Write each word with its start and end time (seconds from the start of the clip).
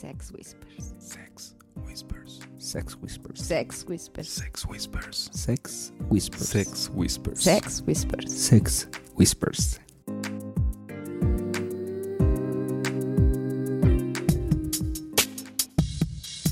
Sex 0.00 0.32
Whispers. 0.32 0.94
Sex 0.98 1.54
Whispers. 1.84 2.40
Sex 2.56 2.96
Whispers. 3.02 3.38
Sex 3.38 3.84
Whispers. 3.86 4.28
Sex 4.30 4.66
Whispers. 4.70 5.30
Sex 5.30 5.92
Whispers. 6.08 6.48
Sex 6.48 6.90
Whispers. 6.94 7.42
Sex 7.42 7.82
Whispers. 7.86 8.32
Sex 8.32 8.88
Whispers. 9.18 9.80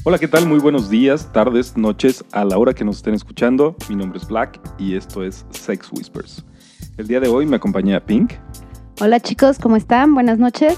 Hola, 0.04 0.18
¿qué 0.18 0.28
tal? 0.28 0.46
Muy 0.46 0.58
buenos 0.58 0.90
días, 0.90 1.32
tardes, 1.32 1.74
noches, 1.74 2.22
a 2.32 2.44
la 2.44 2.58
hora 2.58 2.74
que 2.74 2.84
nos 2.84 2.96
estén 2.96 3.14
escuchando. 3.14 3.74
Mi 3.88 3.96
nombre 3.96 4.18
es 4.18 4.28
Black 4.28 4.60
y 4.78 4.94
esto 4.94 5.24
es 5.24 5.46
Sex 5.52 5.90
Whispers. 5.90 6.44
El 6.98 7.06
día 7.06 7.20
de 7.20 7.28
hoy 7.28 7.46
me 7.46 7.56
acompaña 7.56 7.98
Pink, 8.04 8.34
Hola 9.00 9.20
chicos, 9.20 9.58
¿cómo 9.58 9.76
están? 9.76 10.12
Buenas 10.12 10.38
noches. 10.38 10.76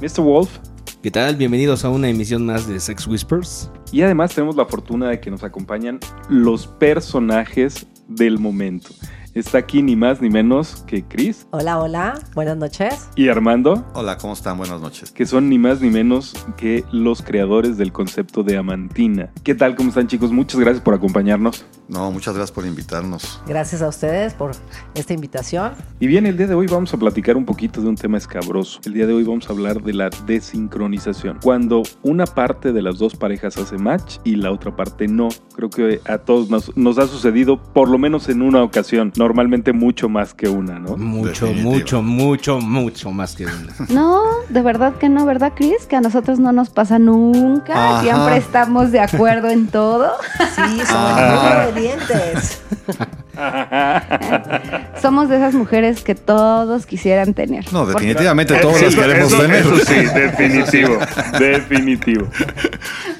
Mr. 0.00 0.22
Wolf 0.22 0.58
¿Qué 1.02 1.10
tal? 1.10 1.36
Bienvenidos 1.36 1.84
a 1.84 1.90
una 1.90 2.08
emisión 2.08 2.46
más 2.46 2.66
de 2.68 2.78
Sex 2.78 3.06
Whispers. 3.06 3.70
y 3.90 4.02
además 4.02 4.34
tenemos 4.34 4.56
la 4.56 4.66
fortuna 4.66 5.08
de 5.08 5.20
que 5.20 5.30
nos 5.30 5.42
acompañan 5.42 5.98
los 6.28 6.66
personajes 6.66 7.86
del 8.08 8.38
momento. 8.38 8.90
Está 9.34 9.58
aquí 9.58 9.80
ni 9.82 9.96
más 9.96 10.20
ni 10.20 10.28
menos 10.28 10.84
que 10.86 11.02
Chris 11.04 11.46
Hola, 11.52 11.78
hola, 11.80 12.20
buenas 12.34 12.58
noches. 12.58 13.08
y 13.16 13.28
Armando, 13.28 13.82
Hola, 13.94 14.18
¿cómo 14.18 14.34
están? 14.34 14.58
Buenas 14.58 14.80
noches. 14.82 15.10
que 15.10 15.24
son 15.24 15.48
ni 15.48 15.58
más 15.58 15.80
ni 15.80 15.88
menos 15.88 16.34
que 16.58 16.84
los 16.92 17.22
creadores 17.22 17.78
del 17.78 17.92
concepto 17.92 18.42
de 18.42 18.58
amantina. 18.58 19.30
¿Qué 19.42 19.54
tal? 19.54 19.74
¿Cómo 19.74 19.88
están 19.88 20.06
chicos? 20.06 20.30
Muchas 20.32 20.60
gracias 20.60 20.84
por 20.84 20.92
acompañarnos. 20.94 21.64
No, 21.92 22.10
muchas 22.10 22.34
gracias 22.34 22.52
por 22.52 22.64
invitarnos. 22.64 23.42
Gracias 23.46 23.82
a 23.82 23.88
ustedes 23.88 24.32
por 24.32 24.52
esta 24.94 25.12
invitación. 25.12 25.72
Y 26.00 26.06
bien, 26.06 26.24
el 26.24 26.38
día 26.38 26.46
de 26.46 26.54
hoy 26.54 26.66
vamos 26.66 26.94
a 26.94 26.96
platicar 26.96 27.36
un 27.36 27.44
poquito 27.44 27.82
de 27.82 27.88
un 27.88 27.96
tema 27.96 28.16
escabroso. 28.16 28.80
El 28.86 28.94
día 28.94 29.06
de 29.06 29.12
hoy 29.12 29.24
vamos 29.24 29.46
a 29.50 29.52
hablar 29.52 29.82
de 29.82 29.92
la 29.92 30.08
desincronización. 30.24 31.38
Cuando 31.42 31.82
una 32.02 32.24
parte 32.24 32.72
de 32.72 32.80
las 32.80 32.98
dos 32.98 33.14
parejas 33.14 33.58
hace 33.58 33.76
match 33.76 34.16
y 34.24 34.36
la 34.36 34.50
otra 34.50 34.74
parte 34.74 35.06
no. 35.06 35.28
Creo 35.54 35.68
que 35.68 36.00
a 36.08 36.16
todos 36.16 36.48
nos, 36.48 36.74
nos 36.78 36.96
ha 36.96 37.06
sucedido 37.06 37.62
por 37.62 37.90
lo 37.90 37.98
menos 37.98 38.30
en 38.30 38.40
una 38.40 38.62
ocasión. 38.62 39.12
Normalmente 39.16 39.74
mucho 39.74 40.08
más 40.08 40.32
que 40.32 40.48
una, 40.48 40.78
¿no? 40.78 40.96
Mucho, 40.96 41.44
Definitivo. 41.44 41.72
mucho, 41.72 42.02
mucho, 42.02 42.58
mucho 42.60 43.10
más 43.12 43.36
que 43.36 43.44
una. 43.44 43.74
No, 43.90 44.22
de 44.48 44.62
verdad 44.62 44.94
que 44.94 45.10
no, 45.10 45.26
¿verdad, 45.26 45.52
Chris? 45.54 45.84
Que 45.86 45.96
a 45.96 46.00
nosotros 46.00 46.38
no 46.38 46.52
nos 46.52 46.70
pasa 46.70 46.98
nunca. 46.98 47.74
Ajá. 47.74 48.02
Siempre 48.02 48.38
estamos 48.38 48.90
de 48.92 49.00
acuerdo 49.00 49.48
en 49.50 49.66
todo. 49.66 50.12
Sí, 50.54 50.80
somos 50.86 51.12
Somos 55.00 55.28
de 55.28 55.36
esas 55.36 55.54
mujeres 55.54 56.02
que 56.02 56.14
todos 56.14 56.86
quisieran 56.86 57.34
tener. 57.34 57.64
No, 57.72 57.84
Porque- 57.84 58.06
definitivamente 58.06 58.54
todos 58.56 58.80
los 58.80 58.94
queremos 58.94 59.32
eso, 59.32 59.42
tener. 59.42 59.60
eso 59.60 59.76
sí, 59.78 59.94
definitivo. 60.14 60.98
definitivo. 61.38 62.26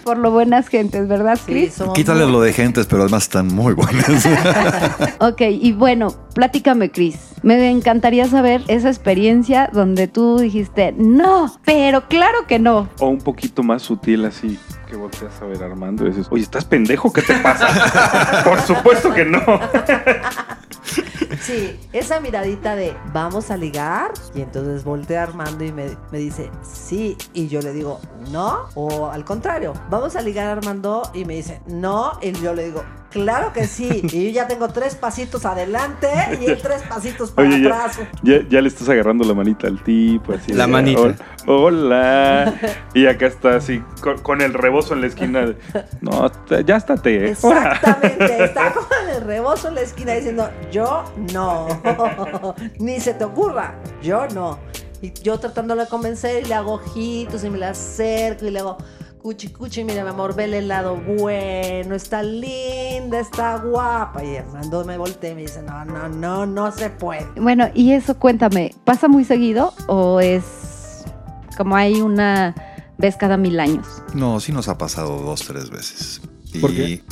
Por 0.05 0.19
lo 0.19 0.31
buenas 0.31 0.69
gentes, 0.69 1.09
¿verdad, 1.09 1.39
Sí, 1.47 1.71
somos 1.71 1.95
Quítale 1.95 2.25
muy- 2.25 2.33
lo 2.33 2.41
de 2.43 2.53
gentes, 2.53 2.87
pero 2.87 3.03
además 3.03 3.25
están 3.25 3.49
muy 3.49 3.75
buenas. 3.75 4.27
Ok, 5.21 5.41
y 5.49 5.73
bueno, 5.73 6.15
platícame, 6.35 6.91
Chris. 6.91 7.17
Me 7.43 7.71
encantaría 7.71 8.27
saber 8.27 8.63
esa 8.69 8.89
experiencia 8.89 9.69
donde 9.73 10.09
tú 10.09 10.39
dijiste, 10.39 10.95
no, 10.97 11.53
pero 11.65 12.09
claro 12.09 12.47
que 12.47 12.59
no. 12.59 12.89
O 12.99 13.07
un 13.09 13.19
poquito 13.19 13.63
más 13.63 13.83
sutil 13.83 14.25
así. 14.25 14.59
Que 14.93 14.99
volteas 14.99 15.41
a 15.41 15.47
ver 15.47 15.63
a 15.63 15.65
Armando 15.65 16.05
y 16.05 16.11
dices, 16.11 16.27
oye, 16.29 16.43
¿estás 16.43 16.67
pendejo? 16.67 17.11
¿Qué 17.11 17.23
te 17.23 17.35
pasa? 17.37 18.43
Por 18.45 18.61
supuesto 18.61 19.11
que 19.15 19.25
no. 19.25 19.41
Sí, 21.43 21.79
esa 21.93 22.21
miradita 22.21 22.77
de 22.77 22.95
vamos 23.13 23.51
a 23.51 23.57
ligar. 23.57 24.13
Y 24.35 24.41
entonces 24.43 24.85
voltea 24.85 25.23
Armando 25.25 25.65
y 25.65 25.73
me, 25.73 25.97
me 26.11 26.19
dice 26.19 26.51
sí. 26.63 27.17
Y 27.35 27.49
yo 27.49 27.61
le 27.61 27.73
digo 27.73 28.01
no. 28.31 28.61
O 28.75 29.11
al 29.11 29.25
contrario, 29.25 29.73
vamos 29.91 30.17
a 30.17 30.21
ligar 30.23 30.47
Armando 30.47 31.03
y 31.15 31.25
me 31.25 31.35
dice 31.35 31.61
no. 31.67 32.13
Y 32.23 32.33
yo 32.33 32.55
le 32.55 32.67
digo 32.67 32.85
claro 33.11 33.53
que 33.53 33.67
sí. 33.67 34.01
Y 34.05 34.27
yo 34.27 34.31
ya 34.31 34.47
tengo 34.49 34.69
tres 34.69 34.95
pasitos 34.95 35.45
adelante 35.45 36.09
y 36.41 36.47
él 36.47 36.59
tres 36.63 36.83
pasitos 36.83 37.31
para 37.33 37.49
Oye, 37.49 37.61
ya, 37.63 37.69
atrás. 37.85 37.99
ya, 38.23 38.49
ya 38.49 38.61
le 38.61 38.69
estás 38.69 38.89
agarrando 38.89 39.25
la 39.25 39.35
manita 39.35 39.67
al 39.67 39.83
tipo, 39.83 40.33
así. 40.33 40.53
La 40.53 40.67
de, 40.67 40.73
manita. 40.73 41.01
"Hol- 41.01 41.17
Hola. 41.47 42.55
Y 42.95 43.07
acá 43.07 43.27
está 43.27 43.57
así, 43.57 43.83
con, 44.01 44.19
con 44.19 44.41
el 44.41 44.55
rebozo 44.55 44.95
en 44.95 45.01
la 45.03 45.07
esquina. 45.09 45.41
de, 45.47 45.57
no, 46.01 46.31
ya 46.65 46.77
estate. 46.77 47.31
¿eh? 47.33 47.37
Ora". 47.43 47.73
Exactamente, 47.75 48.45
está 48.45 48.73
con 48.73 48.87
el 49.15 49.23
rebozo 49.23 49.69
en 49.69 49.75
la 49.75 49.81
esquina 49.83 50.13
diciendo, 50.13 50.49
yo 50.71 51.05
no, 51.33 51.67
ni 52.79 53.01
se 53.01 53.15
te 53.15 53.25
ocurra, 53.25 53.75
yo 54.03 54.27
no. 54.29 54.59
Y 55.01 55.13
yo 55.23 55.39
tratándole 55.39 55.83
de 55.83 55.89
convencer 55.89 56.45
y 56.45 56.49
le 56.49 56.55
hago 56.55 56.75
ojitos 56.75 57.43
y 57.43 57.51
me 57.51 57.59
la 57.59 57.71
acerco 57.71 58.47
y 58.47 58.51
le 58.51 58.61
hago, 58.61 58.79
cuchi 59.23 59.49
cuchi, 59.49 59.85
mira 59.85 60.03
mi 60.03 60.11
amor, 60.11 60.35
ve 60.35 60.45
el 60.45 60.69
lado 60.69 60.97
bueno, 60.97 61.95
está 61.95 62.23
linda, 62.23 63.21
está 63.21 63.57
guapa. 63.59 64.23
Y 64.25 64.37
Armando 64.37 64.85
me 64.85 64.99
voltea 64.99 65.31
y 65.31 65.35
me 65.35 65.43
dice, 65.43 65.63
no, 65.63 65.85
no, 65.85 66.09
no, 66.09 66.47
no 66.47 66.71
se 66.73 66.91
puede. 66.91 67.27
Bueno, 67.41 67.69
y 67.75 67.93
eso 67.93 68.19
cuéntame, 68.19 68.75
¿pasa 68.85 69.09
muy 69.09 69.25
seguido 69.25 69.75
o 69.87 70.21
es 70.21 71.05
como 71.57 71.77
hay 71.77 72.01
una 72.01 72.55
vez 72.99 73.17
cada 73.17 73.37
mil 73.37 73.59
años? 73.61 73.87
No, 74.15 74.41
sí 74.41 74.53
nos 74.53 74.69
ha 74.69 74.79
pasado 74.79 75.21
dos, 75.21 75.43
tres 75.43 75.71
veces. 75.71 76.21
Y 76.53 76.59
¿Por 76.61 76.75
qué? 76.75 77.03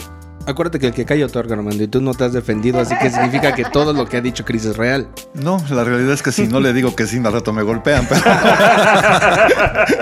Acuérdate 0.47 0.79
que 0.79 0.87
el 0.89 0.95
que 0.95 1.05
calla 1.05 1.27
otorga, 1.27 1.55
Armando, 1.55 1.83
y 1.85 1.87
tú 1.89 2.01
no 2.01 2.13
te 2.15 2.25
has 2.25 2.33
defendido, 2.33 2.81
así 2.81 2.95
que 3.01 3.11
significa 3.11 3.55
que 3.55 3.65
todo 3.67 3.93
lo 3.93 4.07
que 4.09 4.17
ha 4.17 4.21
dicho 4.21 4.45
Chris 4.45 4.65
es 4.65 4.77
real. 4.77 5.09
No, 5.35 5.63
la 5.71 5.85
realidad 5.85 6.13
es 6.13 6.23
que 6.23 6.33
si 6.33 6.49
no 6.49 6.61
le 6.61 6.73
digo 6.73 6.97
que 6.97 7.07
sí, 7.07 7.19
al 7.19 7.33
rato 7.33 7.53
me 7.53 7.63
golpean. 7.63 8.07
pero- 8.09 8.23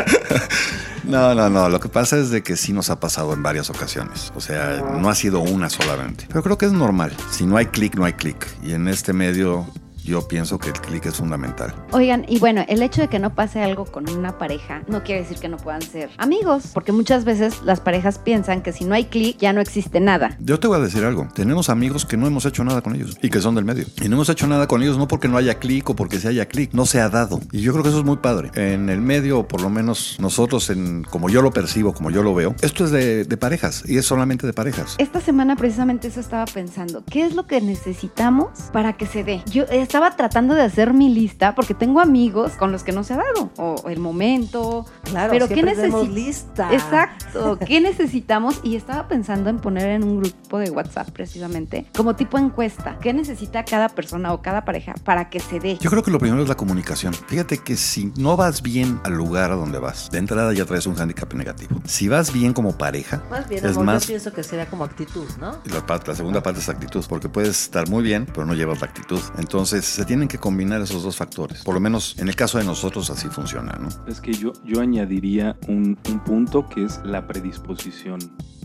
No, 1.04 1.34
no, 1.34 1.48
no. 1.48 1.68
Lo 1.70 1.80
que 1.80 1.88
pasa 1.88 2.18
es 2.18 2.28
de 2.30 2.42
que 2.42 2.54
sí 2.56 2.72
nos 2.74 2.90
ha 2.90 3.00
pasado 3.00 3.32
en 3.32 3.42
varias 3.42 3.70
ocasiones. 3.70 4.30
O 4.36 4.40
sea, 4.42 4.82
no 5.00 5.08
ha 5.08 5.14
sido 5.14 5.40
una 5.40 5.70
solamente. 5.70 6.26
Pero 6.28 6.42
creo 6.42 6.58
que 6.58 6.66
es 6.66 6.72
normal. 6.72 7.12
Si 7.30 7.46
no 7.46 7.56
hay 7.56 7.64
clic, 7.66 7.94
no 7.96 8.04
hay 8.04 8.12
clic. 8.12 8.46
Y 8.62 8.72
en 8.74 8.88
este 8.88 9.14
medio 9.14 9.66
yo 10.08 10.26
pienso 10.26 10.58
que 10.58 10.70
el 10.70 10.80
clic 10.80 11.06
es 11.06 11.16
fundamental. 11.16 11.74
Oigan, 11.92 12.24
y 12.28 12.38
bueno, 12.38 12.64
el 12.68 12.82
hecho 12.82 13.02
de 13.02 13.08
que 13.08 13.18
no 13.18 13.34
pase 13.34 13.62
algo 13.62 13.84
con 13.84 14.08
una 14.10 14.38
pareja 14.38 14.82
no 14.88 15.02
quiere 15.02 15.22
decir 15.22 15.38
que 15.38 15.48
no 15.48 15.56
puedan 15.56 15.82
ser 15.82 16.10
amigos, 16.18 16.70
porque 16.74 16.92
muchas 16.92 17.24
veces 17.24 17.62
las 17.64 17.80
parejas 17.80 18.18
piensan 18.18 18.62
que 18.62 18.72
si 18.72 18.84
no 18.84 18.94
hay 18.94 19.04
clic 19.04 19.38
ya 19.38 19.52
no 19.52 19.60
existe 19.60 20.00
nada. 20.00 20.36
Yo 20.40 20.58
te 20.58 20.66
voy 20.66 20.78
a 20.78 20.80
decir 20.80 21.04
algo. 21.04 21.28
Tenemos 21.34 21.68
amigos 21.68 22.04
que 22.04 22.16
no 22.16 22.26
hemos 22.26 22.44
hecho 22.46 22.64
nada 22.64 22.80
con 22.80 22.94
ellos 22.94 23.16
y 23.22 23.30
que 23.30 23.40
son 23.40 23.54
del 23.54 23.64
medio. 23.64 23.86
Y 24.02 24.08
no 24.08 24.16
hemos 24.16 24.28
hecho 24.28 24.46
nada 24.46 24.66
con 24.66 24.82
ellos 24.82 24.98
no 24.98 25.08
porque 25.08 25.28
no 25.28 25.36
haya 25.36 25.58
clic 25.58 25.88
o 25.90 25.96
porque 25.96 26.18
se 26.18 26.28
haya 26.28 26.46
clic. 26.46 26.72
No 26.72 26.86
se 26.86 27.00
ha 27.00 27.08
dado. 27.08 27.40
Y 27.52 27.60
yo 27.60 27.72
creo 27.72 27.82
que 27.82 27.90
eso 27.90 27.98
es 27.98 28.04
muy 28.04 28.16
padre. 28.16 28.50
En 28.54 28.88
el 28.88 29.00
medio, 29.00 29.40
o 29.40 29.48
por 29.48 29.60
lo 29.60 29.70
menos 29.70 30.16
nosotros, 30.18 30.70
en, 30.70 31.04
como 31.04 31.28
yo 31.28 31.42
lo 31.42 31.50
percibo, 31.50 31.92
como 31.92 32.10
yo 32.10 32.22
lo 32.22 32.34
veo, 32.34 32.54
esto 32.62 32.84
es 32.84 32.90
de, 32.90 33.24
de 33.24 33.36
parejas 33.36 33.84
y 33.86 33.98
es 33.98 34.06
solamente 34.06 34.46
de 34.46 34.52
parejas. 34.52 34.96
Esta 34.98 35.20
semana 35.20 35.56
precisamente 35.56 36.08
eso 36.08 36.20
estaba 36.20 36.46
pensando. 36.46 37.02
¿Qué 37.10 37.24
es 37.24 37.34
lo 37.34 37.46
que 37.46 37.60
necesitamos 37.60 38.48
para 38.72 38.94
que 38.94 39.06
se 39.06 39.24
dé? 39.24 39.42
Yo 39.50 39.64
estaba 39.64 39.97
tratando 40.16 40.54
de 40.54 40.62
hacer 40.62 40.92
mi 40.94 41.12
lista 41.12 41.54
porque 41.54 41.74
tengo 41.74 42.00
amigos 42.00 42.52
con 42.52 42.72
los 42.72 42.82
que 42.84 42.92
no 42.92 43.04
se 43.04 43.14
ha 43.14 43.18
dado. 43.18 43.50
O 43.56 43.88
el 43.88 43.98
momento. 43.98 44.86
Claro, 45.04 45.30
Pero 45.32 45.48
¿qué 45.48 45.54
siempre 45.54 45.74
tenemos 45.76 46.08
necesi- 46.08 46.12
lista. 46.14 46.72
Exacto. 46.72 47.58
¿Qué 47.66 47.80
necesitamos? 47.80 48.60
Y 48.62 48.76
estaba 48.76 49.08
pensando 49.08 49.50
en 49.50 49.58
poner 49.58 49.88
en 49.90 50.04
un 50.04 50.20
grupo 50.20 50.58
de 50.58 50.70
WhatsApp 50.70 51.10
precisamente, 51.10 51.86
como 51.96 52.16
tipo 52.16 52.38
encuesta. 52.38 52.98
¿Qué 53.00 53.12
necesita 53.12 53.64
cada 53.64 53.88
persona 53.88 54.32
o 54.32 54.42
cada 54.42 54.64
pareja 54.64 54.94
para 55.04 55.28
que 55.30 55.40
se 55.40 55.60
dé? 55.60 55.76
Yo 55.80 55.90
creo 55.90 56.02
que 56.02 56.10
lo 56.10 56.18
primero 56.18 56.42
es 56.42 56.48
la 56.48 56.56
comunicación. 56.56 57.12
Fíjate 57.14 57.58
que 57.58 57.76
si 57.76 58.12
no 58.16 58.36
vas 58.36 58.62
bien 58.62 59.00
al 59.04 59.14
lugar 59.14 59.50
a 59.52 59.56
donde 59.56 59.78
vas, 59.78 60.10
de 60.10 60.18
entrada 60.18 60.52
ya 60.52 60.64
traes 60.64 60.86
un 60.86 60.94
hándicap 60.94 61.32
negativo. 61.34 61.80
Si 61.84 62.08
vas 62.08 62.32
bien 62.32 62.52
como 62.52 62.76
pareja, 62.76 63.22
Más 63.30 63.48
bien, 63.48 63.64
es 63.64 63.72
amor, 63.72 63.84
más 63.86 64.02
yo 64.04 64.08
pienso 64.08 64.32
que 64.32 64.42
sería 64.42 64.66
como 64.66 64.84
actitud, 64.84 65.26
¿no? 65.40 65.58
Y 65.64 65.70
La, 65.70 65.84
parte- 65.86 66.08
la 66.10 66.16
segunda 66.16 66.42
parte 66.42 66.60
es 66.60 66.68
actitud, 66.68 67.04
porque 67.08 67.28
puedes 67.28 67.62
estar 67.62 67.88
muy 67.88 68.02
bien, 68.02 68.26
pero 68.26 68.46
no 68.46 68.54
llevas 68.54 68.80
la 68.80 68.86
actitud. 68.86 69.20
Entonces 69.38 69.87
se 69.88 70.04
tienen 70.04 70.28
que 70.28 70.38
combinar 70.38 70.80
esos 70.80 71.02
dos 71.02 71.16
factores. 71.16 71.62
Por 71.62 71.74
lo 71.74 71.80
menos 71.80 72.16
en 72.18 72.28
el 72.28 72.36
caso 72.36 72.58
de 72.58 72.64
nosotros 72.64 73.10
así 73.10 73.28
funciona, 73.28 73.78
¿no? 73.80 73.88
Es 74.06 74.20
que 74.20 74.32
yo, 74.32 74.52
yo 74.64 74.80
añadiría 74.80 75.56
un, 75.68 75.98
un 76.08 76.20
punto 76.24 76.68
que 76.68 76.84
es 76.84 77.00
la 77.04 77.26
predisposición. 77.26 78.18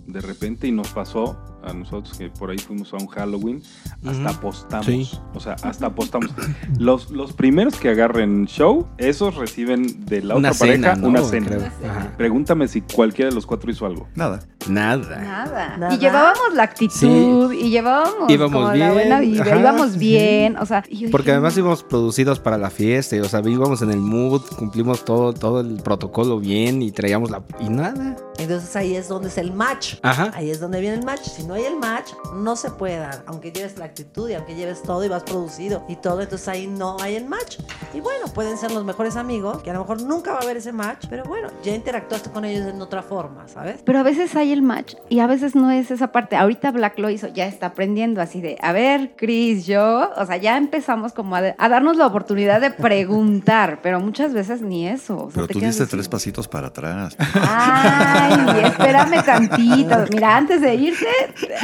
De 0.08 0.22
repente, 0.22 0.68
y 0.68 0.72
nos 0.72 0.90
pasó 0.90 1.53
a 1.64 1.74
nosotros 1.74 2.18
que 2.18 2.30
por 2.30 2.50
ahí 2.50 2.58
fuimos 2.58 2.94
a 2.94 2.98
un 2.98 3.08
Halloween, 3.08 3.64
hasta 4.06 4.30
apostamos. 4.30 4.86
Sí. 4.86 5.10
O 5.34 5.40
sea, 5.40 5.56
hasta 5.64 5.88
apostamos. 5.88 6.30
Los, 6.78 7.12
los 7.12 7.34
primeros 7.34 7.76
que 7.76 7.90
agarren 7.90 8.46
show, 8.48 8.88
esos 8.98 9.36
reciben 9.36 10.06
de 10.06 10.24
la 10.24 10.36
Una 10.36 10.50
otra 10.50 10.60
pareja 10.60 10.98
una 11.02 11.22
cena. 11.24 11.48
Creo. 11.48 11.72
Pregúntame 12.18 12.68
si 12.68 12.82
cualquiera 12.82 13.30
de 13.30 13.36
los 13.36 13.46
cuatro 13.46 13.72
hizo 13.72 13.86
algo. 13.86 14.08
Nada. 14.16 14.42
Nada. 14.68 15.20
Nada. 15.20 15.78
Nada. 15.78 15.94
Y 15.94 15.98
llevábamos 15.98 16.54
la 16.54 16.64
actitud 16.64 17.52
y 17.54 17.70
llevábamos 17.70 18.30
Íbamos 18.30 18.54
como 18.54 18.68
la 18.68 18.74
bien, 18.74 18.94
buena 18.94 19.20
vida, 19.20 19.42
ajá, 19.44 19.60
íbamos 19.60 19.92
sí. 19.92 20.00
bien, 20.00 20.58
o 20.58 20.66
sea, 20.66 20.84
y 20.90 21.08
Porque 21.08 21.32
además 21.32 21.58
íbamos 21.58 21.84
producidos 21.84 22.40
para 22.40 22.58
la 22.58 22.70
fiesta, 22.70 23.16
y, 23.16 23.20
o 23.20 23.26
sea, 23.26 23.42
íbamos 23.46 23.82
en 23.82 23.92
el 23.92 24.00
mood, 24.00 24.42
cumplimos 24.58 25.04
todo, 25.06 25.34
todo 25.34 25.60
el 25.60 25.78
protocolo 25.78 26.40
bien 26.40 26.82
y 26.82 26.92
traíamos 26.92 27.30
la... 27.30 27.44
y 27.60 27.70
nada. 27.70 28.16
Entonces 28.38 28.76
ahí 28.76 28.96
es 28.96 29.08
donde 29.08 29.30
es 29.30 29.38
el 29.38 29.54
match. 29.54 29.96
Ajá. 30.02 30.32
Ahí 30.34 30.50
es 30.50 30.60
donde 30.60 30.80
viene 30.80 30.98
el 30.98 31.06
match. 31.06 31.22
Si 31.22 31.44
no 31.44 31.53
hay 31.54 31.64
el 31.66 31.76
match, 31.78 32.12
no 32.36 32.56
se 32.56 32.72
puede 32.72 32.98
dar. 32.98 33.24
Aunque 33.28 33.52
lleves 33.52 33.78
la 33.78 33.86
actitud 33.86 34.30
y 34.30 34.34
aunque 34.34 34.56
lleves 34.56 34.82
todo 34.84 35.04
y 35.04 35.08
vas 35.10 35.24
producido 35.24 35.84
y 35.88 35.96
todo, 35.96 36.22
entonces 36.22 36.48
ahí 36.48 36.68
no 36.68 36.98
hay 37.02 37.16
el 37.16 37.26
match. 37.26 37.60
Y 37.94 38.00
bueno, 38.00 38.28
pueden 38.34 38.58
ser 38.58 38.72
los 38.72 38.84
mejores 38.84 39.16
amigos, 39.16 39.62
que 39.64 39.70
a 39.70 39.74
lo 39.74 39.80
mejor 39.80 40.02
nunca 40.02 40.32
va 40.34 40.40
a 40.40 40.42
haber 40.42 40.58
ese 40.58 40.72
match, 40.72 41.06
pero 41.10 41.24
bueno, 41.26 41.50
ya 41.64 41.74
interactuaste 41.76 42.30
con 42.32 42.46
ellos 42.46 42.68
en 42.68 42.82
otra 42.82 43.02
forma, 43.04 43.48
¿sabes? 43.48 43.82
Pero 43.86 44.00
a 44.00 44.04
veces 44.04 44.36
hay 44.36 44.52
el 44.52 44.62
match 44.62 44.96
y 45.10 45.20
a 45.20 45.28
veces 45.28 45.56
no 45.56 45.72
es 45.72 45.92
esa 45.92 46.12
parte. 46.12 46.36
Ahorita 46.36 46.72
Black 46.72 46.98
lo 47.00 47.10
hizo, 47.10 47.28
ya 47.28 47.46
está 47.46 47.68
aprendiendo 47.68 48.22
así 48.22 48.42
de, 48.42 48.58
a 48.62 48.72
ver, 48.72 49.14
Chris, 49.18 49.66
yo, 49.66 50.12
o 50.16 50.26
sea, 50.26 50.38
ya 50.38 50.58
empezamos 50.58 51.14
como 51.14 51.36
a, 51.36 51.42
de- 51.42 51.56
a 51.58 51.70
darnos 51.70 51.98
la 51.98 52.08
oportunidad 52.08 52.62
de 52.62 52.72
preguntar, 52.72 53.80
pero 53.84 54.00
muchas 54.00 54.34
veces 54.34 54.62
ni 54.62 54.88
eso. 54.88 55.16
o 55.26 55.32
sea, 55.32 55.44
Pero 55.46 55.48
tú 55.48 55.60
diste 55.60 55.86
tres 55.86 56.08
pasitos 56.10 56.48
para 56.48 56.68
atrás. 56.68 57.16
Ay, 57.20 58.64
espérame 58.66 59.24
tantito. 59.24 59.96
Mira, 60.12 60.38
antes 60.38 60.62
de 60.62 60.76
irse, 60.76 61.06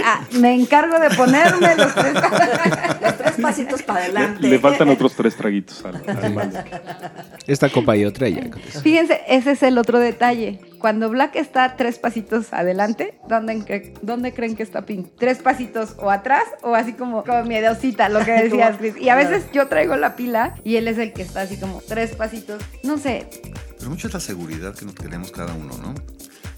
ah, 0.04 0.22
me 0.40 0.54
encargo 0.56 1.00
de 1.00 1.10
ponerme 1.12 1.76
los 1.76 1.94
tres. 1.96 2.14
Los 3.02 3.18
tres 3.18 3.32
pasitos 3.42 3.82
para 3.84 4.02
adelante. 4.04 4.48
Le 4.48 4.60
faltan 4.60 4.90
otros 4.90 5.14
tres 5.16 5.36
traguitos 5.36 5.84
al, 5.86 5.96
al. 6.08 6.66
Esta 7.48 7.70
copa 7.70 7.96
y 7.96 8.04
otra 8.06 8.28
y 8.28 8.36
ya. 8.36 8.82
Fíjense, 8.82 9.22
ese 9.28 9.52
es 9.52 9.64
el 9.64 9.78
otro 9.78 10.00
detalle. 10.00 10.60
Cuando 10.80 11.10
Black 11.10 11.36
está 11.36 11.76
tres 11.78 11.98
pasitos 12.00 12.54
adelante, 12.54 13.18
¿dónde, 13.28 13.56
cre- 13.60 13.94
dónde 14.02 14.34
creen 14.34 14.56
que 14.56 14.64
está 14.64 14.86
Pink? 14.86 15.08
¿Tres 15.18 15.40
pasitos 15.40 15.96
o 15.98 16.10
atrás 16.12 16.44
o 16.62 16.76
así 16.76 16.94
como, 16.94 17.24
como 17.24 17.44
miedosita, 17.44 18.10
lo 18.10 18.20
que 18.24 18.32
decías, 18.44 18.78
Chris? 18.78 18.96
Y 19.00 19.10
a 19.10 19.16
veces 19.16 19.46
yo 19.54 19.68
traigo 19.68 19.96
la 19.96 20.16
pila 20.16 20.56
y 20.64 20.76
él 20.76 20.88
es 20.88 20.98
el 20.98 21.14
que 21.14 21.22
está 21.22 21.42
así 21.42 21.58
como 21.58 21.82
tres 21.88 22.16
pasitos. 22.16 22.62
No 22.84 22.98
sé, 22.98 23.28
Pero 23.78 23.90
mucho 23.90 24.08
es 24.08 24.14
la 24.14 24.20
seguridad 24.20 24.74
que 24.76 24.86
nos 24.86 24.96
tenemos 24.96 25.32
cada 25.32 25.54
uno, 25.54 25.76
¿no? 25.82 25.94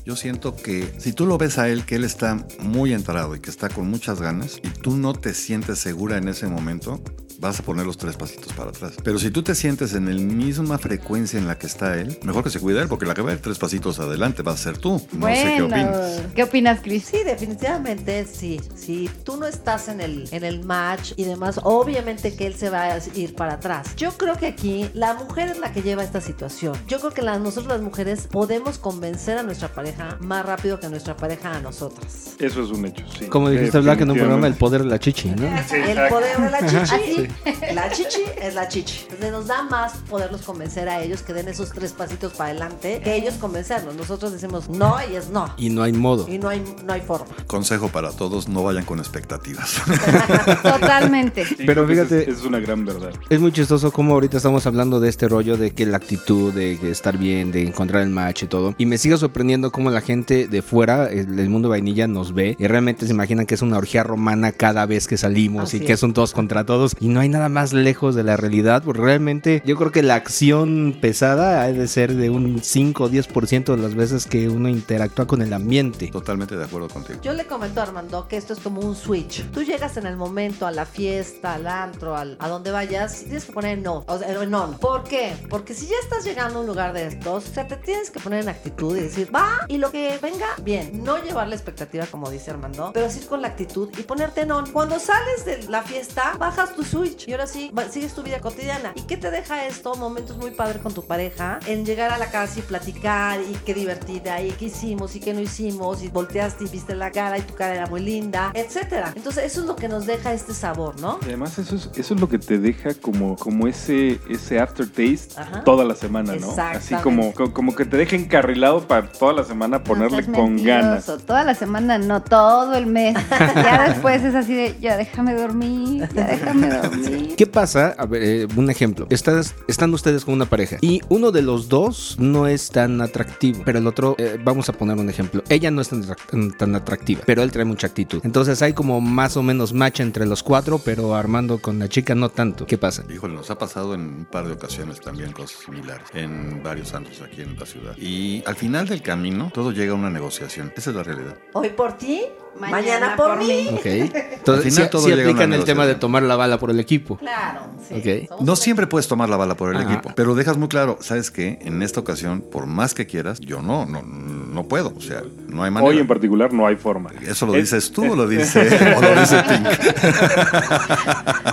Yo 0.04 0.16
siento 0.16 0.56
que 0.56 0.94
si 0.98 1.14
tú 1.14 1.26
lo 1.28 1.38
ves 1.38 1.60
a 1.60 1.70
él, 1.70 1.86
que 1.86 1.96
él 1.96 2.04
está 2.04 2.46
muy 2.60 2.94
entrado 2.94 3.36
y 3.36 3.40
que 3.40 3.52
está 3.52 3.70
con 3.70 3.90
muchas 3.90 4.20
ganas, 4.20 4.60
y 4.64 4.70
tú 4.70 4.98
no 4.98 5.14
te 5.14 5.34
sientes 5.34 5.78
segura 5.80 6.18
en 6.18 6.28
ese 6.28 6.48
momento, 6.48 7.02
vas 7.42 7.60
a 7.60 7.64
poner 7.64 7.86
los 7.88 7.98
tres 7.98 8.16
pasitos 8.16 8.54
para 8.54 8.70
atrás. 8.70 8.94
Pero 9.04 9.18
si 9.20 9.32
tú 9.32 9.42
te 9.42 9.56
sientes 9.56 9.94
en 9.96 10.06
la 10.06 10.12
misma 10.22 10.78
frecuencia 10.78 11.40
en 11.40 11.48
la 11.48 11.58
que 11.58 11.66
está 11.66 11.98
él, 12.00 12.18
mejor 12.24 12.44
que 12.44 12.52
se 12.52 12.60
cuide 12.60 12.80
él, 12.82 12.88
porque 12.88 13.06
la 13.08 13.16
que 13.16 13.22
va 13.24 13.32
a 13.32 13.34
ir 13.34 13.40
tres 13.42 13.58
pasitos 13.58 14.00
adelante 14.00 14.44
va 14.44 14.52
a 14.54 14.58
ser 14.58 14.78
tú. 14.78 15.02
No 15.12 15.28
sé 15.28 15.54
qué 15.58 15.62
opinas. 15.64 16.22
¿Qué 16.36 16.44
opinas, 16.44 16.80
Chris? 16.82 17.06
Sí, 17.06 17.18
definitivamente 17.26 18.26
sí. 18.32 18.62
Si 18.76 19.10
tú 19.26 19.38
no 19.38 19.48
estás 19.48 19.88
en 19.88 20.02
el, 20.02 20.28
en 20.32 20.44
el 20.44 20.64
match 20.64 21.14
y 21.18 21.24
demás, 21.24 21.60
obviamente 21.64 22.36
que 22.36 22.46
él 22.46 22.54
se 22.54 22.70
va 22.70 22.84
a 22.94 23.00
ir 23.16 23.36
para 23.36 23.54
atrás. 23.54 23.96
Yo 23.98 24.12
creo 24.18 24.36
que 24.38 24.46
aquí 24.46 24.90
la 24.94 25.16
mujer 25.16 25.50
es 25.50 25.58
la 25.60 25.72
que 25.74 25.82
lleva 25.82 26.04
esta 26.04 26.22
situación. 26.22 26.76
Yo 26.88 27.00
creo 27.00 27.12
que 27.12 27.24
la- 27.24 27.40
nosotros 27.40 27.68
las 27.74 27.82
mujeres 27.82 28.28
podemos 28.32 28.78
convencer 28.78 29.40
a 29.40 29.44
nuestra 29.44 29.68
pareja 29.70 30.18
más 30.22 30.46
rápido 30.46 30.80
que 30.80 30.88
nuestra 30.90 31.18
pareja 31.18 31.56
a 31.56 31.60
nosotras. 31.62 32.36
Eso 32.38 32.64
es 32.64 32.70
un 32.70 32.86
hecho, 32.86 33.04
sí. 33.18 33.26
Como 33.26 33.50
dijiste, 33.50 33.80
Black, 33.80 34.02
en 34.02 34.12
un 34.12 34.18
programa, 34.18 34.46
el 34.48 34.54
poder 34.54 34.84
de 34.84 34.90
la 34.90 35.00
chichi, 35.00 35.30
¿no? 35.30 35.48
el 35.48 36.10
poder 36.10 36.38
de 36.40 36.52
la 36.52 36.60
chichi. 36.86 37.28
La 37.74 37.90
chichi 37.92 38.22
es 38.42 38.54
la 38.56 38.68
chichi. 38.68 39.02
Entonces 39.04 39.32
nos 39.32 39.48
da 39.48 39.64
más 39.64 39.94
poderlos 40.10 40.42
convencer 40.42 40.90
a 40.90 41.02
ellos 41.02 41.22
que 41.22 41.34
den 41.34 41.48
esos 41.48 41.72
tres 41.72 41.94
pasitos 41.94 42.34
para 42.34 42.50
adelante 42.52 43.02
que 43.04 43.16
ellos 43.16 43.36
convencernos. 43.36 43.96
Nosotros 43.96 44.32
decimos 44.34 44.70
no 44.70 44.96
y 45.12 45.16
es 45.16 45.30
no. 45.30 45.54
Y 45.58 45.70
no 45.70 45.84
hay 45.84 45.94
modo. 45.94 46.28
Y 46.28 46.38
no 46.38 46.50
hay, 46.50 46.64
no 46.86 46.94
hay 46.94 47.02
forma. 47.02 47.28
Consejo 47.48 47.88
para 47.90 48.12
todos, 48.12 48.48
no 48.50 48.64
vayan 48.64 48.86
con 48.86 49.00
expectativas. 49.00 49.76
Totalmente. 50.64 51.46
Sí, 51.46 51.56
Pero 51.66 51.88
fíjate- 51.88 52.30
es, 52.30 52.40
es 52.40 52.44
una 52.46 52.60
gran 52.60 52.86
verdad. 52.86 53.12
Es 53.30 53.40
muy 53.40 53.52
chistoso 53.52 53.92
como 53.92 54.14
ahorita 54.14 54.38
estamos 54.38 54.66
hablando 54.66 55.00
de 55.00 55.10
este 55.10 55.28
rollo 55.28 55.58
de 55.58 55.72
que 55.72 55.86
la 55.86 55.98
actitud, 55.98 56.54
de 56.54 56.74
estar 56.92 57.18
bien, 57.18 57.52
de 57.52 57.64
encontrar 57.68 58.04
el 58.04 58.10
match 58.10 58.44
y 58.44 58.48
todo. 58.48 58.76
Y 58.78 58.86
me 58.86 58.98
sigue 58.98 59.18
sorprendiendo 59.18 59.72
cómo 59.72 59.90
la 59.90 60.02
gente 60.02 60.48
de 60.48 60.62
fuera, 60.62 61.10
el, 61.10 61.40
el 61.40 61.50
mundo 61.50 61.70
vainilla, 61.70 62.08
nos 62.08 62.34
ve 62.34 62.56
y 62.60 62.68
realmente 62.68 63.06
se 63.06 63.14
imaginan 63.14 63.46
que 63.46 63.56
es 63.56 63.62
una 63.62 63.78
orgía 63.78 64.04
romana 64.04 64.52
cada 64.52 64.86
vez 64.86 65.08
que 65.08 65.18
salimos 65.18 65.64
Así 65.64 65.78
y 65.78 65.80
que 65.82 65.94
es. 65.94 66.00
son 66.00 66.14
todos 66.14 66.34
contra 66.34 66.66
todos. 66.66 66.96
Y 67.00 67.08
no 67.10 67.21
hay 67.22 67.30
nada 67.30 67.50
más 67.50 67.74
lejos 67.74 68.16
de 68.16 68.24
la 68.24 68.38
realidad, 68.38 68.84
porque 68.84 69.02
realmente 69.02 69.62
yo 69.66 69.76
creo 69.76 69.92
que 69.92 70.04
la 70.04 70.16
acción 70.16 70.98
pesada 71.00 71.62
ha 71.64 71.72
de 71.72 71.88
ser 71.88 72.14
de 72.16 72.30
un 72.30 72.62
5 72.62 73.04
o 73.04 73.10
10% 73.10 73.76
de 73.76 73.82
las 73.82 73.96
veces 73.96 74.26
que 74.26 74.50
uno 74.50 74.70
interactúa 74.70 75.28
con 75.28 75.42
el 75.42 75.54
ambiente. 75.54 76.08
Totalmente 76.08 76.56
de 76.58 76.64
acuerdo 76.66 76.88
contigo. 76.90 77.20
Yo 77.22 77.34
le 77.34 77.46
comento 77.46 77.80
a 77.80 77.84
Armando 77.84 78.28
que 78.28 78.38
esto 78.38 78.54
es 78.54 78.60
como 78.60 78.82
un 78.82 78.96
switch. 78.96 79.44
Tú 79.52 79.64
llegas 79.64 79.98
en 79.98 80.06
el 80.08 80.18
momento 80.18 80.66
a 80.68 80.72
la 80.72 80.86
fiesta, 80.86 81.54
al 81.56 81.68
antro, 81.68 82.16
al- 82.16 82.38
a 82.40 82.48
donde 82.48 82.72
vayas, 82.72 83.22
tienes 83.24 83.46
que 83.46 83.52
poner 83.54 83.78
no. 83.80 84.04
O 84.08 84.18
sea, 84.18 84.32
en 84.32 84.54
on. 84.54 84.78
¿Por 84.78 85.04
qué? 85.04 85.34
Porque 85.50 85.74
si 85.74 85.86
ya 85.88 85.96
estás 86.04 86.24
llegando 86.24 86.58
a 86.60 86.62
un 86.62 86.68
lugar 86.68 86.94
de 86.94 87.08
estos, 87.08 87.50
o 87.50 87.54
sea, 87.54 87.68
te 87.68 87.76
tienes 87.78 88.10
que 88.12 88.20
poner 88.20 88.42
en 88.44 88.50
actitud 88.50 88.96
y 88.98 89.02
decir, 89.02 89.30
va, 89.34 89.66
y 89.68 89.78
lo 89.78 89.92
que 89.92 90.18
venga, 90.22 90.48
bien. 90.64 91.04
No 91.04 91.18
llevar 91.22 91.48
la 91.48 91.56
expectativa, 91.56 92.06
como 92.08 92.30
dice 92.30 92.52
Armando, 92.52 92.92
pero 92.94 93.10
sí 93.10 93.20
con 93.22 93.42
la 93.42 93.50
actitud 93.50 93.90
y 93.98 94.04
ponerte 94.04 94.42
en 94.42 94.52
on. 94.52 94.70
Cuando 94.72 95.00
sales 95.00 95.46
de 95.46 95.64
la 95.70 95.84
fiesta, 95.84 96.34
bajas 96.40 96.76
tu 96.76 96.84
switch 96.84 97.11
y 97.26 97.32
ahora 97.32 97.48
sí, 97.48 97.72
sigues 97.92 98.14
tu 98.14 98.24
vida 98.24 98.40
cotidiana. 98.40 98.92
¿Y 98.96 99.02
qué 99.02 99.18
te 99.18 99.32
deja 99.32 99.66
esto? 99.66 99.96
Momentos 99.96 100.38
muy 100.38 100.52
padres 100.52 100.82
con 100.82 100.94
tu 100.94 101.04
pareja, 101.06 101.60
en 101.68 101.86
llegar 101.86 102.12
a 102.12 102.18
la 102.18 102.28
casa 102.32 102.60
y 102.60 102.62
platicar 102.62 103.40
y 103.42 103.54
qué 103.66 103.74
divertida 103.74 104.42
y 104.42 104.52
qué 104.52 104.66
hicimos 104.66 105.16
y 105.16 105.20
qué 105.20 105.34
no 105.34 105.40
hicimos 105.42 106.04
y 106.04 106.08
volteaste 106.10 106.66
y 106.66 106.68
viste 106.68 106.96
la 106.96 107.12
cara 107.12 107.38
y 107.38 107.42
tu 107.42 107.54
cara 107.54 107.76
era 107.76 107.88
muy 107.88 108.02
linda, 108.02 108.52
etcétera. 108.54 109.14
Entonces 109.16 109.46
eso 109.46 109.62
es 109.62 109.68
lo 109.68 109.76
que 109.76 109.88
nos 109.88 110.06
deja 110.06 110.34
este 110.34 110.54
sabor, 110.54 111.00
¿no? 111.00 111.20
Y 111.24 111.26
además 111.26 111.58
eso 111.58 111.76
es, 111.76 111.90
eso 111.96 112.14
es 112.14 112.20
lo 112.20 112.28
que 112.30 112.40
te 112.40 112.58
deja 112.58 112.94
como, 112.96 113.36
como 113.36 113.68
ese, 113.68 114.20
ese 114.30 114.60
aftertaste 114.60 115.40
Ajá. 115.40 115.64
toda 115.64 115.84
la 115.86 115.96
semana, 115.96 116.34
¿no? 116.36 116.56
Así 116.58 116.96
como, 116.96 117.34
co- 117.34 117.54
como 117.54 117.76
que 117.76 117.86
te 117.86 117.98
deja 117.98 118.16
encarrilado 118.16 118.88
para 118.88 119.10
toda 119.12 119.34
la 119.34 119.44
semana 119.44 119.84
ponerle 119.84 120.24
No 120.24 120.34
con 120.34 120.64
ganas. 120.64 121.06
Toda 121.26 121.44
la 121.44 121.56
semana, 121.56 121.98
no, 121.98 122.22
todo 122.22 122.76
el 122.76 122.86
mes. 122.88 123.16
Ya 123.62 123.88
después 123.90 124.24
es 124.24 124.34
así 124.36 124.54
de, 124.54 124.78
ya 124.80 124.98
déjame 124.98 125.34
dormir, 125.34 126.08
ya 126.14 126.26
déjame 126.28 126.70
dormir. 126.70 127.01
¿Qué 127.38 127.48
pasa? 127.48 127.96
A 127.98 128.06
ver, 128.06 128.24
eh, 128.24 128.48
un 128.56 128.70
ejemplo. 128.70 129.08
Estás, 129.10 129.56
están 129.68 129.94
ustedes 129.94 130.26
con 130.26 130.34
una 130.34 130.46
pareja 130.46 130.78
y 130.82 131.02
uno 131.10 131.32
de 131.32 131.42
los 131.42 131.70
dos 131.70 132.16
no 132.20 132.48
es 132.48 132.70
tan 132.70 133.02
atractivo, 133.02 133.62
pero 133.66 133.80
el 133.80 133.88
otro, 133.88 134.16
eh, 134.18 134.40
vamos 134.44 134.70
a 134.70 134.74
poner 134.74 134.98
un 134.98 135.10
ejemplo. 135.10 135.44
Ella 135.50 135.72
no 135.72 135.82
es 135.82 135.90
tan, 135.90 136.52
tan 136.58 136.76
atractiva, 136.76 137.22
pero 137.26 137.42
él 137.44 137.52
trae 137.52 137.66
mucha 137.66 137.88
actitud. 137.88 138.22
Entonces 138.24 138.62
hay 138.62 138.74
como 138.74 139.02
más 139.02 139.38
o 139.38 139.44
menos 139.44 139.74
match 139.74 140.00
entre 140.02 140.26
los 140.26 140.44
cuatro, 140.44 140.80
pero 140.84 141.16
Armando 141.16 141.60
con 141.60 141.80
la 141.80 141.88
chica 141.90 142.16
no 142.16 142.30
tanto. 142.30 142.66
¿Qué 142.66 142.78
pasa? 142.78 143.04
Híjole, 143.14 143.34
nos 143.34 143.50
ha 143.50 143.58
pasado 143.58 143.94
en 143.94 144.02
un 144.02 144.26
par 144.26 144.46
de 144.48 144.54
ocasiones 144.54 145.00
también 145.02 145.32
cosas 145.32 145.60
similares, 145.66 146.08
en 146.14 146.62
varios 146.64 146.94
antros 146.94 147.22
aquí 147.22 147.42
en 147.42 147.58
la 147.58 147.66
ciudad. 147.66 147.98
Y 147.98 148.44
al 148.46 148.56
final 148.56 148.88
del 148.88 149.02
camino, 149.02 149.52
todo 149.54 149.72
llega 149.72 149.92
a 149.94 149.96
una 149.96 150.10
negociación. 150.10 150.72
Esa 150.76 150.90
es 150.92 150.96
la 150.96 151.04
realidad. 151.04 151.38
Hoy 151.54 151.70
por 151.70 151.98
ti, 151.98 152.22
mañana, 152.60 152.72
Mañana 152.82 153.16
por, 153.16 153.30
por 153.30 153.38
mí. 153.40 153.68
Ok. 153.72 153.86
Entonces, 153.86 154.66
Al 154.66 154.72
final 154.72 154.84
sí- 154.86 154.90
todo 154.92 155.02
sí 155.04 155.10
llega 155.10 155.22
a 155.22 155.26
una 155.26 155.32
aplican 155.32 155.54
el 155.54 155.64
tema 155.66 155.86
de 155.86 155.96
tomar 155.96 156.24
la 156.24 156.36
bala 156.36 156.60
por 156.60 156.70
el 156.72 156.80
equipo. 156.82 157.18
Claro, 157.18 157.62
sí. 157.88 157.96
Ok. 157.96 158.28
Somos 158.30 158.46
No 158.46 158.56
siempre 158.56 158.88
puedes 158.88 159.08
tomar 159.08 159.30
la 159.30 159.38
bala 159.38 159.56
por 159.56 159.74
el 159.74 159.82
Ajá. 159.82 159.94
equipo, 159.94 160.12
pero 160.16 160.36
dejas 160.36 160.58
muy 160.58 160.68
claro, 160.68 160.98
¿sabes 161.02 161.32
qué? 161.32 161.60
En 161.62 161.82
esta 161.82 162.00
ocasión, 162.00 162.42
por 162.42 162.66
más 162.66 162.94
que 162.94 163.06
quieras, 163.06 163.40
yo 163.40 163.62
no, 163.62 163.86
no, 163.86 164.02
no 164.02 164.64
puedo. 164.68 164.94
O 164.96 165.02
sea, 165.02 165.22
no 165.48 165.64
hay 165.64 165.72
manera. 165.72 165.90
Hoy 165.94 166.00
en 166.00 166.08
particular 166.08 166.52
no 166.54 166.66
hay 166.68 166.76
forma. 166.76 167.12
¿Eso 167.26 167.46
lo 167.46 167.56
Es- 167.56 167.72
dices 167.72 167.92
tú 167.92 168.12
o 168.12 168.16
lo 168.16 168.28
dice, 168.28 168.60
o 168.98 169.02
lo 169.02 169.20
dice 169.20 169.42
Pink? 169.48 169.68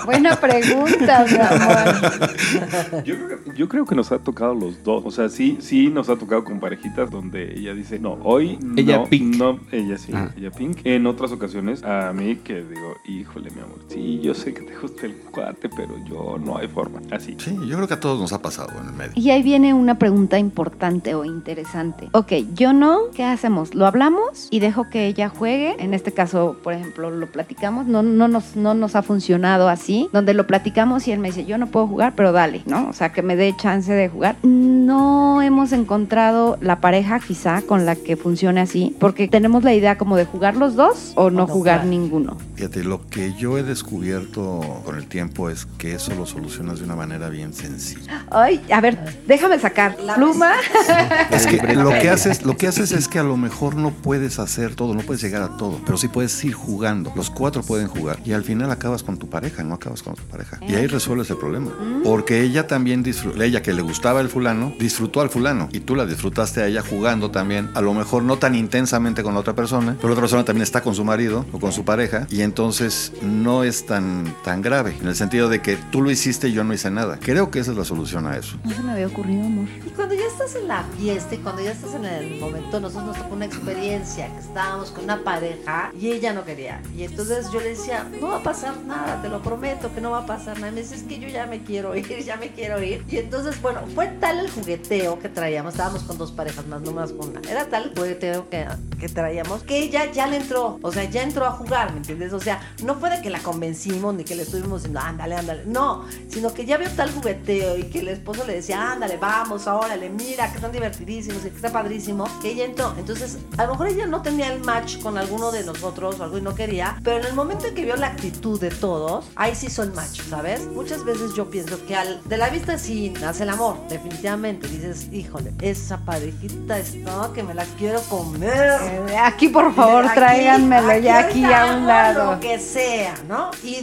Buena 0.05 0.37
pregunta, 0.37 1.25
mi 1.31 1.39
amor. 1.39 3.05
Yo 3.05 3.15
creo, 3.17 3.45
que- 3.45 3.55
yo 3.57 3.69
creo 3.69 3.85
que 3.87 3.95
nos 3.95 4.13
ha 4.13 4.19
tocado 4.19 4.55
los 4.55 4.83
dos. 4.83 5.03
O 5.05 5.11
sea, 5.11 5.29
sí, 5.29 5.59
sí 5.61 5.89
nos 5.89 6.09
ha 6.09 6.17
tocado 6.17 6.45
con 6.45 6.61
parejitas 6.61 7.11
donde 7.11 7.53
ella 7.55 7.75
dice, 7.75 7.99
no, 7.99 8.13
hoy 8.23 8.59
Ella 8.77 8.99
no, 8.99 9.05
pink. 9.07 9.37
no, 9.37 9.61
ella 9.73 9.99
sí, 9.99 10.13
Ah. 10.15 10.31
ella 10.37 10.51
pink. 10.51 10.79
En 10.85 11.07
otras 11.07 11.33
ocasiones, 11.33 11.83
a 11.85 12.13
mí 12.13 12.37
que 12.37 12.63
digo, 12.63 12.97
híjole, 13.07 13.51
mi 13.51 13.61
amor, 13.61 13.79
sí, 13.89 14.21
yo 14.23 14.35
sé 14.35 14.55
que 14.55 14.63
te 14.63 14.77
gusta 14.77 15.07
el 15.07 15.15
cuate, 15.31 15.69
pero 15.69 15.95
yo 16.05 16.39
no 16.39 16.57
hay 16.57 16.69
forma. 16.69 17.01
Así. 17.11 17.37
Sí, 17.39 17.57
yo 17.67 17.77
creo 17.77 17.89
que 17.89 17.95
a 17.95 18.01
todos 18.01 18.21
nos 18.21 18.33
ha 18.33 18.43
pasado 18.43 18.71
en 18.81 18.89
el 18.89 18.93
medio. 18.93 19.13
Y 19.15 19.31
ahí 19.31 19.43
viene 19.43 19.75
una 19.75 19.99
pregunta 19.99 20.39
importante 20.39 21.15
o 21.15 21.25
interesante. 21.25 22.09
Ok, 22.13 22.33
yo 22.55 22.73
no, 22.73 23.11
¿qué 23.15 23.25
hacemos? 23.25 23.75
¿Lo 23.75 23.87
hablamos 23.87 24.49
y 24.51 24.61
dejo 24.61 24.89
que 24.91 25.07
ella 25.07 25.29
juegue? 25.29 25.77
En 25.79 25.95
este 25.95 26.13
caso, 26.13 26.57
por 26.63 26.75
ejemplo, 26.75 27.11
lo 27.11 27.27
platicamos, 27.27 27.87
no, 27.87 28.03
no, 28.03 28.29
nos, 28.29 28.57
no 28.57 28.75
nos 28.75 28.97
ha 28.97 29.03
funcionado 29.03 29.69
así, 29.69 30.09
donde 30.13 30.35
lo 30.35 30.47
platicamos 30.47 31.09
y 31.09 31.13
él 31.13 31.19
me 31.19 31.29
dice, 31.29 31.45
yo 31.45 31.59
no 31.59 31.67
puedo 31.67 31.87
jugar, 31.87 32.15
pero 32.15 32.33
dale, 32.33 32.63
¿no? 32.67 32.89
O 32.89 32.93
sea, 32.93 33.13
que 33.13 33.23
me 33.23 33.37
dé 33.37 33.55
chance 33.57 33.93
de 33.93 34.09
jugar. 34.09 34.37
No 34.43 35.43
hemos 35.43 35.73
encontrado 35.73 36.59
la 36.61 36.81
pareja 36.81 37.21
quizá 37.21 37.63
con 37.63 37.87
la 37.87 37.97
que 37.97 38.17
funcione 38.17 38.61
así, 38.61 38.97
porque 38.99 39.29
tenemos 39.29 39.65
la 39.65 39.75
idea 39.75 39.99
como 39.99 40.17
de 40.17 40.25
jugar 40.25 40.57
los 40.57 40.75
dos 40.75 41.13
o 41.15 41.31
no 41.31 41.39
no 41.39 41.47
jugar 41.47 41.81
jugar. 41.81 41.87
ninguno. 41.87 42.37
Fíjate, 42.59 42.83
lo 42.83 43.07
que 43.09 43.35
yo 43.35 43.57
he 43.57 43.63
descubierto 43.63 44.83
con 44.85 44.97
el 44.97 45.07
tiempo 45.07 45.49
es 45.49 45.65
que 45.79 45.95
eso 45.95 46.13
lo 46.17 46.27
solucionas 46.27 46.81
de 46.81 46.87
una 46.87 46.97
manera 46.97 47.29
bien 47.29 47.55
sencilla. 47.55 48.27
Ay, 48.33 48.61
a 48.73 48.81
ver, 48.81 48.99
déjame 49.29 49.61
sacar 49.61 49.97
La 50.03 50.17
pluma. 50.17 50.55
Es 51.31 51.47
que 51.47 51.57
lo 51.77 51.91
que 51.91 52.11
haces, 52.11 52.45
lo 52.45 52.57
que 52.57 52.67
haces 52.67 52.91
es 52.91 53.07
que 53.07 53.21
a 53.21 53.23
lo 53.23 53.37
mejor 53.37 53.77
no 53.77 53.93
puedes 53.93 54.41
hacer 54.41 54.75
todo, 54.75 54.93
no 54.95 55.03
puedes 55.03 55.23
llegar 55.23 55.43
a 55.43 55.57
todo, 55.57 55.81
pero 55.87 55.97
sí 55.99 56.09
puedes 56.09 56.45
ir 56.45 56.53
jugando. 56.53 57.13
Los 57.15 57.31
cuatro 57.31 57.63
pueden 57.63 57.87
jugar 57.87 58.19
y 58.25 58.33
al 58.33 58.43
final 58.43 58.73
acabas 58.73 59.05
con 59.05 59.19
tu 59.19 59.31
pareja, 59.31 59.63
no 59.63 59.75
acabas 59.75 60.03
con 60.03 60.17
tu 60.17 60.25
pareja. 60.25 60.59
Y 60.67 60.75
ahí 60.75 60.89
resuelves 60.89 61.31
el 61.31 61.37
problema. 61.37 61.71
Porque 62.03 62.43
ella 62.43 62.67
también 62.67 63.05
disfrutó, 63.05 63.41
ella 63.41 63.63
que 63.63 63.73
le 63.73 63.83
gustaba 63.83 64.21
el 64.21 64.31
fulano, 64.31 64.73
disfrutó 64.81 65.21
al 65.21 65.31
fulano 65.31 65.69
y 65.71 65.79
tú 65.79 65.95
la 65.95 66.07
disfrutaste 66.07 66.63
a 66.63 66.67
ella 66.67 66.83
jugando 66.83 67.31
también, 67.31 67.71
a 67.75 67.81
lo 67.81 67.95
mejor 67.95 68.25
no 68.25 68.37
tan 68.39 68.57
intensamente 68.57 69.23
con 69.23 69.35
la 69.35 69.41
otra 69.41 69.55
persona, 69.55 69.95
pero 69.97 70.09
la 70.09 70.15
otra 70.15 70.23
persona 70.23 70.45
también 70.45 70.65
está 70.65 70.81
con 70.81 70.97
su 70.97 71.05
marido 71.05 71.47
o 71.53 71.61
con 71.61 71.71
su 71.71 71.85
pareja 71.85 72.27
y 72.31 72.48
entonces 72.49 73.13
no 73.21 73.63
es 73.63 73.85
tan, 73.85 74.35
tan 74.43 74.63
grave, 74.63 74.97
en 74.99 75.07
el 75.07 75.15
sentido 75.15 75.51
de 75.51 75.61
que 75.61 75.77
tú 75.77 76.01
lo 76.01 76.11
hiciste 76.11 76.49
y 76.49 76.53
yo 76.53 76.65
no 76.65 76.73
hice 76.73 76.91
nada. 76.91 77.19
Creo 77.21 77.51
que 77.51 77.59
esa 77.59 77.73
es 77.73 77.77
la 77.77 77.85
solución 77.85 78.27
a 78.27 78.37
eso. 78.37 78.57
No 78.65 78.75
se 78.75 78.83
me 78.83 78.93
había 78.93 79.07
ocurrido, 79.07 79.45
amor. 79.45 79.67
Y 79.87 79.91
cuando 79.91 80.15
ya 80.15 80.25
estás 80.25 80.55
en 80.55 80.67
la 80.67 80.83
fiesta 80.99 81.35
y 81.35 81.39
cuando 81.39 81.63
ya 81.63 81.73
estás 81.73 81.95
en 81.95 82.07
el 82.07 82.41
momento, 82.41 82.81
nosotros 82.81 83.09
nos 83.09 83.19
tocó 83.19 83.35
una 83.35 83.45
experiencia 83.45 84.33
que 84.33 84.39
estábamos 84.39 84.91
con 84.91 85.05
una 85.05 85.23
pareja 85.23 85.93
y 85.99 86.09
ella 86.09 86.33
no 86.33 86.45
quería. 86.45 86.81
Y 86.97 87.05
entonces 87.05 87.51
yo 87.53 87.61
le 87.61 87.71
decía, 87.71 88.07
no 88.19 88.29
va 88.29 88.39
a 88.39 88.43
pasar 88.43 88.79
nada, 88.87 89.21
te 89.21 89.29
lo 89.29 89.43
prometo 89.43 89.95
que 89.95 90.01
no 90.01 90.11
va 90.11 90.21
a 90.21 90.27
pasar 90.27 90.57
nada. 90.59 90.73
Y 90.73 90.75
me 90.75 90.81
dice, 90.81 90.95
es 90.95 91.03
que 91.03 91.21
yo 91.21 91.29
ya 91.29 91.47
me 91.47 91.63
quiero 91.63 91.95
ir, 91.95 92.25
ya 92.25 92.37
me 92.39 92.51
quiero 92.51 92.83
ir. 92.83 93.05
Y 93.11 93.19
entonces, 93.19 93.61
bueno, 93.61 93.81
fue 93.95 94.07
tal 94.21 94.39
el 94.39 94.51
jugueteo 94.51 95.19
que 95.19 95.29
traíamos, 95.29 95.75
estábamos 95.75 96.03
con 96.05 96.17
dos 96.17 96.33
parejas 96.33 96.67
más, 96.67 96.81
no 96.81 96.93
más 96.93 97.13
con 97.13 97.29
una. 97.29 97.41
Era 97.49 97.67
tal 97.67 97.91
el 97.91 97.95
jugueteo 97.95 98.49
que, 98.49 98.67
que 98.99 99.09
traíamos 99.11 99.63
que 99.65 99.79
ella 99.79 100.11
ya 100.11 100.27
le 100.27 100.37
entró, 100.37 100.79
o 100.81 100.93
sea, 100.93 101.05
ya 101.05 101.23
entró 101.23 101.45
a 101.45 101.51
jugar, 101.51 101.93
¿me 101.93 101.99
entiendes? 101.99 102.33
O 102.39 102.41
sea, 102.41 102.61
no 102.85 102.95
fue 102.97 103.11
de 103.11 103.21
que 103.21 103.31
la 103.31 103.41
convencimos 103.41 104.15
ni 104.15 104.25
que 104.25 104.35
le 104.35 104.43
estuvimos 104.43 104.83
diciendo, 104.83 105.01
ándale, 105.01 105.37
ándale. 105.37 105.63
No, 105.67 106.05
sino 106.29 106.53
que 106.55 106.65
ya 106.65 106.77
vio 106.77 106.89
tal 106.91 107.11
jugueteo 107.11 107.77
y 107.77 107.85
que 107.85 108.01
el 108.01 108.09
esposo 108.09 108.45
le 108.47 108.55
decía, 108.55 108.93
ándale, 108.93 109.17
vamos, 109.17 109.67
órale, 109.67 110.09
mira, 110.09 110.49
que 110.49 110.57
están 110.57 110.73
divertidísimos 110.73 111.45
y 111.45 111.51
que 111.51 111.57
está 111.57 111.71
padrísimo, 111.71 112.27
que 112.41 112.51
ella 112.51 112.65
entró. 112.65 112.95
Entonces, 112.99 113.39
a 113.57 113.65
lo 113.65 113.73
mejor 113.73 113.89
ella 113.89 114.07
no 114.07 114.23
tenía 114.23 114.53
el 114.53 114.61
match 114.61 115.01
con 115.01 115.19
alguno 115.19 115.51
de 115.51 115.65
nosotros 115.65 116.19
o 116.21 116.25
algo 116.25 116.39
y 116.39 116.43
no 116.43 116.55
quería, 116.55 117.01
pero 117.03 117.19
en 117.19 117.27
el 117.27 117.35
momento 117.35 117.67
en 117.67 117.75
que 117.75 117.85
vio 117.85 117.97
la 117.97 118.09
actitud 118.09 118.61
de 118.61 118.71
todos, 118.71 119.27
ahí 119.37 119.55
sí 119.55 119.69
son 119.69 119.95
match, 119.95 120.23
¿sabes? 120.29 120.67
Muchas 120.67 121.05
veces 121.05 121.35
yo 121.35 121.51
pienso 121.51 121.85
que 121.87 121.97
al, 121.97 122.23
de 122.25 122.37
la 122.37 122.49
vista 122.49 122.79
sí 122.79 123.13
nace 123.21 123.43
el 123.43 123.51
amor, 123.51 123.77
definitivamente. 123.89 124.69
Dices, 124.69 125.09
híjole, 125.13 125.53
esa 125.61 125.99
parejita 125.99 126.79
está 126.79 127.09
que 127.35 127.43
me 127.43 127.55
la 127.55 127.65
quiero 127.79 128.01
comer. 128.03 128.79
Eh, 129.09 129.17
Aquí, 129.19 129.49
por 129.49 129.75
favor, 129.75 130.07
tráiganmelo 130.15 130.99
ya 130.99 131.21
aquí 131.21 131.45
a 131.45 131.77
un 131.77 131.87
lado. 131.87 132.28
Lo 132.35 132.41
que 132.41 132.59
sea, 132.59 133.15
¿no? 133.29 133.51
Y, 133.63 133.77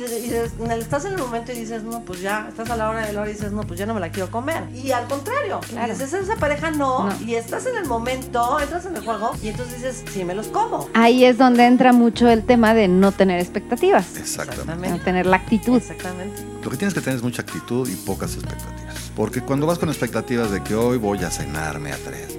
estás 0.80 1.06
en 1.06 1.14
el 1.14 1.18
momento 1.20 1.52
y 1.52 1.56
dices, 1.60 1.84
no, 1.84 2.02
pues 2.04 2.22
ya, 2.22 2.46
estás 2.50 2.70
a 2.70 2.76
la 2.78 2.90
hora 2.90 3.06
de 3.06 3.14
la 3.14 3.22
hora 3.22 3.30
y 3.30 3.34
dices, 3.34 3.52
no, 3.52 3.64
pues 3.64 3.80
ya 3.80 3.86
no 3.86 3.94
me 3.94 4.00
la 4.00 4.10
quiero 4.10 4.30
comer. 4.32 4.64
Y 4.74 4.92
al 4.92 5.08
contrario, 5.08 5.60
Claro. 5.70 5.94
dices, 5.94 6.14
esa 6.14 6.36
pareja 6.36 6.72
no, 6.72 7.08
No. 7.10 7.14
y 7.26 7.36
estás 7.36 7.66
en 7.66 7.76
el 7.78 7.86
momento, 7.86 8.60
entras 8.60 8.86
en 8.86 8.96
el 8.96 9.04
juego 9.04 9.32
y 9.42 9.50
entonces 9.50 9.76
dices, 9.76 10.04
sí, 10.12 10.24
me 10.24 10.34
los 10.36 10.48
como. 10.48 10.90
Ahí 10.94 11.26
es 11.26 11.38
donde 11.38 11.66
entra 11.66 11.92
mucho 11.94 12.28
el 12.30 12.44
tema 12.46 12.74
de 12.74 12.88
no 12.88 13.12
tener 13.12 13.40
expectativas, 13.40 14.16
Exactamente. 14.18 14.90
no 14.90 15.00
tener 15.04 15.26
la 15.26 15.38
actitud. 15.38 15.78
Exactamente. 15.78 16.42
Lo 16.64 16.70
que 16.72 16.78
tienes 16.78 16.94
que 16.94 17.02
tener 17.02 17.18
es 17.18 17.24
mucha 17.24 17.42
actitud 17.44 17.88
y 17.88 17.96
pocas 17.96 18.34
expectativas. 18.36 19.12
Porque 19.16 19.42
cuando 19.42 19.66
vas 19.68 19.80
con 19.80 19.90
expectativas 19.90 20.52
de 20.52 20.62
que 20.64 20.76
hoy 20.76 20.98
voy 20.98 21.24
a 21.24 21.30
cenarme 21.30 21.92
a 21.94 21.98
tres 21.98 22.36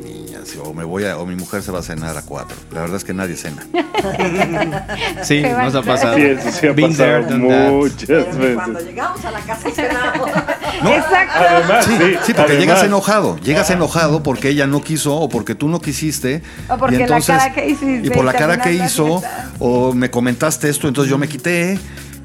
o 0.62 0.72
me 0.72 0.84
voy 0.84 1.04
a, 1.04 1.18
o 1.18 1.26
mi 1.26 1.34
mujer 1.34 1.62
se 1.62 1.72
va 1.72 1.80
a 1.80 1.82
cenar 1.82 2.16
a 2.16 2.22
cuatro, 2.22 2.56
la 2.72 2.80
verdad 2.82 2.96
es 2.96 3.04
que 3.04 3.12
nadie 3.14 3.36
cena. 3.36 3.62
Sí, 5.22 5.42
Qué 5.42 5.52
nos 5.52 5.74
ha 5.74 5.82
pasado. 5.82 6.16
Sí, 6.16 6.22
eso 6.22 6.50
sí 6.52 6.66
ha 6.68 6.72
Been 6.72 6.94
there, 6.96 7.22
pasado 7.22 7.38
done 7.38 7.48
that. 7.48 7.70
muchas 7.72 8.04
Pero 8.06 8.54
cuando 8.54 8.74
veces. 8.78 8.88
llegamos 8.88 9.24
a 9.24 9.30
la 9.30 9.40
casa 9.40 9.68
y 9.68 9.72
cenamos. 9.74 10.28
Exacto. 10.28 11.34
Además, 11.38 11.84
sí, 11.84 11.92
Sí, 11.96 12.04
sí, 12.04 12.34
porque 12.34 12.34
además. 12.52 12.58
llegas 12.58 12.82
enojado, 12.84 13.36
llegas 13.40 13.70
enojado 13.70 14.22
porque 14.22 14.48
ella 14.50 14.66
no 14.66 14.82
quiso 14.82 15.16
o 15.16 15.28
porque 15.28 15.54
tú 15.54 15.68
no 15.68 15.80
quisiste. 15.80 16.42
O 16.68 16.76
porque 16.76 16.96
y 16.96 16.98
la 16.98 17.04
entonces- 17.04 17.36
cara 17.36 17.52
que 17.52 17.66
hiciste 17.68 18.06
Y 18.06 18.10
por 18.10 18.24
la 18.24 18.32
cara 18.34 18.60
que 18.60 18.74
hizo, 18.74 19.22
o 19.58 19.92
me 19.92 20.10
comentaste 20.10 20.68
esto, 20.68 20.88
entonces 20.88 21.10
yo 21.10 21.18
me 21.18 21.28
quité. 21.28 21.78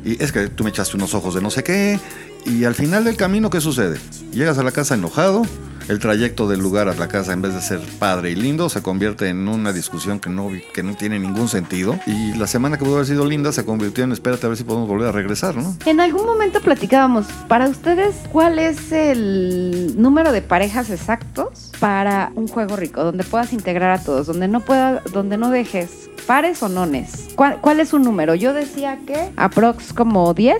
Y 0.03 0.21
es 0.21 0.31
que 0.31 0.47
tú 0.47 0.63
me 0.63 0.69
echaste 0.71 0.97
unos 0.97 1.13
ojos 1.13 1.33
de 1.35 1.41
no 1.41 1.49
sé 1.49 1.63
qué. 1.63 1.99
Y 2.45 2.63
al 2.65 2.75
final 2.75 3.03
del 3.03 3.15
camino, 3.15 3.49
¿qué 3.49 3.61
sucede? 3.61 3.99
Llegas 4.31 4.57
a 4.57 4.63
la 4.63 4.71
casa 4.71 4.95
enojado. 4.95 5.43
El 5.87 5.99
trayecto 5.99 6.47
del 6.47 6.59
lugar 6.59 6.87
a 6.87 6.95
la 6.95 7.07
casa, 7.07 7.33
en 7.33 7.41
vez 7.41 7.53
de 7.53 7.61
ser 7.61 7.79
padre 7.99 8.31
y 8.31 8.35
lindo, 8.35 8.69
se 8.69 8.81
convierte 8.81 9.29
en 9.29 9.47
una 9.47 9.73
discusión 9.73 10.19
que 10.19 10.29
no, 10.29 10.49
que 10.73 10.83
no 10.83 10.95
tiene 10.95 11.19
ningún 11.19 11.49
sentido. 11.49 11.99
Y 12.05 12.33
la 12.37 12.47
semana 12.47 12.77
que 12.77 12.85
pudo 12.85 12.95
haber 12.95 13.07
sido 13.07 13.25
linda 13.25 13.51
se 13.51 13.65
convirtió 13.65 14.03
en 14.03 14.11
espérate 14.11 14.45
a 14.45 14.49
ver 14.49 14.57
si 14.57 14.63
podemos 14.63 14.87
volver 14.87 15.09
a 15.09 15.11
regresar, 15.11 15.55
¿no? 15.55 15.75
En 15.85 15.99
algún 15.99 16.25
momento 16.25 16.61
platicábamos, 16.61 17.25
para 17.47 17.67
ustedes, 17.67 18.15
¿cuál 18.31 18.59
es 18.59 18.91
el 18.91 19.95
número 19.97 20.31
de 20.31 20.41
parejas 20.41 20.89
exactos 20.89 21.71
para 21.79 22.31
un 22.35 22.47
juego 22.47 22.75
rico, 22.75 23.03
donde 23.03 23.23
puedas 23.23 23.53
integrar 23.53 23.91
a 23.91 24.03
todos, 24.03 24.27
donde 24.27 24.47
no 24.47 24.61
pueda, 24.61 25.01
donde 25.11 25.37
no 25.37 25.49
dejes 25.49 26.09
pares 26.27 26.61
o 26.63 26.69
nones? 26.69 27.29
¿Cuál, 27.35 27.79
es 27.79 27.93
un 27.93 28.03
número? 28.03 28.35
Yo 28.35 28.53
decía 28.53 28.99
que 29.05 29.31
aprox 29.35 29.93
como 29.93 30.33
10, 30.33 30.57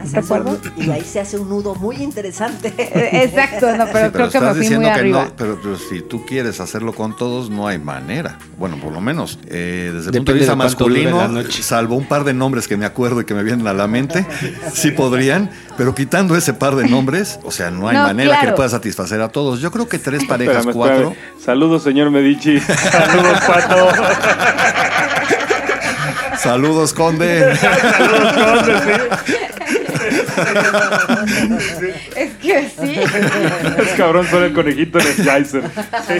Hace 0.00 0.12
¿de 0.12 0.18
acuerdo? 0.18 0.58
un- 0.76 0.82
Y 0.84 0.90
ahí 0.90 1.02
se 1.04 1.20
hace 1.20 1.36
un 1.38 1.48
nudo 1.48 1.74
muy 1.74 1.96
interesante. 1.96 2.72
Exacto, 3.22 3.76
no, 3.76 3.86
pero 3.92 4.06
Sí, 4.06 4.12
creo 4.12 4.28
que 4.30 4.40
me 4.40 4.46
estás 4.46 4.50
fui 4.52 4.60
diciendo 4.60 4.86
muy 4.86 4.94
que 4.94 5.00
arriba. 5.00 5.24
no, 5.26 5.36
pero, 5.36 5.58
pero 5.62 5.76
si 5.76 6.00
tú 6.00 6.24
quieres 6.24 6.58
hacerlo 6.60 6.92
con 6.94 7.16
todos, 7.16 7.50
no 7.50 7.66
hay 7.66 7.78
manera. 7.78 8.38
Bueno, 8.58 8.76
por 8.76 8.92
lo 8.92 9.00
menos, 9.00 9.38
eh, 9.46 9.90
desde 9.94 10.10
el 10.10 10.16
punto 10.16 10.32
de 10.32 10.38
vista 10.38 10.52
de 10.52 10.56
masculino, 10.56 11.42
salvo 11.50 11.96
un 11.96 12.06
par 12.06 12.24
de 12.24 12.32
nombres 12.32 12.66
que 12.66 12.76
me 12.76 12.86
acuerdo 12.86 13.20
y 13.20 13.24
que 13.24 13.34
me 13.34 13.42
vienen 13.42 13.66
a 13.66 13.72
la 13.74 13.86
mente, 13.86 14.24
sí 14.72 14.90
podrían, 14.92 15.50
pero 15.76 15.94
quitando 15.94 16.34
ese 16.36 16.54
par 16.54 16.76
de 16.76 16.88
nombres, 16.88 17.38
o 17.44 17.50
sea, 17.50 17.70
no 17.70 17.88
hay 17.88 17.96
No, 17.96 18.04
manera 18.04 18.30
que 18.30 18.36
claro. 18.36 18.50
le 18.50 18.56
pueda 18.56 18.68
satisfacer 18.70 19.20
a 19.20 19.28
todos. 19.28 19.60
Yo 19.60 19.70
creo 19.70 19.88
que 19.88 19.98
tres 19.98 20.24
parejas, 20.28 20.56
Espérame, 20.66 20.74
cuatro. 20.76 21.08
espérame. 21.10 21.44
Saludos, 21.44 21.82
señor 21.82 22.10
Medici. 22.10 22.58
Saludos, 22.60 23.38
Pato. 23.46 23.88
Saludos, 26.38 26.94
Conde. 26.94 27.54
Saludos, 27.56 28.32
Conde, 28.32 28.74
sí. 29.26 29.34
Es 32.16 32.32
que 32.34 32.68
sí. 32.68 33.00
Es 33.78 33.88
cabrón, 33.96 34.26
son 34.26 34.42
el 34.42 34.52
conejito 34.52 34.98
en 34.98 35.06
el 35.06 35.14
geyser. 35.14 35.70
Sí. 36.06 36.14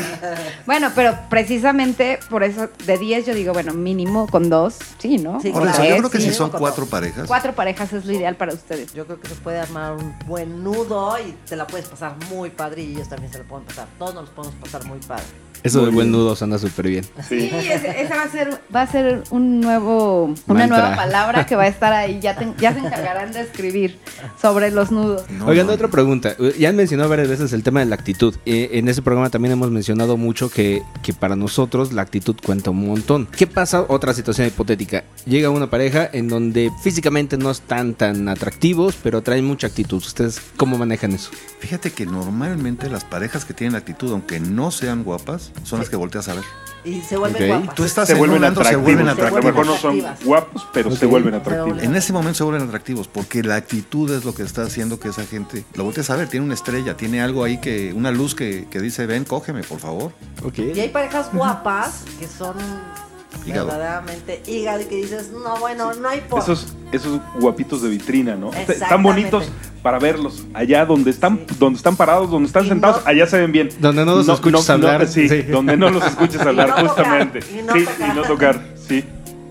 Bueno, 0.66 0.90
pero 0.94 1.18
precisamente 1.28 2.18
por 2.28 2.42
eso 2.42 2.68
de 2.86 2.98
10 2.98 3.26
yo 3.26 3.34
digo, 3.34 3.52
bueno, 3.52 3.72
mínimo 3.72 4.26
con 4.28 4.48
dos, 4.50 4.78
sí, 4.98 5.18
¿no? 5.18 5.40
Sí, 5.40 5.52
claro. 5.52 5.70
eso, 5.70 5.84
yo 5.84 5.96
creo 5.96 6.10
que 6.10 6.18
sí. 6.18 6.28
si 6.28 6.34
son 6.34 6.50
cuatro 6.50 6.82
dos. 6.82 6.90
parejas, 6.90 7.26
Cuatro 7.26 7.54
parejas 7.54 7.92
es 7.92 8.04
lo 8.04 8.12
ideal 8.12 8.36
para 8.36 8.52
ustedes. 8.52 8.92
Yo 8.94 9.06
creo 9.06 9.20
que 9.20 9.28
se 9.28 9.34
puede 9.36 9.58
armar 9.58 9.92
un 9.92 10.14
buen 10.26 10.62
nudo 10.62 11.16
y 11.18 11.32
te 11.48 11.56
la 11.56 11.66
puedes 11.66 11.88
pasar 11.88 12.14
muy 12.30 12.50
padre 12.50 12.82
y 12.82 12.92
ellos 12.94 13.08
también 13.08 13.32
se 13.32 13.38
lo 13.38 13.44
pueden 13.44 13.66
pasar. 13.66 13.86
Todos 13.98 14.14
nos 14.14 14.24
los 14.24 14.30
podemos 14.30 14.56
pasar 14.56 14.84
muy 14.84 14.98
padre. 14.98 15.24
Eso 15.62 15.82
del 15.82 15.90
buen 15.94 16.10
nudo 16.10 16.36
anda 16.40 16.58
súper 16.58 16.88
bien. 16.88 17.04
Sí, 17.28 17.50
ese, 17.52 18.02
ese 18.02 18.14
va 18.14 18.22
a 18.22 18.28
ser 18.30 18.60
va 18.74 18.82
a 18.82 18.86
ser 18.86 19.22
un 19.30 19.60
nuevo 19.60 20.24
una 20.24 20.36
Mantra. 20.46 20.66
nueva 20.66 20.96
palabra 20.96 21.46
que 21.46 21.56
va 21.56 21.64
a 21.64 21.66
estar 21.76 21.92
ahí. 21.92 22.18
Ya, 22.20 22.36
te- 22.36 22.52
ya 22.58 22.72
se 22.72 22.78
encargarán 22.80 23.32
de 23.32 23.42
escribir 23.42 23.98
sobre 24.40 24.70
los 24.70 24.90
nudos. 24.90 25.24
no, 25.30 25.46
Oigan, 25.46 25.66
no. 25.66 25.72
otra 25.72 25.88
pregunta. 25.88 26.34
Ya 26.58 26.68
han 26.70 26.76
mencionado 26.76 27.08
varias 27.10 27.28
veces 27.28 27.52
el 27.52 27.62
tema 27.62 27.80
de 27.80 27.86
la 27.86 27.94
actitud. 27.94 28.34
Eh, 28.46 28.70
en 28.74 28.88
ese 28.88 29.02
programa 29.02 29.28
también 29.30 29.52
hemos 29.52 29.70
mencionado 29.70 30.16
mucho 30.16 30.50
que, 30.50 30.82
que 31.02 31.12
para 31.12 31.36
nosotros 31.36 31.92
la 31.92 32.02
actitud 32.02 32.36
cuenta 32.44 32.70
un 32.70 32.86
montón. 32.88 33.26
¿Qué 33.36 33.46
pasa? 33.46 33.84
Otra 33.88 34.14
situación 34.14 34.46
hipotética. 34.46 35.04
Llega 35.26 35.50
una 35.50 35.68
pareja 35.68 36.08
en 36.12 36.28
donde 36.28 36.70
físicamente 36.82 37.36
no 37.36 37.50
están 37.50 37.94
tan 37.94 38.28
atractivos, 38.28 38.96
pero 39.02 39.22
traen 39.22 39.44
mucha 39.44 39.66
actitud. 39.66 39.98
¿Ustedes 39.98 40.40
cómo 40.56 40.78
manejan 40.78 41.12
eso? 41.12 41.30
Fíjate 41.58 41.90
que 41.92 42.06
normalmente 42.06 42.88
las 42.88 43.04
parejas 43.04 43.44
que 43.44 43.52
tienen 43.54 43.76
actitud, 43.76 44.10
aunque 44.12 44.40
no 44.40 44.70
sean 44.70 45.04
guapas, 45.04 45.49
son 45.64 45.78
las 45.80 45.88
que 45.88 45.96
volteas 45.96 46.28
a 46.28 46.34
ver. 46.34 46.44
Y 46.82 47.02
se 47.02 47.16
vuelven 47.18 47.42
Ok. 47.42 47.48
guapas. 47.58 47.74
Tú 47.74 47.84
estás 47.84 48.06
Se 48.06 48.14
en 48.14 48.18
vuelven 48.18 48.38
un 48.38 48.44
antro, 48.44 48.64
se 48.64 48.70
atractivos. 48.70 49.20
A 49.20 49.36
lo 49.36 49.42
mejor 49.42 49.66
no 49.66 49.76
son 49.76 50.02
guapos, 50.24 50.66
pero 50.72 50.90
se 50.90 51.04
vuelven 51.06 51.34
atractivos. 51.34 51.82
En 51.82 51.94
ese 51.94 52.12
momento 52.12 52.38
se 52.38 52.44
vuelven 52.44 52.66
atractivos 52.66 53.06
porque 53.06 53.42
la 53.42 53.56
actitud 53.56 54.10
es 54.10 54.24
lo 54.24 54.34
que 54.34 54.42
está 54.44 54.62
haciendo 54.62 54.98
que 54.98 55.08
esa 55.08 55.24
gente 55.26 55.64
lo 55.74 55.84
voltees 55.84 56.08
a 56.08 56.16
ver. 56.16 56.28
Tiene 56.28 56.46
una 56.46 56.54
estrella, 56.54 56.96
tiene 56.96 57.20
algo 57.20 57.44
ahí 57.44 57.58
que, 57.58 57.92
una 57.92 58.10
luz 58.10 58.34
que, 58.34 58.66
que 58.70 58.80
dice, 58.80 59.04
ven, 59.06 59.24
cógeme, 59.24 59.62
por 59.62 59.78
favor. 59.78 60.12
Ok. 60.42 60.58
Y 60.58 60.80
hay 60.80 60.88
parejas 60.88 61.30
guapas 61.34 62.04
que 62.18 62.26
son 62.26 62.56
Hígado. 63.46 63.66
verdaderamente 63.68 64.42
hígado 64.46 64.80
y 64.82 64.84
que 64.84 64.96
dices, 64.96 65.30
no, 65.32 65.58
bueno, 65.58 65.92
no 65.94 66.08
hay 66.08 66.20
por. 66.22 66.40
Esos, 66.40 66.74
esos 66.92 67.20
guapitos 67.38 67.82
de 67.82 67.88
vitrina, 67.88 68.36
¿no? 68.36 68.52
Están 68.52 69.02
bonitos 69.02 69.44
para 69.82 69.98
verlos. 69.98 70.44
Allá 70.52 70.84
donde 70.84 71.10
están, 71.10 71.38
Sí. 71.48 71.56
donde 71.58 71.76
están 71.78 71.96
parados, 71.96 72.30
donde 72.30 72.46
están 72.48 72.66
Y 72.66 72.68
sentados, 72.68 73.02
no- 73.02 73.08
allá 73.08 73.26
se 73.26 73.38
ven 73.38 73.52
bien. 73.52 73.68
Donde 73.80 74.04
no 74.04 74.16
los 74.16 74.28
escuchas 74.28 74.68
hablar, 74.70 75.06
sí, 75.08 75.28
sí. 75.28 75.42
donde 75.42 75.76
no 75.76 75.88
los 75.90 76.04
escuches 76.04 76.40
hablar, 76.40 76.68
no 76.68 76.74
tocar, 76.76 76.88
justamente. 76.96 77.40
y 77.58 77.62
no 77.62 77.72
sí, 77.74 77.84
tocar. 77.84 78.10
y 78.12 78.16
no 78.16 78.22
tocar, 78.22 78.64
sí. 78.88 79.04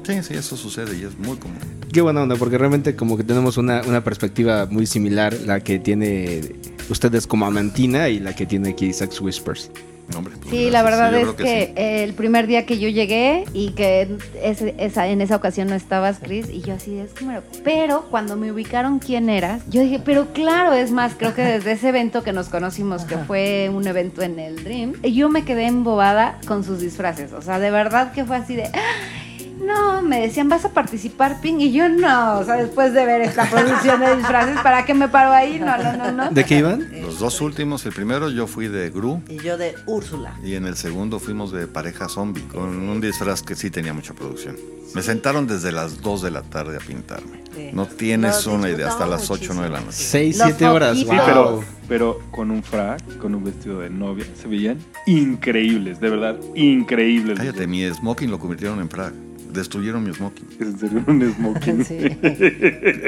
Sí, 0.06 0.24
sí, 0.24 0.34
eso 0.34 0.58
sucede 0.58 0.98
y 0.98 1.04
es 1.04 1.18
muy 1.20 1.38
común. 1.38 1.58
Qué 1.94 2.02
buena 2.02 2.22
onda, 2.24 2.36
porque 2.36 2.58
realmente 2.58 2.96
como 2.96 3.16
que 3.18 3.24
tenemos 3.24 3.58
una, 3.58 3.82
una 3.88 4.04
perspectiva 4.04 4.68
muy 4.70 4.86
similar, 4.88 5.34
la 5.46 5.60
que 5.62 5.78
tiene 5.80 6.56
ustedes 6.90 7.26
como 7.28 7.46
Amantina 7.46 8.10
y 8.10 8.20
la 8.20 8.36
que 8.36 8.46
tiene 8.48 8.70
aquí 8.70 8.92
Sex 8.94 9.22
Whispers. 9.22 9.70
No, 10.12 10.20
hombre, 10.20 10.34
pues, 10.38 10.50
Sí, 10.50 10.70
gracias. 10.70 10.72
la 10.74 10.84
verdad 10.84 11.14
es 11.16 11.28
que, 11.36 11.66
sí. 11.68 11.74
el 11.76 12.14
primer 12.14 12.48
día 12.48 12.66
que 12.66 12.80
yo 12.80 12.90
llegué 12.90 13.46
y 13.54 13.72
que 13.72 14.18
ese- 14.42 14.74
esa, 14.80 15.08
en 15.08 15.22
esa 15.22 15.36
ocasión 15.36 15.68
no 15.68 15.76
estabas, 15.76 16.18
Chris, 16.22 16.48
y 16.50 16.62
yo 16.62 16.74
así 16.74 16.98
es 16.98 17.12
como... 17.18 17.40
Pero 17.64 18.08
cuando 18.10 18.36
me 18.36 18.52
ubicaron 18.52 19.00
quién 19.00 19.30
eras, 19.30 19.62
yo 19.70 19.82
dije, 19.82 20.00
pero 20.04 20.28
claro, 20.34 20.74
es 20.74 20.92
más, 20.92 21.14
creo 21.18 21.36
que 21.36 21.44
desde 21.44 21.74
ese 21.74 21.90
evento 21.90 22.24
que 22.24 22.34
nos 22.34 22.50
conocimos, 22.50 23.04
que 23.04 23.18
fue 23.18 23.70
un 23.74 23.86
evento 23.88 24.22
en 24.24 24.40
el 24.40 24.64
Dream, 24.64 24.94
yo 25.04 25.30
me 25.30 25.46
quedé 25.46 25.68
embobada 25.68 26.40
con 26.48 26.64
sus 26.64 26.80
disfraces. 26.80 27.32
O 27.34 27.42
sea, 27.42 27.60
de 27.60 27.70
verdad 27.72 28.12
que 28.12 28.26
fue 28.26 28.38
así 28.38 28.56
de... 28.56 28.64
"Ay, 28.64 29.46
No, 29.62 30.02
me 30.02 30.22
decían, 30.22 30.48
¿vas 30.50 30.64
a 30.66 30.70
participar, 30.70 31.42
Ping? 31.42 31.60
Y 31.60 31.72
yo 31.74 31.90
no, 31.90 32.40
o 32.40 32.44
sea, 32.46 32.56
después 32.56 32.94
de 32.94 33.06
ver 33.06 33.22
esta 33.22 33.44
producción 33.50 34.00
de 34.00 34.16
disfraces, 34.16 34.58
¿para 34.64 34.86
qué 34.86 34.94
me 34.94 35.10
paro 35.10 35.32
ahí? 35.32 35.60
No, 35.60 35.78
no, 35.78 35.98
no, 35.98 36.12
no. 36.14 36.32
¿De 36.32 36.44
qué 36.46 36.60
iban? 36.60 36.88
Los 37.10 37.20
dos 37.20 37.42
últimos, 37.42 37.86
el 37.86 37.92
primero 37.94 38.30
yo 38.30 38.46
fui 38.48 38.68
de 38.68 38.90
Gru 38.90 39.22
Y 39.28 39.38
yo 39.38 39.58
de 39.58 39.74
Úrsula. 39.88 40.38
y 40.44 40.56
en 40.56 40.66
el 40.66 40.76
segundo 40.76 41.20
fuimos 41.20 41.52
de 41.52 41.66
pareja 41.68 42.08
zombie, 42.10 42.44
con 42.44 42.70
un 42.90 43.02
disfraz 43.02 43.42
que 43.42 43.56
sí 43.56 43.70
tenía 43.72 43.94
mucha 43.94 44.14
producción. 44.14 44.56
Me 44.96 45.02
sentaron 45.04 45.46
desde 45.48 45.72
las 45.72 46.02
2 46.02 46.22
de 46.24 46.32
la 46.32 46.42
tarde 46.42 46.78
a 46.78 46.80
pintarme. 46.80 47.44
Sí. 47.56 47.70
No 47.74 47.86
tienes 47.86 48.46
Lo 48.46 48.54
una 48.54 48.70
idea, 48.70 48.88
hasta 48.90 49.06
las 49.06 49.30
8 49.30 49.52
o 49.52 49.54
9 49.56 49.70
de 49.70 49.74
la 49.74 49.80
noche. 49.82 49.86
muchísimo. 49.88 50.12
Seis, 50.12 50.38
Los 50.38 50.48
siete 50.48 50.66
horas. 50.68 50.98
foquitos. 50.98 51.16
Sí, 51.16 51.18
wow. 51.18 51.26
pero, 51.28 51.64
pero 51.88 52.20
con 52.32 52.52
un 52.52 52.64
frac, 52.64 53.18
con 53.18 53.36
un 53.36 53.44
vestido 53.44 53.80
de 53.82 53.90
novia, 53.92 54.26
se 54.42 54.48
veían 54.48 54.80
increíbles, 55.06 56.00
de 56.00 56.10
verdad, 56.10 56.38
increíbles. 56.56 57.38
Cállate, 57.38 57.68
mi 57.68 57.88
smoking 57.90 58.32
lo 58.32 58.40
convirtieron 58.40 58.80
en 58.80 58.88
Prague. 58.88 59.16
Destruyeron 59.50 60.04
mi 60.04 60.14
smoking. 60.14 60.48
Serio 60.80 61.04
un 61.08 61.34
smoking. 61.34 61.84
Sí. 61.86 62.00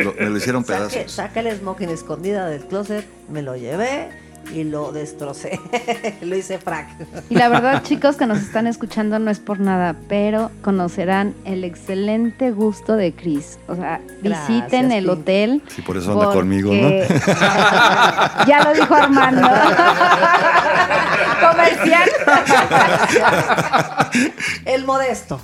Lo- 0.04 0.14
me 0.20 0.30
lo 0.30 0.38
hicieron 0.38 0.66
Saque, 0.66 0.90
pedazos. 0.96 1.12
saca 1.12 1.40
el 1.42 1.56
smoking 1.58 1.90
escondida 1.90 2.48
del 2.48 2.62
closet, 2.66 3.06
me 3.30 3.42
lo 3.42 3.56
llevé 3.56 4.10
y 4.54 4.64
lo 4.64 4.92
destrocé. 4.92 5.60
lo 6.22 6.36
hice 6.36 6.58
frac. 6.58 6.88
Y 7.30 7.36
la 7.36 7.50
verdad, 7.50 7.84
chicos 7.84 8.16
que 8.18 8.26
nos 8.26 8.40
están 8.40 8.68
escuchando, 8.68 9.20
no 9.20 9.32
es 9.32 9.40
por 9.40 9.60
nada, 9.60 9.96
pero 10.10 10.52
conocerán 10.62 11.34
el 11.46 11.64
excelente 11.64 12.52
gusto 12.52 12.96
de 12.96 13.14
Chris. 13.14 13.60
O 13.68 13.76
sea, 13.76 14.02
Gracias, 14.22 14.48
visiten 14.48 14.92
el 14.92 15.10
hotel. 15.10 15.62
Sí, 15.68 15.82
por 15.82 15.98
eso 15.98 16.12
anda 16.14 16.34
conmigo, 16.34 16.74
¿no? 16.74 16.90
ya 18.48 18.64
lo 18.64 18.74
dijo 18.74 18.94
Armando. 18.96 19.48
Comercial. 21.50 22.10
El 24.66 24.86
modesto. 24.86 25.42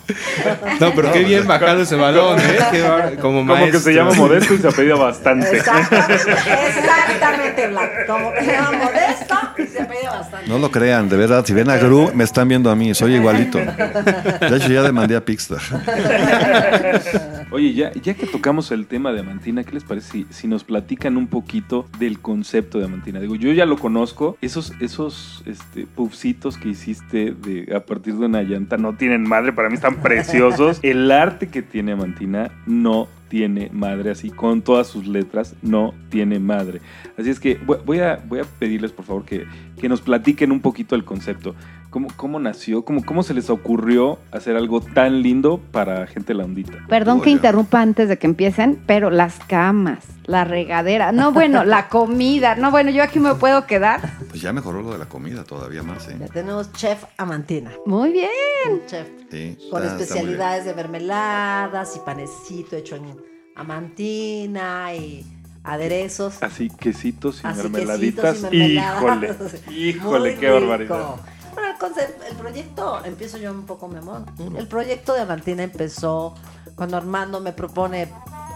No, 0.79 0.91
pero 0.93 1.11
qué 1.11 1.23
bien 1.23 1.47
bajado 1.47 1.81
ese 1.81 1.95
balón, 1.95 2.39
¿eh? 2.39 2.57
Qué 2.71 2.81
bar- 2.81 3.17
como 3.17 3.45
Como 3.47 3.65
que 3.71 3.79
se 3.79 3.93
llama 3.93 4.11
Modesto 4.13 4.53
y 4.53 4.57
se 4.59 4.67
apellida 4.67 4.95
bastante. 4.95 5.57
Exactamente, 5.57 6.31
exactamente, 6.67 7.67
Black. 7.67 8.07
Como 8.07 8.31
que 8.33 8.45
se 8.45 8.51
llama 8.51 8.71
y 9.57 9.67
se 9.67 9.85
pide 9.85 10.05
bastante. 10.05 10.47
No 10.49 10.59
lo 10.59 10.71
crean, 10.71 11.09
de 11.09 11.17
verdad. 11.17 11.45
Si 11.45 11.53
ven 11.53 11.69
a 11.69 11.77
Gru, 11.77 12.11
me 12.13 12.23
están 12.23 12.47
viendo 12.47 12.69
a 12.69 12.75
mí. 12.75 12.93
Soy 12.93 13.15
igualito. 13.15 13.57
De 13.57 14.57
hecho, 14.57 14.69
ya 14.69 14.83
demandé 14.83 15.15
a 15.15 15.23
Pixar. 15.23 15.61
Oye, 17.51 17.73
ya, 17.73 17.93
ya 17.93 18.13
que 18.13 18.25
tocamos 18.27 18.71
el 18.71 18.87
tema 18.87 19.13
de 19.13 19.21
Amantina, 19.21 19.63
¿qué 19.63 19.71
les 19.71 19.83
parece 19.83 20.11
si, 20.11 20.27
si 20.29 20.47
nos 20.47 20.63
platican 20.63 21.15
un 21.15 21.27
poquito 21.27 21.87
del 21.97 22.19
concepto 22.19 22.77
de 22.77 22.85
Amantina? 22.85 23.19
Digo, 23.19 23.35
yo 23.35 23.53
ya 23.53 23.65
lo 23.65 23.77
conozco, 23.77 24.37
esos, 24.41 24.73
esos 24.81 25.43
este, 25.45 25.85
puffcitos 25.85 26.57
que 26.57 26.69
hiciste 26.69 27.31
de, 27.31 27.73
a 27.73 27.79
partir 27.79 28.15
de 28.15 28.25
una 28.25 28.43
llanta 28.43 28.77
no 28.77 28.95
tienen 28.95 29.23
madre, 29.23 29.53
para 29.53 29.69
mí 29.69 29.75
están 29.75 30.01
preciosos. 30.01 30.79
El 30.83 31.09
arte 31.09 31.47
que 31.47 31.61
tiene 31.61 31.93
Amantina 31.93 32.51
no 32.65 33.07
tiene 33.29 33.69
madre, 33.71 34.11
así 34.11 34.29
con 34.29 34.61
todas 34.61 34.87
sus 34.87 35.07
letras, 35.07 35.55
no 35.61 35.93
tiene 36.09 36.39
madre. 36.39 36.81
Así 37.17 37.29
es 37.29 37.39
que 37.39 37.55
voy- 37.85 37.99
a, 37.99 38.19
voy 38.27 38.39
a 38.39 38.43
pedirles 38.43 38.91
por 38.91 39.05
favor 39.05 39.25
que, 39.25 39.45
que 39.79 39.89
nos 39.89 40.01
platiquen 40.01 40.51
un 40.51 40.61
poquito 40.61 40.95
el 40.95 41.03
concepto. 41.03 41.55
¿Cómo, 41.89 42.09
cómo 42.17 42.37
nació? 42.39 42.83
¿Cómo, 42.83 43.03
¿Cómo 43.03 43.23
se 43.23 43.33
les 43.33 43.49
ocurrió 43.49 44.19
hacer 44.31 44.55
algo 44.57 44.81
tan 44.81 45.21
lindo 45.21 45.61
para 45.71 46.05
gente 46.05 46.33
la 46.33 46.43
ondita? 46.43 46.73
Perdón 46.89 47.21
que 47.21 47.29
interrumpa 47.31 47.81
antes 47.81 48.09
de 48.09 48.17
que 48.17 48.27
empiecen, 48.27 48.77
pero 48.85 49.09
las 49.09 49.39
camas, 49.47 49.99
la 50.25 50.43
regadera, 50.43 51.11
no 51.13 51.31
bueno, 51.31 51.63
la 51.63 51.87
comida, 51.87 52.55
no 52.55 52.71
bueno, 52.71 52.91
yo 52.91 53.03
aquí 53.03 53.19
me 53.19 53.35
puedo 53.35 53.65
quedar. 53.65 54.01
Pues 54.29 54.41
ya 54.41 54.51
mejoró 54.53 54.81
lo 54.81 54.91
de 54.91 54.97
la 54.97 55.07
comida 55.09 55.43
todavía 55.43 55.83
más, 55.83 56.07
¿eh? 56.09 56.17
Ya 56.19 56.27
tenemos 56.27 56.71
chef 56.73 57.03
Amantina. 57.17 57.71
Muy 57.85 58.11
bien. 58.11 58.29
Un 58.69 58.85
chef 58.85 59.07
Sí, 59.31 59.57
con 59.71 59.81
está- 59.83 59.93
está 59.93 60.03
especialidades 60.03 60.65
de 60.65 60.73
mermeladas 60.73 61.95
y 61.95 61.99
panecito 61.99 62.75
hecho 62.75 62.95
en 62.97 63.15
Amantina 63.55 64.93
y 64.93 65.25
aderezos. 65.63 66.41
Así 66.41 66.69
quesitos 66.69 67.41
y 67.43 67.47
Así 67.47 67.57
mermeladitas. 67.61 68.37
quesitos 68.37 68.53
y 68.53 68.57
mermeladas. 68.57 69.53
Híjole, 69.69 69.71
híjole, 69.89 70.31
Muy 70.31 70.39
qué 70.39 70.47
rico. 70.47 70.59
barbaridad. 70.59 71.15
Bueno, 71.53 71.71
el, 71.71 71.77
concepto- 71.77 72.23
el 72.29 72.35
proyecto, 72.35 73.05
empiezo 73.05 73.37
yo 73.37 73.51
un 73.51 73.65
poco, 73.65 73.87
mi 73.87 73.97
amor. 73.97 74.23
El 74.57 74.67
proyecto 74.67 75.13
de 75.13 75.21
Amantina 75.21 75.63
empezó 75.63 76.35
cuando 76.75 76.97
Armando 76.97 77.39
me 77.41 77.51
propone, 77.51 78.07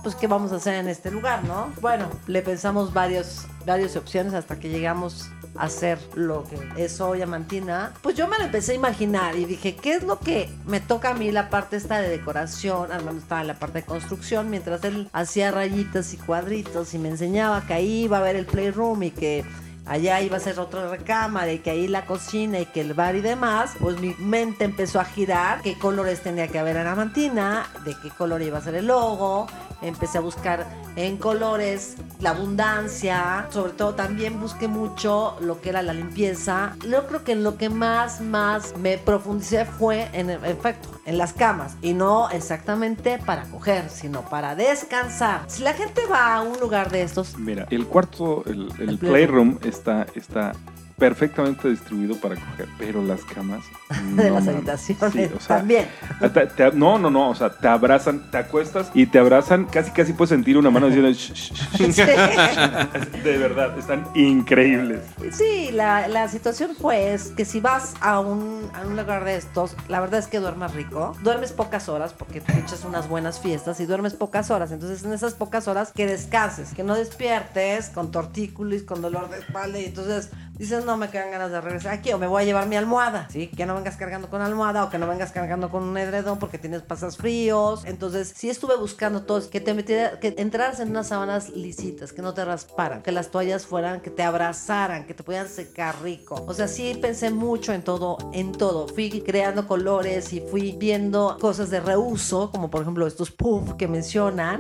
pues, 0.04 0.16
¿qué 0.16 0.28
vamos 0.28 0.52
a 0.52 0.58
hacer 0.58 0.76
en 0.76 0.88
este 0.88 1.10
lugar, 1.10 1.44
no? 1.46 1.70
Bueno, 1.82 2.08
le 2.28 2.42
pensamos 2.44 2.94
varios, 2.94 3.48
varias 3.66 3.96
opciones 3.96 4.34
hasta 4.36 4.60
que 4.60 4.70
llegamos 4.70 5.32
hacer 5.56 6.00
lo 6.16 6.44
que 6.44 6.84
es 6.84 7.00
hoy 7.02 7.22
Amantina. 7.22 7.94
Pues 8.02 8.16
yo 8.16 8.28
me 8.28 8.38
lo 8.38 8.46
empecé 8.46 8.74
a 8.74 8.76
imaginar 8.76 9.36
y 9.36 9.46
dije, 9.46 9.76
¿qué 9.76 9.94
es 9.94 10.04
lo 10.04 10.20
que 10.20 10.50
me 10.66 10.80
toca 10.80 11.12
a 11.12 11.14
mí 11.14 11.32
la 11.32 11.50
parte 11.50 11.78
esta 11.78 12.00
de 12.00 12.10
decoración? 12.10 12.92
Armando 12.92 13.22
estaba 13.22 13.42
en 13.42 13.48
la 13.48 13.60
parte 13.60 13.80
de 13.80 13.86
construcción, 13.86 14.50
mientras 14.50 14.84
él 14.84 15.10
hacía 15.14 15.52
rayitas 15.52 16.14
y 16.14 16.18
cuadritos 16.18 16.94
y 16.94 17.00
me 17.00 17.10
enseñaba 17.10 17.66
que 17.66 17.74
ahí 17.74 18.04
iba 18.04 18.18
a 18.18 18.22
haber 18.22 18.36
el 18.36 18.46
playroom 18.46 19.04
y 19.04 19.12
que 19.12 19.46
allá 19.86 20.22
iba 20.22 20.38
a 20.38 20.40
ser 20.40 20.60
otra 20.60 20.90
recámara 20.90 21.52
y 21.52 21.60
que 21.60 21.72
ahí 21.72 21.88
la 21.88 22.06
cocina 22.06 22.60
y 22.60 22.66
que 22.66 22.82
el 22.82 22.94
bar 22.94 23.16
y 23.16 23.22
demás, 23.22 23.74
pues 23.80 24.00
mi 24.00 24.14
mente 24.20 24.64
empezó 24.64 25.00
a 25.00 25.06
girar 25.06 25.62
qué 25.62 25.78
colores 25.78 26.22
tenía 26.22 26.48
que 26.48 26.60
haber 26.60 26.78
en 26.78 26.86
la 26.86 26.96
mantina, 26.96 27.68
de 27.84 27.96
qué 28.02 28.10
color 28.10 28.42
iba 28.42 28.60
a 28.60 28.62
ser 28.62 28.76
el 28.76 28.88
logo, 28.88 29.48
empecé 29.82 30.18
a 30.18 30.22
buscar 30.22 30.68
en 30.96 31.18
colores 31.18 31.96
la 32.20 32.32
abundancia, 32.32 33.48
sobre 33.50 33.74
todo 33.74 33.96
también 33.96 34.40
busqué 34.40 34.68
mucho 34.68 35.38
lo 35.40 35.60
que 35.62 35.70
era 35.70 35.82
la 35.82 35.94
limpieza. 35.94 36.76
Yo 36.88 37.08
creo 37.08 37.24
que 37.24 37.36
lo 37.36 37.58
que 37.58 37.70
más, 37.70 38.22
más 38.22 38.78
me 38.78 38.98
profundicé 38.98 39.66
fue 39.66 40.10
en 40.14 40.30
el 40.30 40.44
efecto, 40.46 40.90
en 41.06 41.18
las 41.18 41.34
camas 41.34 41.76
y 41.82 41.94
no 41.94 42.30
exactamente 42.30 43.20
para 43.26 43.44
coger, 43.44 43.90
sino 43.90 44.22
para 44.22 44.56
descansar. 44.56 45.44
Si 45.48 45.64
la 45.64 45.74
gente 45.74 46.02
va 46.12 46.36
a 46.36 46.42
un 46.42 46.60
lugar 46.60 46.92
de 46.92 47.02
estos, 47.04 47.38
Mira, 47.38 47.68
el 47.72 47.88
cuarto, 47.88 48.44
el, 48.46 48.72
el 48.80 48.90
El 48.90 48.98
playroom 48.98 49.58
está, 49.64 50.06
está 50.16 50.54
perfectamente 50.98 51.70
distribuido 51.70 52.16
para 52.18 52.36
coger, 52.36 52.68
pero 52.78 53.04
las 53.04 53.22
camas. 53.24 53.64
de 54.16 54.30
las 54.30 54.48
habitaciones 54.48 55.12
Sí, 55.14 55.30
o 55.36 55.40
sea, 55.40 55.58
también. 55.58 55.86
te- 56.56 56.72
no, 56.74 56.98
no, 56.98 57.10
no, 57.10 57.30
o 57.30 57.36
sea, 57.36 57.50
te 57.50 57.68
abrazan, 57.68 58.30
te 58.32 58.38
acuestas 58.38 58.92
y 58.94 59.06
te 59.06 59.20
abrazan, 59.20 59.66
casi, 59.66 59.92
casi 59.92 60.14
puedes 60.14 60.30
sentir 60.30 60.58
una 60.58 60.70
mano 60.70 60.88
diciendo, 60.88 61.10
"Shh, 61.12 61.34
shh, 61.34 61.54
shh". 61.54 61.92
Sí. 63.12 63.20
de 63.24 63.38
verdad, 63.38 63.78
están 63.78 64.08
increíbles. 64.16 65.02
Sí, 65.32 65.70
la, 65.72 66.08
la 66.08 66.28
situación 66.28 66.72
fue 66.80 67.14
es 67.14 67.28
que 67.30 67.46
si 67.46 67.60
vas 67.60 67.94
a 68.02 68.20
un, 68.20 68.70
a 68.74 68.82
un 68.86 68.96
lugar 68.96 69.24
de 69.26 69.36
estos, 69.36 69.76
la 69.88 70.00
verdad 70.00 70.20
es 70.20 70.28
que 70.28 70.40
duermes 70.40 70.74
rico. 70.74 71.16
Duermes 71.24 71.52
pocas 71.52 71.90
horas 71.90 72.14
porque 72.14 72.42
te 72.42 72.58
echas 72.60 72.84
unas 72.86 73.08
buenas 73.08 73.40
fiestas 73.40 73.80
y 73.80 73.86
duermes 73.86 74.14
pocas 74.14 74.52
horas. 74.52 74.72
Entonces, 74.72 75.04
en 75.04 75.14
esas 75.14 75.34
pocas 75.34 75.68
horas, 75.68 75.92
que 75.94 76.06
descanses, 76.06 76.74
que 76.74 76.84
no 76.84 76.96
despiertes 76.96 77.90
con 77.90 78.12
tortícolis, 78.12 78.84
con 78.84 79.02
dolor 79.02 79.30
de 79.30 79.40
espalda 79.40 79.80
y 79.80 79.86
entonces 79.86 80.30
dices, 80.58 80.86
no 80.86 80.98
me 80.98 81.10
quedan 81.10 81.32
ganas 81.32 81.52
de 81.52 81.60
regresar 81.62 81.94
aquí 81.94 82.12
o 82.14 82.18
me 82.18 82.28
voy 82.28 82.44
a 82.44 82.46
llevar 82.46 82.68
mi 82.68 82.76
almohada. 82.76 83.28
Sí, 83.32 83.48
que 83.48 83.66
no 83.66 83.76
vengas 83.76 83.98
cargando 83.98 84.30
con 84.30 84.42
almohada 84.42 84.84
o 84.84 84.90
que 84.90 84.98
no 84.98 85.08
vengas 85.08 85.32
cargando 85.32 85.70
con 85.70 85.84
un 85.84 85.98
edredón 85.98 86.40
porque 86.40 86.58
tienes 86.58 86.82
pasas 86.82 87.18
fríos. 87.18 87.84
Entonces, 87.86 88.34
sí 88.36 88.50
estuve 88.50 88.76
buscando 88.78 89.24
todo, 89.24 89.50
que 89.50 89.60
te 89.60 89.74
metiera, 89.74 90.20
que 90.20 90.36
entraras 90.38 90.80
en 90.80 90.90
unas 90.90 91.08
sábanas 91.08 91.50
lisitas, 91.50 92.14
que 92.14 92.22
no 92.22 92.34
te 92.34 92.46
rasparan, 92.46 93.02
que 93.02 93.12
las 93.12 93.32
toallas 93.32 93.66
fueran, 93.66 94.02
que 94.02 94.10
te 94.10 94.24
abrazaran, 94.24 95.06
que 95.06 95.14
te 95.14 95.24
pudieran 95.24 95.50
secar 95.50 96.02
rico. 96.02 96.44
O 96.48 96.54
sea, 96.54 96.68
sí 96.68 96.98
pensé 97.02 97.32
mucho 97.32 97.74
en 97.74 97.84
todo, 97.84 98.18
en 98.34 98.52
todo. 98.52 98.88
Fui 98.88 99.22
creando 99.22 99.68
colores 99.68 100.34
y 100.34 100.42
fui 100.42 100.74
viendo 100.74 101.38
cosas 101.40 101.70
de 101.70 101.80
reuso, 101.80 102.52
como 102.52 102.70
por 102.70 102.82
ejemplo 102.82 103.08
estos 103.08 103.32
puff 103.32 103.74
que 103.74 103.88
mencionan, 103.88 104.60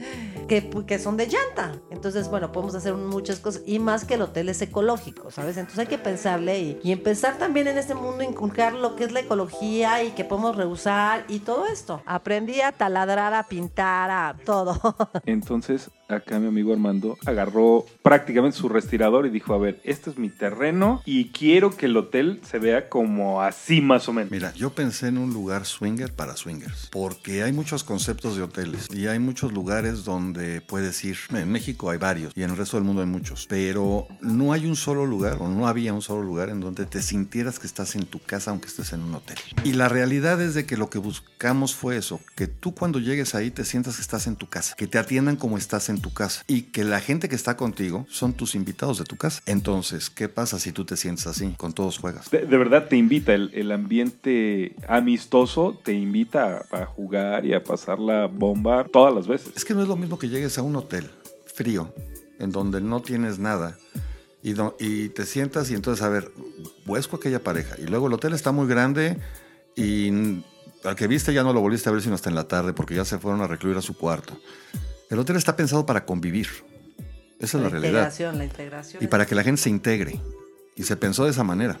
que, 0.48 0.68
que 0.86 0.98
son 0.98 1.16
de 1.16 1.26
llanta. 1.26 1.80
Entonces, 1.90 2.28
bueno, 2.28 2.52
podemos 2.52 2.74
hacer 2.74 2.94
muchas 2.94 3.38
cosas 3.38 3.62
y 3.66 3.78
más 3.78 4.04
que 4.04 4.14
el 4.14 4.22
hotel 4.22 4.48
es 4.48 4.60
ecológico, 4.62 5.25
¿sabes? 5.30 5.56
Entonces 5.56 5.80
hay 5.80 5.86
que 5.86 5.98
pensarle 5.98 6.58
y, 6.58 6.80
y 6.82 6.92
empezar 6.92 7.38
también 7.38 7.68
en 7.68 7.78
este 7.78 7.94
mundo 7.94 8.22
inculcar 8.22 8.72
lo 8.72 8.96
que 8.96 9.04
es 9.04 9.12
la 9.12 9.20
ecología 9.20 10.02
y 10.02 10.10
que 10.10 10.24
podemos 10.24 10.56
reusar 10.56 11.24
y 11.28 11.40
todo 11.40 11.66
esto. 11.66 12.02
Aprendí 12.06 12.60
a 12.60 12.72
taladrar, 12.72 13.34
a 13.34 13.44
pintar, 13.44 14.10
a 14.10 14.36
todo. 14.44 14.80
Entonces, 15.26 15.90
acá 16.08 16.38
mi 16.38 16.46
amigo 16.46 16.72
Armando 16.72 17.18
agarró 17.24 17.84
prácticamente 18.02 18.56
su 18.56 18.68
respirador 18.68 19.26
y 19.26 19.30
dijo, 19.30 19.54
a 19.54 19.58
ver, 19.58 19.80
este 19.84 20.10
es 20.10 20.18
mi 20.18 20.28
terreno 20.28 21.02
y 21.04 21.30
quiero 21.30 21.76
que 21.76 21.86
el 21.86 21.96
hotel 21.96 22.40
se 22.48 22.58
vea 22.58 22.88
como 22.88 23.42
así 23.42 23.80
más 23.80 24.08
o 24.08 24.12
menos. 24.12 24.30
Mira, 24.30 24.52
yo 24.54 24.70
pensé 24.70 25.08
en 25.08 25.18
un 25.18 25.32
lugar 25.32 25.64
swinger 25.66 26.12
para 26.12 26.36
swingers, 26.36 26.88
porque 26.90 27.42
hay 27.42 27.52
muchos 27.52 27.84
conceptos 27.84 28.36
de 28.36 28.42
hoteles 28.42 28.88
y 28.92 29.06
hay 29.06 29.18
muchos 29.18 29.52
lugares 29.52 30.04
donde 30.04 30.60
puedes 30.60 31.04
ir. 31.04 31.16
En 31.30 31.50
México 31.50 31.90
hay 31.90 31.98
varios 31.98 32.32
y 32.36 32.42
en 32.42 32.50
el 32.50 32.56
resto 32.56 32.76
del 32.76 32.84
mundo 32.84 33.02
hay 33.02 33.08
muchos, 33.08 33.46
pero 33.48 34.06
no 34.20 34.52
hay 34.52 34.66
un 34.66 34.76
solo 34.76 35.06
lugar 35.06 35.38
o 35.40 35.48
no 35.48 35.66
había 35.66 35.92
un 35.92 36.02
solo 36.02 36.22
lugar 36.22 36.48
en 36.48 36.60
donde 36.60 36.86
te 36.86 37.02
sintieras 37.02 37.58
que 37.58 37.66
estás 37.66 37.96
en 37.96 38.06
tu 38.06 38.20
casa 38.20 38.50
aunque 38.50 38.68
estés 38.68 38.92
en 38.92 39.02
un 39.02 39.14
hotel. 39.14 39.36
Y 39.64 39.72
la 39.72 39.88
realidad 39.88 40.40
es 40.40 40.54
de 40.54 40.66
que 40.66 40.76
lo 40.76 40.90
que 40.90 40.98
buscamos 40.98 41.74
fue 41.74 41.96
eso, 41.96 42.20
que 42.34 42.46
tú 42.46 42.74
cuando 42.74 42.98
llegues 42.98 43.34
ahí 43.34 43.50
te 43.50 43.64
sientas 43.64 43.96
que 43.96 44.02
estás 44.02 44.26
en 44.26 44.36
tu 44.36 44.48
casa, 44.48 44.74
que 44.76 44.86
te 44.86 44.98
atiendan 44.98 45.36
como 45.36 45.58
estás 45.58 45.88
en 45.88 45.95
tu 46.00 46.12
casa 46.12 46.42
y 46.46 46.62
que 46.62 46.84
la 46.84 47.00
gente 47.00 47.28
que 47.28 47.34
está 47.34 47.56
contigo 47.56 48.06
son 48.08 48.32
tus 48.32 48.54
invitados 48.54 48.98
de 48.98 49.04
tu 49.04 49.16
casa. 49.16 49.42
Entonces, 49.46 50.10
¿qué 50.10 50.28
pasa 50.28 50.58
si 50.58 50.72
tú 50.72 50.84
te 50.84 50.96
sientes 50.96 51.26
así? 51.26 51.54
Con 51.56 51.72
todos 51.72 51.98
juegas. 51.98 52.30
De, 52.30 52.46
de 52.46 52.56
verdad 52.56 52.88
te 52.88 52.96
invita, 52.96 53.34
el, 53.34 53.50
el 53.54 53.72
ambiente 53.72 54.74
amistoso 54.88 55.78
te 55.82 55.92
invita 55.92 56.66
a, 56.70 56.82
a 56.82 56.86
jugar 56.86 57.46
y 57.46 57.54
a 57.54 57.62
pasar 57.62 57.98
la 57.98 58.26
bomba 58.26 58.84
todas 58.84 59.14
las 59.14 59.26
veces. 59.26 59.52
Es 59.56 59.64
que 59.64 59.74
no 59.74 59.82
es 59.82 59.88
lo 59.88 59.96
mismo 59.96 60.18
que 60.18 60.28
llegues 60.28 60.58
a 60.58 60.62
un 60.62 60.76
hotel 60.76 61.10
frío, 61.54 61.92
en 62.38 62.50
donde 62.50 62.80
no 62.80 63.00
tienes 63.00 63.38
nada, 63.38 63.78
y, 64.78 65.08
te 65.08 65.26
sientas 65.26 65.70
y 65.70 65.74
entonces, 65.74 66.04
a 66.04 66.08
ver, 66.08 66.30
busco 66.84 67.16
aquella 67.16 67.42
pareja. 67.42 67.74
Y 67.78 67.86
luego 67.86 68.06
el 68.06 68.12
hotel 68.12 68.32
está 68.32 68.52
muy 68.52 68.68
grande 68.68 69.18
y 69.74 70.08
al 70.84 70.94
que 70.94 71.08
viste 71.08 71.34
ya 71.34 71.42
no 71.42 71.52
lo 71.52 71.60
volviste 71.60 71.88
a 71.88 71.92
ver 71.92 72.00
sino 72.00 72.14
hasta 72.14 72.28
en 72.28 72.36
la 72.36 72.46
tarde 72.46 72.72
porque 72.72 72.94
ya 72.94 73.04
se 73.04 73.18
fueron 73.18 73.40
a 73.40 73.48
recluir 73.48 73.76
a 73.76 73.82
su 73.82 73.96
cuarto. 73.96 74.38
El 75.10 75.18
hotel 75.18 75.36
está 75.36 75.56
pensado 75.56 75.86
para 75.86 76.04
convivir. 76.04 76.48
Esa 77.38 77.58
es 77.58 77.64
la, 77.64 77.68
realidad. 77.68 77.90
integración, 77.90 78.38
la 78.38 78.44
integración. 78.44 79.04
Y 79.04 79.06
para 79.06 79.26
que 79.26 79.34
la 79.34 79.42
gente 79.42 79.60
se 79.60 79.70
integre. 79.70 80.20
Y 80.74 80.82
se 80.84 80.96
pensó 80.96 81.24
de 81.24 81.30
esa 81.30 81.44
manera. 81.44 81.78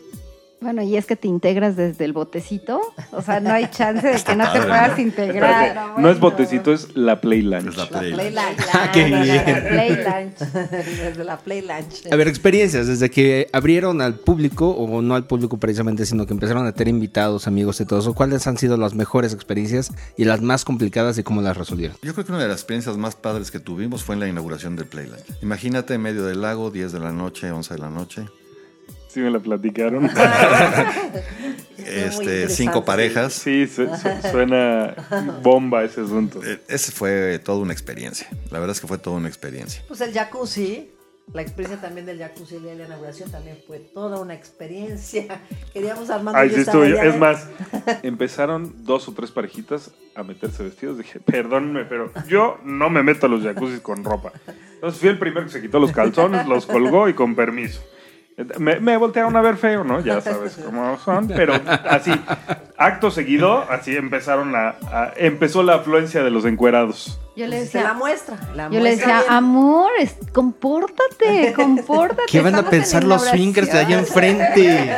Bueno, 0.60 0.82
y 0.82 0.96
es 0.96 1.06
que 1.06 1.16
te 1.16 1.28
integras 1.28 1.76
desde 1.76 2.04
el 2.04 2.12
botecito. 2.12 2.80
O 3.12 3.20
sea, 3.22 3.40
no 3.40 3.50
hay 3.50 3.68
chance 3.70 4.06
de 4.06 4.22
que 4.22 4.34
no 4.34 4.50
te 4.50 4.60
puedas 4.60 4.96
¿no? 4.96 5.02
integrar. 5.02 5.98
No 5.98 6.10
es 6.10 6.18
botecito, 6.18 6.72
es 6.72 6.96
la 6.96 7.20
Play 7.20 7.42
Lunch. 7.42 7.68
Es 7.68 7.76
la 7.76 7.84
La 7.84 7.90
play. 7.90 8.12
Play 8.14 8.30
Lunch. 8.30 8.66
Ah, 8.72 8.90
qué 8.92 9.04
bien. 9.04 9.18
no. 9.18 9.68
Play 9.68 9.90
lunch. 9.90 10.38
Desde 10.70 11.24
la 11.24 11.38
Play 11.38 11.60
Lunch. 11.60 12.10
A 12.10 12.16
ver, 12.16 12.28
experiencias, 12.28 12.86
desde 12.86 13.10
que 13.10 13.48
abrieron 13.52 14.00
al 14.00 14.14
público, 14.14 14.70
o 14.70 15.02
no 15.02 15.14
al 15.14 15.26
público 15.26 15.58
precisamente, 15.58 16.06
sino 16.06 16.26
que 16.26 16.32
empezaron 16.32 16.66
a 16.66 16.72
tener 16.72 16.88
invitados, 16.88 17.46
amigos 17.46 17.80
y 17.80 17.84
todo 17.84 18.00
eso, 18.00 18.14
¿cuáles 18.14 18.46
han 18.46 18.56
sido 18.56 18.76
las 18.76 18.94
mejores 18.94 19.34
experiencias 19.34 19.92
y 20.16 20.24
las 20.24 20.40
más 20.40 20.64
complicadas 20.64 21.18
y 21.18 21.22
cómo 21.22 21.42
las 21.42 21.56
resolvieron? 21.56 21.96
Yo 22.02 22.14
creo 22.14 22.24
que 22.24 22.32
una 22.32 22.42
de 22.42 22.48
las 22.48 22.58
experiencias 22.58 22.96
más 22.96 23.14
padres 23.14 23.50
que 23.50 23.60
tuvimos 23.60 24.02
fue 24.04 24.14
en 24.14 24.20
la 24.20 24.28
inauguración 24.28 24.76
del 24.76 24.86
Playland. 24.86 25.22
Imagínate 25.42 25.94
en 25.94 26.02
medio 26.02 26.24
del 26.24 26.40
lago, 26.40 26.70
10 26.70 26.92
de 26.92 27.00
la 27.00 27.12
noche, 27.12 27.50
11 27.50 27.74
de 27.74 27.80
la 27.80 27.90
noche. 27.90 28.26
Sí 29.16 29.22
me 29.22 29.30
la 29.30 29.38
platicaron. 29.40 30.10
este, 31.78 32.50
cinco 32.50 32.84
parejas. 32.84 33.32
Sí, 33.32 33.66
su- 33.66 33.86
su- 33.86 34.28
suena 34.30 34.94
bomba 35.42 35.84
ese 35.84 36.02
asunto. 36.02 36.42
Eh, 36.44 36.60
Ese 36.68 36.92
fue 36.92 37.38
toda 37.38 37.60
una 37.60 37.72
experiencia. 37.72 38.28
La 38.50 38.58
verdad 38.58 38.76
es 38.76 38.80
que 38.82 38.86
fue 38.86 38.98
toda 38.98 39.16
una 39.16 39.28
experiencia. 39.28 39.82
Pues 39.88 40.02
el 40.02 40.12
jacuzzi, 40.12 40.90
la 41.32 41.40
experiencia 41.40 41.80
también 41.80 42.04
del 42.04 42.18
jacuzzi 42.18 42.56
el 42.56 42.62
día 42.64 42.72
de 42.72 42.76
la 42.80 42.84
inauguración 42.84 43.30
también 43.30 43.56
fue 43.66 43.78
toda 43.78 44.20
una 44.20 44.34
experiencia. 44.34 45.40
Queríamos 45.72 46.10
y 46.44 46.50
yo 46.50 46.56
sí 46.82 46.90
yo. 46.90 47.00
allá. 47.00 47.04
Es 47.08 47.18
más, 47.18 47.46
empezaron 48.02 48.84
dos 48.84 49.08
o 49.08 49.12
tres 49.14 49.30
parejitas 49.30 49.92
a 50.14 50.22
meterse 50.24 50.62
vestidos. 50.62 50.98
Dije, 50.98 51.20
perdónenme, 51.20 51.86
pero 51.86 52.12
yo 52.28 52.58
no 52.64 52.90
me 52.90 53.02
meto 53.02 53.24
a 53.24 53.28
los 53.30 53.42
jacuzzis 53.42 53.80
con 53.80 54.04
ropa. 54.04 54.32
Entonces 54.74 55.00
fui 55.00 55.08
el 55.08 55.18
primero 55.18 55.46
que 55.46 55.52
se 55.52 55.62
quitó 55.62 55.78
los 55.78 55.92
calzones, 55.92 56.46
los 56.46 56.66
colgó 56.66 57.08
y 57.08 57.14
con 57.14 57.34
permiso. 57.34 57.80
Me, 58.58 58.78
me 58.80 58.96
voltearon 58.98 59.34
a 59.34 59.40
ver 59.40 59.56
feo, 59.56 59.82
¿no? 59.82 60.00
Ya 60.00 60.20
sabes 60.20 60.58
cómo 60.62 60.98
son, 60.98 61.26
pero 61.28 61.54
así, 61.88 62.12
acto 62.76 63.10
seguido, 63.10 63.64
así 63.70 63.96
empezaron 63.96 64.54
a, 64.54 64.74
a- 64.92 65.12
empezó 65.16 65.62
la 65.62 65.76
afluencia 65.76 66.22
de 66.22 66.30
los 66.30 66.44
encuerados. 66.44 67.18
Yo 67.34 67.46
le 67.46 67.58
Pues, 67.58 67.70
se 67.70 67.78
la 67.78 67.82
decía, 67.84 67.98
muestra. 67.98 68.36
la 68.54 68.68
yo 68.70 68.80
le 68.80 68.90
decía, 68.90 69.20
bien. 69.20 69.32
amor, 69.32 69.90
es- 69.98 70.16
compórtate, 70.34 71.52
compórtate. 71.56 72.22
¿Qué 72.30 72.40
van 72.42 72.54
a 72.56 72.68
pensar 72.68 73.04
los 73.04 73.22
swingers 73.24 73.72
de 73.72 73.78
allá 73.78 74.00
inauguración". 74.00 74.40
enfrente? 74.40 74.96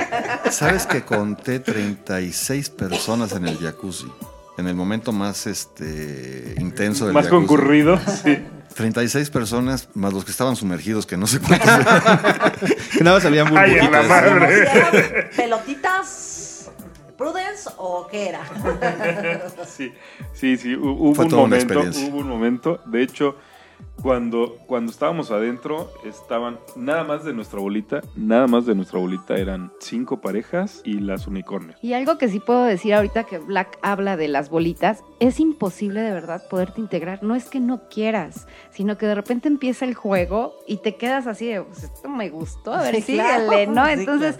¿Sabes 0.51 0.87
que 0.87 1.03
conté 1.05 1.61
36 1.61 2.71
personas 2.71 3.33
en 3.33 3.47
el 3.47 3.57
jacuzzi? 3.59 4.11
En 4.59 4.67
el 4.69 4.75
momento 4.75 5.13
más 5.13 5.47
este, 5.47 6.55
intenso 6.59 7.05
del 7.07 7.15
Más 7.15 7.25
jacuzzi. 7.27 7.47
concurrido, 7.47 7.99
sí. 8.25 8.39
36 8.75 9.31
personas, 9.31 9.89
más 9.95 10.13
los 10.13 10.25
que 10.25 10.31
estaban 10.31 10.55
sumergidos, 10.57 11.07
que 11.07 11.17
no 11.17 11.27
sé 11.27 11.39
cuántos. 11.41 11.69
Que 12.93 13.05
nada 13.05 13.17
más 13.19 13.25
Ay, 13.25 13.35
la 13.35 13.45
burbujitas. 13.45 14.09
madre. 14.09 14.57
¿Si 14.67 14.77
eran 14.79 15.31
¿Pelotitas? 15.37 16.71
¿Prudence 17.17 17.71
o 17.77 18.07
qué 18.09 18.29
era? 18.29 18.41
Sí, 19.67 19.93
sí, 20.35 20.57
sí, 20.57 20.75
hu- 20.75 20.97
hubo 20.99 21.15
Fue 21.15 21.25
un 21.27 21.31
momento, 21.35 21.81
hubo 21.81 22.19
un 22.19 22.29
momento. 22.29 22.81
De 22.87 23.03
hecho, 23.03 23.37
cuando, 24.03 24.59
cuando 24.67 24.93
estábamos 24.93 25.31
adentro, 25.31 25.91
estaban 26.05 26.59
nada 26.77 27.03
más 27.03 27.25
de 27.25 27.33
nuestra 27.33 27.59
bolita, 27.59 28.01
nada 28.15 28.47
más 28.47 28.65
de 28.65 28.75
nuestra 28.75 29.01
bolita 29.01 29.37
eran 29.37 29.73
cinco 29.81 30.21
parejas 30.21 30.83
y 30.85 31.01
las 31.01 31.27
unicornios. 31.27 31.77
Y 31.83 31.95
algo 31.95 32.17
que 32.17 32.29
sí 32.29 32.39
puedo 32.39 32.63
decir 32.65 32.95
ahorita 32.95 33.25
que 33.25 33.39
Black 33.39 33.77
habla 33.83 34.17
de 34.17 34.29
las 34.29 34.51
bolitas, 34.51 35.03
es 35.19 35.41
imposible 35.41 36.01
de 36.01 36.13
verdad 36.13 36.43
poderte 36.49 36.81
integrar. 36.81 37.23
No 37.25 37.35
es 37.35 37.49
que 37.51 37.59
no 37.61 37.89
quieras, 37.89 38.47
sino 38.71 38.97
que 38.99 39.07
de 39.07 39.15
repente 39.17 39.49
empieza 39.49 39.85
el 39.85 39.95
juego 39.95 40.55
y 40.67 40.77
te 40.77 40.95
quedas 40.97 41.27
así 41.27 41.47
de, 41.49 41.63
pues 41.63 41.83
esto 41.85 42.09
me 42.09 42.29
gustó, 42.31 42.73
a 42.75 42.83
ver, 42.83 42.95
Sí, 42.97 43.03
síguele, 43.03 43.67
claro, 43.67 43.73
¿no? 43.73 43.87
sí, 43.87 43.93
Entonces 43.93 44.39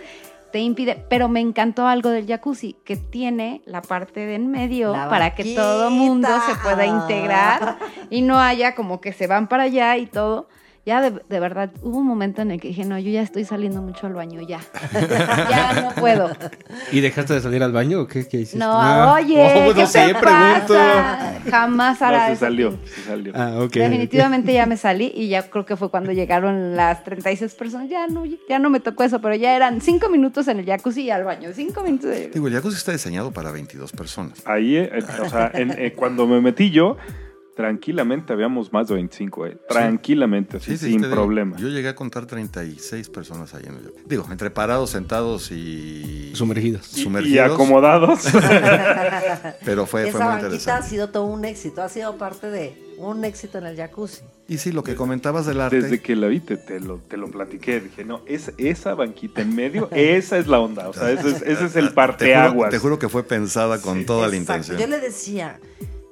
te 0.51 0.61
impide, 0.61 1.05
pero 1.09 1.29
me 1.29 1.41
encantó 1.41 1.87
algo 1.87 2.11
del 2.11 2.27
jacuzzi, 2.27 2.77
que 2.85 2.97
tiene 2.97 3.63
la 3.67 3.83
parte 3.83 4.21
de 4.21 4.35
en 4.35 4.51
medio 4.51 4.93
para 4.93 5.35
que 5.35 5.55
todo 5.55 5.91
mundo 5.91 6.29
se 6.47 6.55
pueda 6.57 6.87
integrar 6.87 7.79
y 8.11 8.23
no 8.23 8.39
haya 8.39 8.75
como 8.75 9.01
que 9.01 9.13
se 9.13 9.27
van 9.27 9.49
para 9.49 9.65
allá 9.65 9.97
y 9.97 10.07
todo. 10.07 10.49
Ya 10.89 11.03
de, 11.03 11.21
de 11.29 11.39
verdad, 11.41 11.71
hubo 11.83 11.99
un 11.99 12.07
momento 12.07 12.41
en 12.41 12.51
el 12.51 12.59
que 12.63 12.69
dije, 12.69 12.87
no, 12.87 12.99
yo 12.99 13.11
ya 13.11 13.21
estoy 13.21 13.45
saliendo 13.45 13.83
mucho 13.83 14.07
al 14.07 14.15
baño, 14.15 14.41
ya. 14.41 14.61
ya 15.51 15.83
no 15.83 15.91
puedo. 16.01 16.31
¿Y 16.91 17.01
dejaste 17.01 17.35
de 17.35 17.41
salir 17.43 17.63
al 17.63 17.73
baño 17.73 18.01
o 18.01 18.07
qué, 18.07 18.27
qué 18.27 18.39
hiciste? 18.39 18.59
No, 18.59 18.73
Ah. 18.73 19.13
oye, 19.13 19.67
Oh, 19.69 19.75
¿qué 19.75 19.81
no 19.83 19.87
sé, 19.87 19.99
te 20.07 20.15
pregunto. 20.15 20.69
pasa? 20.69 21.41
Jamás 21.51 22.01
hará 22.01 22.29
No, 22.31 22.35
se 22.35 22.41
salió, 22.41 22.79
se 22.87 23.03
salió. 23.03 23.33
Ah. 23.37 23.67
Definitivamente 23.71 24.55
ya 24.55 24.65
me 24.65 24.79
salí 24.79 25.13
y 25.15 25.29
ya 25.29 25.43
creo 25.51 25.67
que 25.67 25.77
fue 25.77 25.91
cuando 25.91 26.11
llegaron 26.13 26.75
las 26.75 27.05
36 27.05 27.55
personas. 27.55 27.91
Ya 27.91 28.07
no, 28.07 28.25
ya 28.49 28.59
no 28.59 28.71
me 28.71 28.81
tocó 28.81 29.05
eso, 29.05 29.21
pero 29.21 29.35
ya 29.35 29.55
eran 29.55 29.83
cinco 29.83 30.09
minutos 30.09 30.49
en 30.49 30.61
el 30.61 30.65
jacuzzi 30.65 31.03
y 31.03 31.11
al 31.11 31.25
baño. 31.25 31.51
Cinco 31.53 31.83
minutos. 31.83 32.09
de- 32.09 32.29
Digo, 32.31 32.47
el 32.49 32.55
jacuzzi 32.55 32.79
está 32.79 32.93
diseñado 32.93 33.31
para 33.31 33.53
22 33.53 33.93
personas. 33.93 34.41
Ahí, 34.47 34.77
eh, 34.77 34.91
o 35.23 35.29
sea, 35.29 35.51
en- 35.53 35.73
eh, 35.79 35.93
cuando 35.95 36.27
me 36.27 36.41
metí 36.41 36.71
yo, 36.71 36.97
tranquilamente 37.59 38.33
habíamos 38.33 38.73
más 38.73 38.87
de 38.87 38.95
25, 38.95 39.47
eh. 39.47 39.59
Tranquilamente, 39.69 40.59
así, 40.59 40.71
Sí, 40.71 40.79
sí, 40.79 40.93
sin 40.93 41.03
digo, 41.03 41.13
problema. 41.13 41.57
Yo 41.57 41.67
llegué 41.67 41.89
a 41.89 41.97
contar 41.97 42.25
36 42.25 43.09
personas 43.09 43.53
ahí 43.53 43.65
en 43.67 43.75
el 43.75 43.83
jacuzzi. 43.83 44.05
Digo, 44.07 44.25
entre 44.31 44.49
parados, 44.51 44.91
sentados 44.91 45.51
y... 45.51 46.31
Sumergidos. 46.37 46.97
Y- 46.97 47.01
Y, 47.01 47.03
sumergidos. 47.03 47.53
acomodados. 47.53 48.21
Pero 49.65 49.87
fue, 49.87 50.03
fue 50.03 50.09
Esa 50.11 50.19
muy 50.19 50.27
banquita 50.29 50.47
ha 50.47 50.49
interesante. 50.51 50.89
sido 50.89 51.09
todo 51.11 51.25
un 51.25 51.45
éxito, 51.45 51.83
ha 51.83 51.89
sido 51.89 52.17
parte 52.17 52.49
de 52.49 52.95
un 52.97 53.25
éxito 53.25 53.59
en 53.59 53.67
el 53.67 53.77
jacuzzi. 53.77 54.23
Y 54.47 54.59
sí, 54.59 54.71
lo 54.71 54.85
que 54.85 54.95
comentabas 54.95 55.45
del 55.45 55.61
arte... 55.61 55.83
Desde 55.83 56.01
que 56.01 56.15
la 56.15 56.29
vi, 56.29 56.39
te, 56.39 56.57
te 56.59 56.79
lo, 56.79 56.99
te 57.09 57.17
lo 57.17 57.29
platiqué. 57.29 57.81
Dije, 57.81 58.05
no, 58.05 58.23
es, 58.27 58.53
esa 58.57 58.95
banquita 58.95 59.43
en 59.43 59.57
medio, 59.57 59.89
esa 59.93 60.39
es 60.39 60.47
la 60.47 60.61
onda. 60.61 60.89
O 60.89 60.93
sea, 60.93 61.11
ese 61.11 61.29
es, 61.29 61.43
ese 61.43 61.65
es 61.65 61.75
el 61.75 61.87
Te 61.89 61.91
juro, 61.91 61.95
parteaguas. 61.95 62.71
te 62.71 62.79
juro 62.79 63.01
que 63.01 63.09
fue 63.09 63.25
pensada 63.25 63.81
con 63.81 64.07
toda 64.07 64.29
la 64.29 64.37
intención. 64.37 64.79
Yo 64.79 64.87
le 64.87 65.01
decía, 65.01 65.59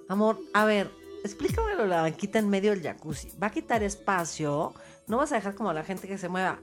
amor, 0.08 0.40
a 0.52 0.64
ver, 0.64 0.90
explícame 1.26 1.74
lo 1.74 1.82
de 1.82 1.88
la 1.88 2.02
banquita 2.02 2.38
en 2.38 2.48
medio 2.48 2.70
del 2.70 2.82
jacuzzi. 2.82 3.32
Va 3.42 3.48
a 3.48 3.50
quitar 3.50 3.82
espacio, 3.82 4.72
no 5.06 5.18
vas 5.18 5.32
a 5.32 5.36
dejar 5.36 5.54
como 5.54 5.72
la 5.72 5.84
gente 5.84 6.08
que 6.08 6.16
se 6.18 6.28
mueva. 6.28 6.60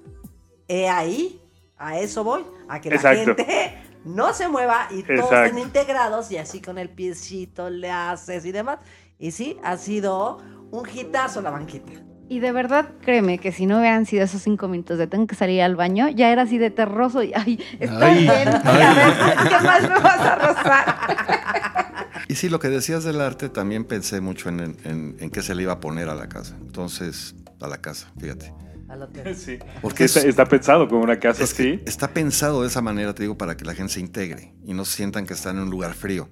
He 0.67 0.89
ahí, 0.89 1.41
a 1.77 1.99
eso 1.99 2.23
voy, 2.23 2.45
a 2.67 2.81
que 2.81 2.89
la 2.89 2.95
Exacto. 2.95 3.35
gente 3.35 3.83
no 4.05 4.33
se 4.33 4.47
mueva 4.47 4.87
y 4.89 5.03
todos 5.03 5.19
Exacto. 5.19 5.43
estén 5.45 5.59
integrados 5.59 6.31
y 6.31 6.37
así 6.37 6.61
con 6.61 6.77
el 6.77 6.89
piecito 6.89 7.69
le 7.69 7.91
haces 7.91 8.45
y 8.45 8.51
demás. 8.51 8.79
Y 9.19 9.31
sí, 9.31 9.57
ha 9.63 9.77
sido 9.77 10.39
un 10.71 10.89
hitazo 10.89 11.41
la 11.41 11.51
banquita. 11.51 11.91
Y 12.33 12.39
de 12.39 12.51
verdad, 12.51 12.89
créeme 13.03 13.37
que 13.37 13.51
si 13.51 13.67
no 13.67 13.77
hubieran 13.77 14.07
sido 14.07 14.23
esos 14.23 14.41
cinco 14.41 14.67
minutos 14.67 14.97
de 14.97 15.05
tengo 15.05 15.27
que 15.27 15.35
salir 15.35 15.61
al 15.61 15.75
baño, 15.75 16.09
ya 16.09 16.31
era 16.31 16.41
así 16.41 16.57
de 16.57 16.71
terroso 16.71 17.21
y 17.21 17.31
ay, 17.35 17.59
está 17.79 18.07
Ay, 18.07 18.21
bien. 18.23 18.31
ay. 18.63 18.81
A 18.81 18.93
ver, 18.95 19.37
¿qué 19.49 19.63
más 19.65 19.81
me 19.83 19.99
vas 19.99 20.19
a 20.19 20.35
rozar? 20.35 20.95
Y 22.29 22.35
sí, 22.35 22.49
lo 22.49 22.57
que 22.59 22.69
decías 22.69 23.03
del 23.03 23.21
arte, 23.21 23.49
también 23.49 23.83
pensé 23.83 24.19
mucho 24.21 24.49
en, 24.49 24.59
en, 24.85 25.17
en 25.19 25.29
qué 25.29 25.41
se 25.43 25.53
le 25.53 25.63
iba 25.63 25.73
a 25.73 25.79
poner 25.79 26.07
a 26.09 26.15
la 26.15 26.27
casa. 26.29 26.55
Entonces, 26.59 27.35
a 27.61 27.67
la 27.67 27.77
casa, 27.77 28.11
fíjate. 28.19 28.51
Al 28.89 29.03
hotel. 29.03 29.35
Sí. 29.35 29.59
Porque 29.81 30.05
está, 30.05 30.19
es- 30.21 30.25
está 30.27 30.45
pensado 30.45 30.87
como 30.87 31.03
una 31.03 31.19
casa 31.19 31.43
Es 31.43 31.53
que 31.53 31.73
así. 31.73 31.83
está 31.85 32.07
pensado 32.07 32.61
de 32.61 32.67
esa 32.69 32.81
manera, 32.81 33.13
te 33.13 33.23
digo, 33.23 33.37
para 33.37 33.55
que 33.57 33.65
la 33.65 33.75
gente 33.75 33.93
se 33.93 33.99
integre 33.99 34.53
y 34.65 34.73
no 34.73 34.85
sientan 34.85 35.27
que 35.27 35.33
están 35.33 35.57
en 35.57 35.63
un 35.63 35.69
lugar 35.69 35.93
frío. 35.93 36.29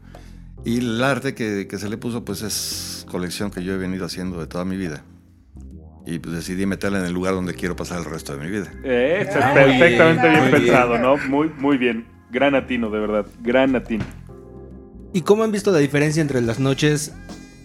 Y 0.66 0.80
el 0.80 1.04
arte 1.04 1.36
que, 1.36 1.68
que 1.70 1.78
se 1.78 1.90
le 1.90 1.98
puso, 1.98 2.24
pues 2.26 2.42
es 2.42 3.06
colección 3.12 3.52
que 3.52 3.62
yo 3.64 3.74
he 3.74 3.78
venido 3.78 4.06
haciendo 4.06 4.40
de 4.40 4.48
toda 4.48 4.64
mi 4.66 4.78
vida. 4.78 5.04
Y 6.06 6.20
pues 6.20 6.36
decidí 6.36 6.66
meterla 6.66 7.00
en 7.00 7.06
el 7.06 7.14
lugar 7.14 7.34
donde 7.36 7.54
quiero 7.54 7.76
pasar 7.76 8.00
el 8.00 8.06
resto 8.06 8.36
de 8.36 8.44
mi 8.44 8.50
vida. 8.50 8.72
Eh, 8.84 9.28
Ay, 9.34 9.54
perfectamente 9.54 10.30
bien 10.30 10.42
bien. 10.50 10.52
pensado, 10.64 10.98
¿no? 10.98 11.18
Muy, 11.30 11.50
muy 11.60 11.78
bien. 11.78 12.06
Gran 12.32 12.56
atino, 12.56 12.90
de 12.90 13.00
verdad. 13.00 13.26
Gran 13.42 13.76
atino. 13.76 14.04
¿Y 15.14 15.22
cómo 15.22 15.44
han 15.44 15.52
visto 15.52 15.72
la 15.72 15.78
diferencia 15.80 16.22
entre 16.22 16.42
las 16.42 16.60
noches 16.60 17.14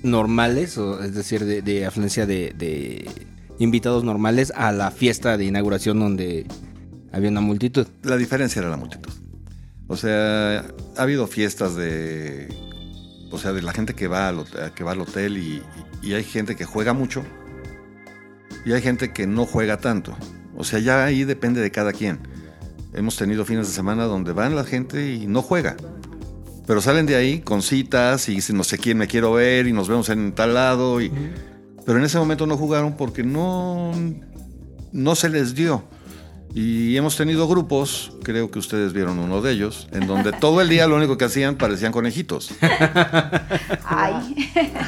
normales, 0.03 0.77
o 0.79 1.03
es 1.03 1.15
decir, 1.15 1.45
de, 1.45 1.63
de 1.63 1.87
afluencia 1.87 2.27
de, 2.27 2.53
de 2.57 3.09
invitados 3.59 4.05
normales, 4.05 4.53
a 4.57 4.73
la 4.73 4.91
fiesta 4.91 5.37
de 5.37 5.45
inauguración 5.47 5.99
donde 5.99 6.47
había 7.13 7.31
una 7.31 7.41
multitud? 7.41 7.87
La 8.03 8.17
diferencia 8.17 8.61
era 8.61 8.69
la 8.69 8.77
multitud. 8.77 9.13
O 9.87 9.97
sea, 9.97 10.59
ha 10.97 11.03
habido 11.03 11.27
fiestas 11.27 11.77
de. 11.77 12.49
O 13.31 13.39
sea, 13.39 13.53
de 13.53 13.63
la 13.63 13.73
gente 13.73 13.95
que 13.95 14.09
va 14.09 14.29
al, 14.29 14.45
que 14.75 14.85
va 14.85 14.93
al 14.93 15.01
hotel 15.01 15.39
y, 15.39 15.63
y 16.03 16.15
hay 16.15 16.25
gente 16.25 16.55
que 16.57 16.65
juega 16.65 16.93
mucho 16.93 17.25
y 18.67 18.73
hay 18.73 18.83
gente 18.83 19.13
que 19.13 19.29
no 19.29 19.47
juega 19.47 19.79
tanto. 19.79 20.17
O 20.57 20.65
sea, 20.65 20.81
ya 20.81 21.05
ahí 21.05 21.23
depende 21.23 21.61
de 21.61 21.71
cada 21.71 21.93
quien. 21.93 22.19
Hemos 22.93 23.17
tenido 23.17 23.45
fines 23.45 23.69
de 23.69 23.73
semana 23.73 24.05
donde 24.07 24.33
van 24.33 24.57
la 24.57 24.65
gente 24.65 25.15
y 25.15 25.29
no 25.29 25.41
juega. 25.41 25.77
Pero 26.67 26.81
salen 26.81 27.07
de 27.07 27.15
ahí 27.15 27.39
con 27.39 27.63
citas 27.63 28.29
y 28.29 28.35
dicen, 28.35 28.57
no 28.57 28.65
sé 28.65 28.77
quién 28.77 28.99
me 28.99 29.07
quiero 29.07 29.33
ver 29.33 29.69
y 29.69 29.73
nos 29.73 29.89
vemos 29.89 30.09
en 30.09 30.33
tal 30.33 30.55
lado. 30.55 31.01
Y... 31.01 31.13
Pero 31.85 31.99
en 31.99 32.05
ese 32.05 32.19
momento 32.19 32.45
no 32.49 32.57
jugaron 32.57 32.97
porque 32.97 33.23
no, 33.23 33.93
no 34.91 35.15
se 35.15 35.29
les 35.29 35.55
dio. 35.55 35.85
Y 36.59 36.97
hemos 36.97 37.15
tenido 37.19 37.47
grupos, 37.47 38.13
creo 38.23 38.51
que 38.51 38.59
ustedes 38.59 38.95
vieron 38.95 39.19
uno 39.19 39.43
de 39.43 39.53
ellos, 39.53 39.89
en 39.93 40.07
donde 40.07 40.33
todo 40.41 40.63
el 40.63 40.71
día 40.71 40.87
lo 40.87 40.97
único 40.97 41.19
que 41.19 41.27
hacían 41.27 41.57
parecían 41.57 41.93
conejitos. 41.93 42.51
Ay, 43.85 44.35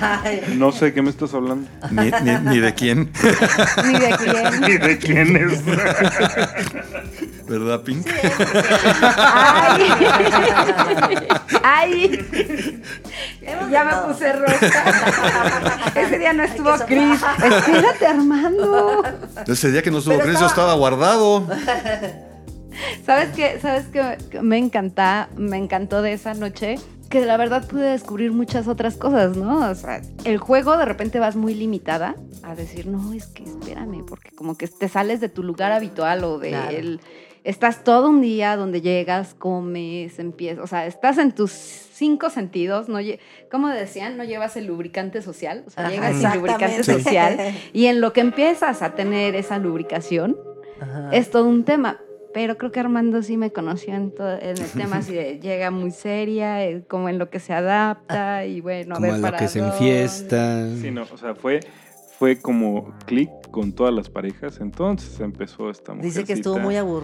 Ay, 0.00 0.54
No 0.56 0.72
sé 0.72 0.86
de 0.86 0.94
qué 0.94 1.02
me 1.02 1.10
estás 1.10 1.34
hablando. 1.34 1.68
Ni, 1.90 2.10
ni- 2.22 2.50
ni 2.50 2.58
de 2.60 2.72
quién, 2.72 3.10
ni 3.84 3.98
de 3.98 4.16
quién. 4.18 4.60
Ni 4.62 4.78
de 4.78 4.98
quién 4.98 5.36
es. 5.36 5.60
¿verdad, 7.48 7.82
Pink? 7.82 8.06
Ay. 9.18 9.88
Ay. 11.62 12.20
Ya 13.70 13.84
me 13.84 14.08
puse 14.12 14.32
roja. 14.32 15.92
Ese 15.94 16.18
día 16.18 16.32
no 16.32 16.42
estuvo 16.44 16.72
que 16.78 16.84
Chris. 16.86 17.20
Espérate, 17.44 18.06
Armando. 18.06 19.02
Ese 19.46 19.70
día 19.70 19.82
que 19.82 19.90
no 19.90 19.98
estuvo 19.98 20.14
Pero 20.14 20.26
Chris, 20.26 20.40
yo 20.40 20.46
estaba- 20.46 20.72
estaba 20.72 20.74
guardado. 20.74 21.46
¿Sabes 23.04 23.30
qué? 23.34 23.58
¿Sabes 23.60 23.86
qué? 23.92 24.16
Que 24.30 24.40
Me 24.40 24.56
encanta, 24.58 25.28
me 25.36 25.56
encantó 25.56 26.00
de 26.02 26.12
esa 26.12 26.34
noche 26.34 26.76
que 27.10 27.24
la 27.24 27.36
verdad 27.38 27.66
pude 27.66 27.82
descubrir 27.90 28.32
muchas 28.32 28.68
otras 28.68 28.96
cosas, 28.96 29.36
¿no? 29.36 29.68
O 29.70 29.74
sea, 29.74 30.00
el 30.24 30.38
juego 30.38 30.76
de 30.76 30.84
repente 30.84 31.18
vas 31.18 31.36
muy 31.36 31.54
limitada 31.54 32.14
a 32.42 32.54
decir, 32.54 32.86
no, 32.86 33.12
es 33.14 33.26
que 33.28 33.44
espérame, 33.44 34.04
porque 34.06 34.30
como 34.32 34.56
que 34.58 34.68
te 34.68 34.88
sales 34.88 35.18
de 35.20 35.28
tu 35.30 35.42
lugar 35.42 35.72
habitual 35.72 36.22
o 36.24 36.38
de 36.38 36.50
Claro. 36.50 36.70
el- 36.70 37.00
estás 37.48 37.82
todo 37.82 38.10
un 38.10 38.20
día 38.20 38.56
donde 38.56 38.82
llegas, 38.82 39.34
comes, 39.34 40.18
empiezas, 40.18 40.62
o 40.62 40.66
sea, 40.66 40.86
estás 40.86 41.16
en 41.16 41.32
tus 41.32 41.50
cinco 41.50 42.28
sentidos, 42.28 42.90
no 42.90 42.98
como 43.50 43.68
decían, 43.68 44.18
no 44.18 44.24
llevas 44.24 44.58
el 44.58 44.66
lubricante 44.66 45.22
social, 45.22 45.64
o 45.66 45.70
sea, 45.70 45.86
Ajá, 45.86 45.94
llegas 45.94 46.16
sin 46.16 46.34
lubricante 46.34 46.84
social 46.84 47.38
y 47.72 47.86
en 47.86 48.02
lo 48.02 48.12
que 48.12 48.20
empiezas 48.20 48.82
a 48.82 48.94
tener 48.94 49.34
esa 49.34 49.58
lubricación, 49.58 50.36
Ajá. 50.78 51.08
es 51.12 51.30
todo 51.30 51.46
un 51.46 51.64
tema. 51.64 52.00
Pero 52.34 52.58
creo 52.58 52.70
que 52.70 52.78
Armando 52.78 53.22
sí 53.22 53.38
me 53.38 53.50
conoció 53.50 53.94
en, 53.94 54.14
todo, 54.14 54.34
en 54.34 54.58
el 54.58 54.70
tema 54.76 54.98
así 54.98 55.14
de 55.14 55.38
llega 55.42 55.70
muy 55.70 55.90
seria, 55.90 56.62
eh, 56.62 56.84
como 56.86 57.08
en 57.08 57.18
lo 57.18 57.30
que 57.30 57.40
se 57.40 57.54
adapta 57.54 58.44
y 58.44 58.60
bueno, 58.60 58.94
a 58.94 58.96
Como 58.96 59.06
ver 59.06 59.14
a 59.14 59.16
lo 59.16 59.22
para 59.22 59.38
que 59.38 59.48
se 59.48 59.60
enfiesta. 59.60 60.68
Sí, 60.78 60.90
no, 60.90 61.06
o 61.10 61.16
sea, 61.16 61.34
fue, 61.34 61.60
fue 62.18 62.40
como 62.40 62.92
clic 63.06 63.30
con 63.52 63.72
todas 63.72 63.94
las 63.94 64.10
parejas. 64.10 64.58
Entonces 64.60 65.20
empezó 65.20 65.70
esta 65.70 65.92
mujer. 65.92 66.04
Dice 66.04 66.24
que 66.24 66.32
estuvo 66.34 66.58
muy. 66.58 66.76
¿eh? 66.76 66.82
Uh, 66.82 67.00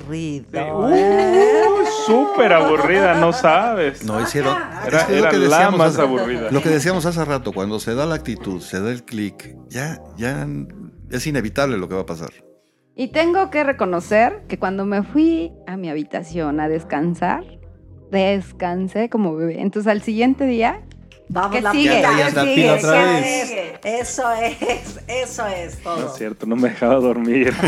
súper 2.07 2.53
aburrida, 2.53 3.15
no 3.15 3.33
sabes. 3.33 4.05
No 4.05 4.21
hicieron. 4.21 4.57
Era, 4.87 4.99
es 4.99 5.05
que 5.05 5.19
era 5.19 5.33
lo 5.33 5.39
que 5.39 5.49
la 5.49 5.71
más 5.71 5.93
hace- 5.93 6.03
aburrida. 6.03 6.51
Lo 6.51 6.61
que 6.61 6.69
decíamos 6.69 7.07
hace 7.07 7.25
rato, 7.25 7.53
cuando 7.53 7.79
se 7.79 7.95
da 7.95 8.07
la 8.07 8.17
actitud, 8.17 8.61
se 8.61 8.81
da 8.81 8.91
el 8.91 9.05
clic, 9.05 9.57
ya, 9.69 10.01
ya 10.17 10.47
es 11.11 11.27
inevitable 11.27 11.79
lo 11.79 11.89
que 11.89 11.95
va 11.95 12.03
a 12.03 12.07
pasar. 12.07 12.31
Y 12.97 13.09
tengo 13.09 13.51
que 13.51 13.65
reconocer 13.65 14.45
que 14.49 14.59
cuando 14.59 14.85
me 14.85 15.03
fui 15.03 15.53
a 15.67 15.77
mi 15.77 15.91
habitación 15.91 16.61
a 16.61 16.69
descansar, 16.69 17.45
descansé 18.11 19.09
como 19.09 19.35
bebé. 19.37 19.61
Entonces 19.61 19.91
al 19.91 20.03
siguiente 20.03 20.47
día, 20.47 20.83
Vamos 21.29 21.53
¿qué 21.53 21.61
la 21.63 21.73
sigue? 21.73 21.91
pila. 21.97 22.01
Ya, 22.03 22.11
ya 22.11 22.17
¿Qué 22.23 22.29
está 22.29 22.43
sigue? 22.43 22.55
pila 22.55 22.75
otra 22.75 22.93
¿Qué 22.93 23.21
vez. 23.21 23.49
sigue? 23.49 23.81
Eso 23.83 24.33
es, 24.33 25.01
eso 25.09 25.47
es 25.47 25.79
todo. 25.83 26.01
No 26.01 26.07
es 26.13 26.19
cierto, 26.19 26.47
no 26.47 26.57
me 26.57 26.69
dejaba 26.71 26.95
dormir. 26.97 27.55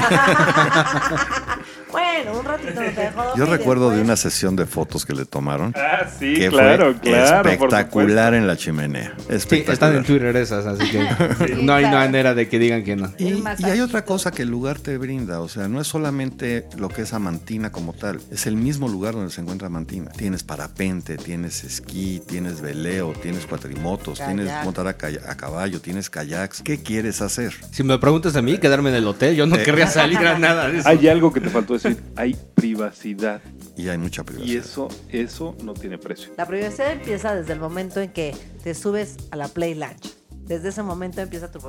bueno, 1.93 2.39
un 2.39 2.45
ratito 2.45 2.73
te 2.75 2.91
dejo 2.91 3.23
dormir, 3.23 3.37
Yo 3.37 3.47
recuerdo 3.47 3.91
de 3.91 4.01
una 4.03 4.17
sesión 4.17 4.57
de 4.57 4.67
fotos 4.67 5.07
que 5.07 5.15
le 5.15 5.25
tomaron. 5.25 5.73
ah, 5.77 6.07
sí, 6.19 6.35
que 6.35 6.49
claro, 6.49 6.93
fue 6.93 7.01
claro. 7.01 7.49
espectacular 7.51 8.35
en 8.35 8.47
la 8.47 8.57
chimenea. 8.57 9.15
Sí, 9.17 9.25
Espectacular. 9.35 9.73
están 9.75 9.97
en 9.97 10.05
Twitter 10.05 10.37
esas, 10.37 10.67
así 10.67 10.91
que 10.91 10.99
no 11.63 11.75
hay 11.75 11.85
claro. 11.85 11.99
manera 11.99 12.35
de 12.35 12.49
que 12.49 12.59
digan 12.59 12.85
que 12.85 12.97
no. 12.97 13.13
Y, 13.19 13.43
y 13.59 13.65
hay 13.65 13.81
otra 13.81 14.05
cosa 14.05 14.31
que 14.31 14.43
el 14.43 14.49
lugar 14.49 14.79
te 14.81 14.99
brinda, 14.99 15.41
o 15.41 15.49
sea, 15.49 15.69
no 15.69 15.81
es 15.81 15.87
solamente 15.87 16.67
lo 16.77 16.89
que 16.89 17.03
es 17.03 17.13
Amantina 17.13 17.73
como 17.73 17.93
tal, 17.95 18.21
es 18.31 18.47
el 18.47 18.57
mismo 18.57 18.89
lugar 18.89 19.15
donde 19.15 19.31
se 19.33 19.41
encuentra 19.41 19.69
Amantina. 19.69 20.11
Tienes 20.13 20.43
parapente, 20.43 21.17
tienes 21.17 21.65
esquí, 21.65 22.21
tienes 22.27 22.61
veleo, 22.61 23.13
tienes 23.13 23.46
cuatrimotos, 23.47 24.19
tienes 24.19 24.51
montar 24.65 24.87
a, 24.89 24.97
calla- 24.97 25.23
a 25.31 25.37
caballo, 25.37 25.81
tienes 25.81 26.11
kayaks. 26.11 26.63
¿Qué 26.63 26.83
quieres 26.83 27.21
hacer? 27.23 27.53
Si 27.73 27.83
me 27.83 27.99
preguntas 27.99 28.37
a 28.37 28.43
mí, 28.43 28.59
quedarme 28.59 28.91
en 28.91 28.97
el 28.97 29.07
hotel, 29.07 29.35
yo 29.37 29.47
no 29.47 29.57
Eh. 29.57 29.63
querría 29.63 29.87
salir 29.87 30.19
a 30.19 30.39
nada 30.39 30.69
de 30.69 30.79
eso. 30.79 30.89
Hay 30.89 31.07
algo 31.09 31.33
que 31.33 31.41
te 31.41 31.51
faltó 31.51 31.75
decir, 31.75 31.97
hay 32.17 32.37
privacidad. 32.55 33.41
Y 33.77 33.89
hay 33.89 33.99
mucha 33.99 34.23
Y 34.23 34.25
privacidad. 34.25 34.65
eso, 34.65 34.89
eso 35.11 35.57
no 35.63 35.75
tiene 35.75 35.99
precio. 35.99 36.33
La 36.37 36.47
privacidad 36.47 36.93
empieza 36.93 37.35
desde 37.35 37.53
el 37.53 37.61
momento 37.61 38.01
en 38.01 38.11
que 38.13 38.35
te 38.63 38.75
subes 38.75 39.17
a 39.31 39.37
la 39.37 39.49
Play 39.49 39.75
Lunch. 39.75 40.15
Desde 40.47 40.69
ese 40.69 40.83
momento 40.83 41.21
empieza 41.21 41.51
tu 41.51 41.61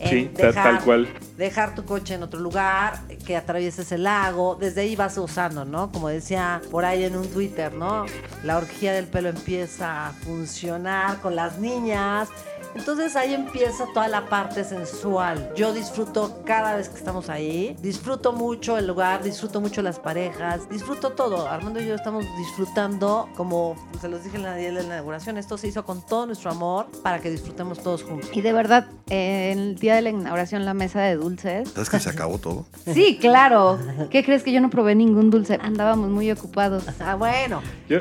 en 0.00 0.10
Sí, 0.10 0.30
ta- 0.36 0.52
tal 0.52 0.82
cual. 0.82 1.08
Dejar 1.36 1.74
tu 1.76 1.84
coche 1.84 2.14
en 2.14 2.22
otro 2.24 2.40
lugar, 2.40 3.00
que 3.24 3.36
atravieses 3.36 3.92
el 3.92 4.02
lago. 4.02 4.56
Desde 4.56 4.80
ahí 4.80 4.96
vas 4.96 5.16
usando, 5.18 5.64
¿no? 5.64 5.92
Como 5.92 6.08
decía 6.08 6.60
por 6.70 6.84
ahí 6.84 7.04
en 7.04 7.16
un 7.16 7.28
Twitter, 7.28 7.72
¿no? 7.72 8.04
La 8.42 8.56
orgía 8.58 8.92
del 8.92 9.06
pelo 9.06 9.28
empieza 9.28 10.08
a 10.08 10.12
funcionar 10.12 11.20
con 11.20 11.36
las 11.36 11.58
niñas. 11.58 12.28
Entonces 12.74 13.16
ahí 13.16 13.34
empieza 13.34 13.84
toda 13.92 14.08
la 14.08 14.26
parte 14.26 14.64
sensual. 14.64 15.50
Yo 15.56 15.72
disfruto 15.72 16.42
cada 16.44 16.76
vez 16.76 16.88
que 16.88 16.96
estamos 16.98 17.28
ahí. 17.28 17.76
Disfruto 17.82 18.32
mucho 18.32 18.78
el 18.78 18.86
lugar, 18.86 19.22
disfruto 19.22 19.60
mucho 19.60 19.82
las 19.82 19.98
parejas, 19.98 20.68
disfruto 20.68 21.10
todo. 21.10 21.48
Armando 21.48 21.80
y 21.80 21.86
yo 21.86 21.94
estamos 21.94 22.24
disfrutando, 22.38 23.28
como 23.36 23.74
se 24.00 24.08
los 24.08 24.22
dije 24.24 24.36
en 24.36 24.42
la 24.44 24.54
día 24.54 24.68
de 24.68 24.74
la 24.74 24.82
inauguración, 24.82 25.38
esto 25.38 25.58
se 25.58 25.68
hizo 25.68 25.84
con 25.84 26.04
todo 26.04 26.26
nuestro 26.26 26.50
amor 26.50 26.86
para 27.02 27.20
que 27.20 27.30
disfrutemos 27.30 27.82
todos 27.82 28.02
juntos. 28.04 28.30
Y 28.32 28.40
de 28.40 28.52
verdad, 28.52 28.86
eh, 29.10 29.52
el 29.52 29.76
día 29.76 29.94
de 29.96 30.02
la 30.02 30.10
inauguración, 30.10 30.64
la 30.64 30.74
mesa 30.74 31.00
de 31.00 31.16
dulces. 31.16 31.70
¿Sabes 31.70 31.90
que 31.90 32.00
se 32.00 32.10
acabó 32.10 32.38
todo? 32.38 32.66
Sí, 32.98 33.18
claro. 33.20 33.78
¿Qué 34.10 34.24
crees 34.24 34.42
que 34.42 34.50
yo 34.50 34.60
no 34.60 34.70
probé 34.70 34.94
ningún 34.94 35.30
dulce? 35.30 35.58
Andábamos 35.62 36.08
muy 36.10 36.30
ocupados. 36.30 36.84
Ah, 37.00 37.14
bueno. 37.14 37.62
Yo 37.88 37.98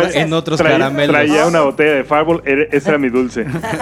dulces. 0.00 0.16
en 0.16 0.32
otros 0.32 0.58
traía, 0.58 0.78
caramelos. 0.78 1.14
traía 1.14 1.46
una 1.46 1.60
botella 1.62 1.92
de 1.92 2.04
Fireball, 2.04 2.42
era- 2.44 2.64
ese 2.70 2.88
era 2.88 2.98
mi 2.98 3.08
dulce. 3.08 3.46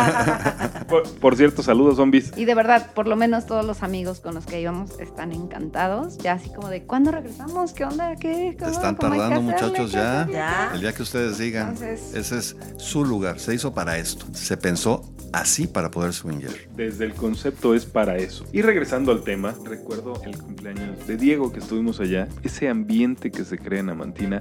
por, 0.89 1.09
por 1.19 1.37
cierto, 1.37 1.63
saludos, 1.63 1.97
zombies. 1.97 2.33
Y 2.37 2.45
de 2.45 2.55
verdad, 2.55 2.93
por 2.95 3.07
lo 3.09 3.17
menos 3.17 3.47
todos 3.47 3.65
los 3.65 3.83
amigos 3.83 4.21
con 4.21 4.35
los 4.35 4.47
que 4.47 4.61
íbamos 4.61 4.99
están 5.01 5.33
encantados. 5.33 6.19
Ya 6.19 6.35
así 6.35 6.51
como 6.51 6.69
de, 6.69 6.83
¿cuándo 6.85 7.11
regresamos? 7.11 7.73
¿Qué 7.73 7.85
onda? 7.85 8.17
¿Qué? 8.17 8.57
¿Cómo? 8.59 8.71
Están 8.71 8.95
¿Cómo 8.97 9.13
hay 9.13 9.19
que 9.19 9.25
tardando, 9.25 9.43
muchachos, 9.43 9.91
¿Qué 9.91 9.97
ya. 9.97 10.29
Ya. 10.31 10.71
El 10.75 10.81
día 10.81 10.93
que 10.93 11.03
ustedes 11.03 11.39
digan, 11.39 11.69
Entonces- 11.71 12.15
ese 12.15 12.39
es 12.39 12.57
su 12.77 13.05
lugar. 13.05 13.39
Se 13.41 13.55
hizo 13.55 13.73
para 13.75 13.99
esto. 13.99 14.27
Se 14.33 14.57
pensó 14.57 15.03
así 15.33 15.67
para 15.67 15.91
poder 15.91 16.15
swinger. 16.15 16.69
Desde 16.75 17.05
el 17.05 17.13
concepto 17.15 17.75
es 17.75 17.85
para 17.85 18.17
eso. 18.17 18.45
Y 18.53 18.63
regresando 18.63 19.13
al 19.13 19.23
tema, 19.23 19.55
recuerdo 19.65 20.23
el 20.25 20.39
cumpleaños 20.39 21.07
de 21.07 21.17
Diego 21.17 21.53
que 21.53 21.59
estuvimos 21.61 22.01
allá. 22.01 22.29
Ese 22.43 22.69
ambiente 22.69 23.31
que 23.31 23.45
se 23.45 23.59
crea 23.59 23.81
en 23.81 23.91
Amantina 23.91 24.41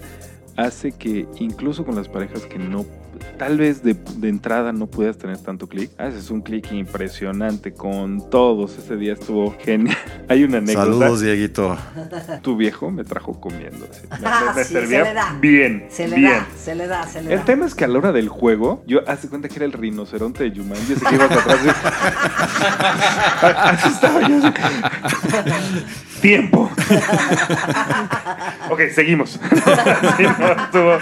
hace 0.58 0.92
que 0.92 1.28
incluso 1.40 1.86
con 1.86 1.96
las 1.96 2.08
parejas 2.10 2.42
que 2.48 2.58
no, 2.60 2.86
tal 3.38 3.58
vez 3.58 3.84
de, 3.84 3.94
de 4.18 4.30
entrada 4.30 4.74
no 4.74 4.88
puedas 4.88 5.18
tener 5.18 5.38
tanto 5.38 5.68
clic, 5.68 5.92
haces 6.00 6.30
un 6.32 6.42
clic 6.42 6.72
impresionante 6.72 7.74
con 7.74 8.30
todos. 8.30 8.78
Ese 8.78 8.96
día 8.98 9.14
estuvo 9.14 9.56
genial. 9.60 9.96
Hay 10.30 10.44
una 10.44 10.58
anécdota. 10.58 10.86
Saludos, 10.86 11.22
Dieguito. 11.22 11.78
Tu 12.42 12.56
viejo 12.58 12.92
me 12.92 13.04
trajo 13.04 13.40
comiendo. 13.40 13.88
así. 13.90 14.02
Me, 14.22 14.28
Ah, 14.28 14.54
me 14.56 14.64
sí, 14.64 14.74
se 14.74 14.86
le 14.88 15.14
da. 15.14 15.38
bien. 15.40 15.86
Se 15.90 16.08
le 16.08 16.16
bien. 16.18 16.32
da, 16.32 16.48
se 16.58 16.76
le 16.76 16.88
da, 16.88 17.08
se 17.08 17.22
le 17.22 17.34
El 17.34 17.40
da. 17.40 17.46
tema 17.46 17.66
es 17.66 17.76
que 17.76 17.86
a 17.86 17.88
la 17.88 17.98
hora 18.00 18.12
del 18.12 18.28
juego, 18.30 18.84
yo 18.88 19.08
hace 19.08 19.30
cuenta 19.30 19.48
que 19.50 19.56
era 19.56 19.66
el 19.66 19.74
rinoceronte 19.74 20.44
de 20.50 20.56
Jumanji, 20.60 20.94
ese 20.94 21.06
que 21.06 21.16
ibas 21.16 21.32
atrás. 21.32 21.64
de- 21.64 21.72
Así 23.48 23.90
estaba 23.90 24.28
yo. 24.28 24.38
Tiempo. 26.22 26.70
ok, 28.70 28.82
seguimos. 28.94 29.40
Sí, 30.18 30.24
no, 30.24 30.52
estuvo, 30.52 30.98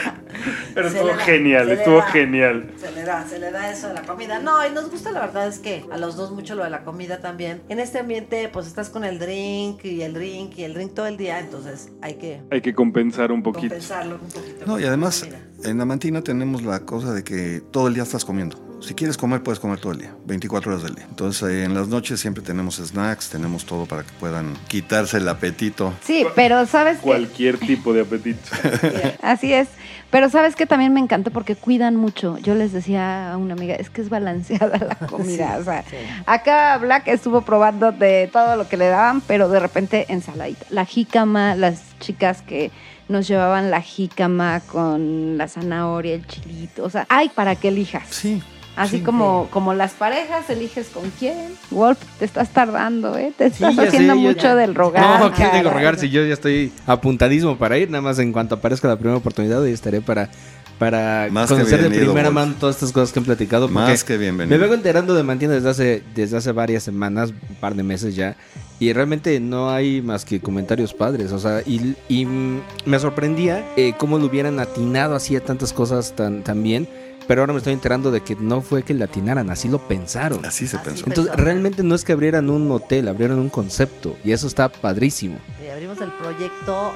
Pero 0.73 0.89
Se 0.89 0.97
estuvo 0.97 1.09
da, 1.15 1.17
genial, 1.19 1.71
estuvo 1.71 1.97
da. 1.97 2.07
genial. 2.07 2.71
Se 2.77 2.91
le 2.91 3.03
da, 3.03 3.25
se 3.25 3.39
le 3.39 3.51
da 3.51 3.71
eso 3.71 3.87
de 3.87 3.93
la 3.93 4.01
comida. 4.01 4.39
No, 4.39 4.65
y 4.67 4.71
nos 4.71 4.89
gusta 4.91 5.11
la 5.11 5.21
verdad 5.21 5.47
es 5.47 5.59
que 5.59 5.85
a 5.91 5.97
los 5.97 6.15
dos 6.17 6.31
mucho 6.31 6.55
lo 6.55 6.63
de 6.63 6.69
la 6.69 6.83
comida 6.83 7.19
también. 7.19 7.61
En 7.69 7.79
este 7.79 7.99
ambiente, 7.99 8.49
pues 8.51 8.67
estás 8.67 8.89
con 8.89 9.03
el 9.05 9.19
drink 9.19 9.85
y 9.85 10.01
el 10.01 10.13
drink 10.13 10.57
y 10.57 10.63
el 10.63 10.73
drink 10.73 10.93
todo 10.93 11.07
el 11.07 11.15
día, 11.17 11.39
entonces 11.39 11.89
hay 12.01 12.15
que 12.15 12.41
Hay 12.51 12.61
que 12.61 12.73
compensar 12.73 13.31
un 13.31 13.41
poquito. 13.43 13.69
compensarlo 13.69 14.15
un 14.15 14.29
poquito. 14.29 14.65
No, 14.65 14.79
y 14.79 14.83
además, 14.85 15.25
en 15.63 15.77
la 15.77 15.85
mantina 15.85 16.21
tenemos 16.21 16.63
la 16.63 16.81
cosa 16.81 17.13
de 17.13 17.23
que 17.23 17.61
todo 17.71 17.87
el 17.87 17.93
día 17.93 18.03
estás 18.03 18.25
comiendo. 18.25 18.57
Si 18.85 18.93
quieres 18.93 19.17
comer, 19.17 19.41
puedes 19.41 19.59
comer 19.59 19.79
todo 19.79 19.93
el 19.93 19.99
día, 19.99 20.13
24 20.25 20.71
horas 20.71 20.83
del 20.83 20.93
día. 20.93 21.05
Entonces, 21.09 21.49
eh, 21.49 21.63
en 21.63 21.73
las 21.73 21.87
noches 21.87 22.19
siempre 22.19 22.43
tenemos 22.43 22.75
snacks, 22.75 23.29
tenemos 23.29 23.65
todo 23.65 23.87
para 23.87 24.03
que 24.03 24.11
puedan 24.19 24.53
quitarse 24.67 25.17
el 25.17 25.27
apetito. 25.27 25.91
Sí, 26.03 26.23
pero 26.35 26.67
¿sabes? 26.67 26.99
Cualquier 26.99 27.57
tipo 27.57 27.93
de 27.93 28.01
apetito. 28.01 28.47
Así 29.23 29.51
es. 29.53 29.69
Pero 30.11 30.29
sabes 30.29 30.55
que 30.55 30.67
también 30.67 30.93
me 30.93 30.99
encanta 30.99 31.31
porque 31.31 31.55
cuidan 31.55 31.95
mucho. 31.95 32.37
Yo 32.37 32.53
les 32.53 32.73
decía 32.73 33.33
a 33.33 33.37
una 33.37 33.55
amiga, 33.55 33.73
es 33.73 33.89
que 33.89 34.01
es 34.01 34.09
balanceada 34.09 34.77
la 34.77 34.95
comida. 35.07 35.57
o 35.59 35.63
sea, 35.63 35.83
sí. 35.89 35.97
acá 36.27 36.77
Black 36.77 37.07
estuvo 37.07 37.41
probando 37.41 37.91
de 37.91 38.29
todo 38.31 38.55
lo 38.55 38.69
que 38.69 38.77
le 38.77 38.85
daban, 38.87 39.21
pero 39.21 39.49
de 39.49 39.59
repente 39.59 40.05
ensaladita. 40.09 40.67
La 40.69 40.85
jícama, 40.85 41.55
las 41.55 41.81
chicas 41.99 42.43
que 42.43 42.69
nos 43.07 43.27
llevaban 43.27 43.71
la 43.71 43.81
jícama 43.81 44.61
con 44.61 45.37
la 45.39 45.47
zanahoria, 45.47 46.13
el 46.13 46.27
chilito. 46.27 46.83
O 46.83 46.89
sea, 46.91 47.07
hay 47.09 47.29
para 47.29 47.55
que 47.55 47.69
elijas. 47.69 48.07
Sí. 48.09 48.43
Así 48.75 48.97
sí. 48.97 49.03
como, 49.03 49.47
como 49.51 49.73
las 49.73 49.93
parejas, 49.93 50.49
eliges 50.49 50.87
con 50.87 51.09
quién. 51.17 51.37
Wolf, 51.71 51.97
te 52.19 52.25
estás 52.25 52.49
tardando, 52.49 53.17
¿eh? 53.17 53.31
Te 53.37 53.45
estás 53.45 53.77
haciendo 53.79 54.15
mucho 54.15 54.41
ya- 54.43 54.55
del 54.55 54.75
rogar. 54.75 55.19
No, 55.19 55.31
¿qué 55.31 55.43
digo 55.43 55.51
caray. 55.51 55.63
rogar? 55.73 55.97
Si 55.99 56.09
yo 56.09 56.25
ya 56.25 56.33
estoy 56.33 56.71
apuntadísimo 56.85 57.57
para 57.57 57.77
ir, 57.77 57.89
nada 57.89 58.01
más 58.01 58.19
en 58.19 58.31
cuanto 58.33 58.55
aparezca 58.55 58.87
la 58.87 58.97
primera 58.97 59.17
oportunidad, 59.17 59.63
y 59.65 59.71
estaré 59.71 60.01
para, 60.01 60.29
para 60.77 61.27
Más 61.31 61.49
conocer 61.49 61.81
de 61.83 61.89
primera 61.89 62.29
Wolf. 62.29 62.33
mano 62.33 62.53
todas 62.59 62.75
estas 62.75 62.91
cosas 62.91 63.13
que 63.13 63.19
han 63.19 63.25
platicado. 63.25 63.67
Más 63.69 64.03
que 64.03 64.13
Me 64.13 64.19
bienvenido. 64.19 64.59
vengo 64.59 64.73
enterando 64.73 65.13
de 65.13 65.23
Mantina 65.23 65.53
desde 65.53 65.69
hace, 65.69 66.03
desde 66.13 66.35
hace 66.37 66.51
varias 66.51 66.83
semanas, 66.83 67.29
un 67.49 67.55
par 67.55 67.75
de 67.75 67.83
meses 67.83 68.15
ya. 68.15 68.35
Y 68.77 68.91
realmente 68.91 69.39
no 69.39 69.69
hay 69.71 70.01
más 70.01 70.25
que 70.25 70.41
comentarios 70.41 70.93
padres. 70.93 71.31
O 71.31 71.39
sea, 71.39 71.61
y, 71.65 71.95
y, 72.09 72.25
mm, 72.25 72.59
me 72.85 72.99
sorprendía 72.99 73.63
eh, 73.77 73.93
cómo 73.97 74.19
lo 74.19 74.25
hubieran 74.25 74.59
atinado 74.59 75.15
así 75.15 75.33
a 75.37 75.39
tantas 75.39 75.71
cosas 75.71 76.13
tan, 76.13 76.43
tan 76.43 76.61
bien. 76.61 76.89
Pero 77.27 77.41
ahora 77.41 77.53
me 77.53 77.57
estoy 77.57 77.73
enterando 77.73 78.11
de 78.11 78.21
que 78.21 78.35
no 78.35 78.61
fue 78.61 78.83
que 78.83 78.93
le 78.93 79.03
atinaran, 79.03 79.49
así 79.49 79.67
lo 79.67 79.79
pensaron. 79.87 80.45
Así 80.45 80.67
se 80.67 80.77
Así 80.77 80.85
pensó. 80.85 81.05
pensó. 81.05 81.21
Entonces, 81.21 81.43
realmente 81.43 81.81
no 81.83 81.95
es 81.95 82.03
que 82.03 82.13
abrieran 82.13 82.49
un 82.49 82.71
hotel, 82.71 83.07
abrieron 83.07 83.39
un 83.39 83.49
concepto. 83.49 84.15
Y 84.23 84.31
eso 84.31 84.47
está 84.47 84.69
padrísimo. 84.69 85.37
Y 85.65 85.69
abrimos 85.69 85.99
el 86.01 86.11
proyecto 86.11 86.91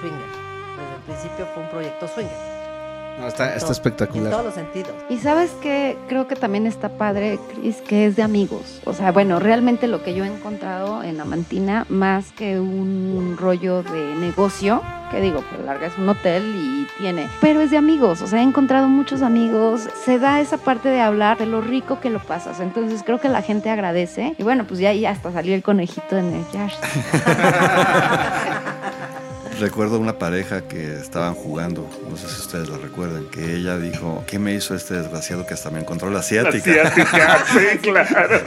Swinger. 0.00 0.44
Desde 0.76 0.94
el 0.96 1.02
principio 1.06 1.46
fue 1.54 1.62
un 1.62 1.70
proyecto 1.70 2.08
Swinger. 2.08 2.53
No, 3.18 3.28
está, 3.28 3.54
espectacular. 3.54 4.26
En 4.26 4.30
todos 4.30 4.44
los 4.44 4.54
sentidos. 4.54 4.92
Y 5.08 5.18
sabes 5.18 5.50
que 5.62 5.96
creo 6.08 6.26
que 6.26 6.36
también 6.36 6.66
está 6.66 6.90
padre, 6.90 7.38
Chris, 7.54 7.76
que 7.76 8.06
es 8.06 8.16
de 8.16 8.22
amigos. 8.22 8.80
O 8.84 8.92
sea, 8.92 9.12
bueno, 9.12 9.38
realmente 9.38 9.86
lo 9.86 10.02
que 10.02 10.14
yo 10.14 10.24
he 10.24 10.28
encontrado 10.28 11.02
en 11.02 11.20
Amantina, 11.20 11.86
más 11.88 12.32
que 12.32 12.58
un 12.58 13.36
rollo 13.38 13.82
de 13.82 14.14
negocio, 14.16 14.82
que 15.10 15.20
digo, 15.20 15.44
pues 15.48 15.64
larga 15.64 15.86
es 15.86 15.96
un 15.96 16.08
hotel 16.08 16.42
y 16.56 16.86
tiene, 16.98 17.28
pero 17.40 17.60
es 17.60 17.70
de 17.70 17.76
amigos. 17.76 18.20
O 18.20 18.26
sea, 18.26 18.40
he 18.40 18.42
encontrado 18.42 18.88
muchos 18.88 19.22
amigos. 19.22 19.88
Se 20.04 20.18
da 20.18 20.40
esa 20.40 20.58
parte 20.58 20.88
de 20.88 21.00
hablar 21.00 21.38
de 21.38 21.46
lo 21.46 21.60
rico 21.60 22.00
que 22.00 22.10
lo 22.10 22.18
pasas. 22.18 22.60
Entonces 22.60 23.02
creo 23.04 23.20
que 23.20 23.28
la 23.28 23.42
gente 23.42 23.70
agradece. 23.70 24.34
Y 24.38 24.42
bueno, 24.42 24.64
pues 24.66 24.80
ya 24.80 24.90
ahí 24.90 25.06
hasta 25.06 25.32
salió 25.32 25.54
el 25.54 25.62
conejito 25.62 26.18
en 26.18 26.34
el 26.34 26.44
jazz. 26.52 26.74
Recuerdo 29.60 29.98
una 29.98 30.18
pareja 30.18 30.62
que 30.62 30.96
estaban 30.96 31.34
jugando, 31.34 31.88
no 32.10 32.16
sé 32.16 32.28
si 32.28 32.40
ustedes 32.40 32.68
lo 32.68 32.76
recuerdan, 32.78 33.26
que 33.30 33.54
ella 33.56 33.78
dijo, 33.78 34.24
¿qué 34.26 34.38
me 34.38 34.52
hizo 34.54 34.74
este 34.74 34.94
desgraciado 34.94 35.46
que 35.46 35.54
hasta 35.54 35.70
me 35.70 35.80
encontró 35.80 36.08
la 36.08 36.14
La 36.14 36.20
asiática? 36.20 36.82
asiática, 36.88 37.44
sí, 37.52 37.78
claro. 37.78 38.40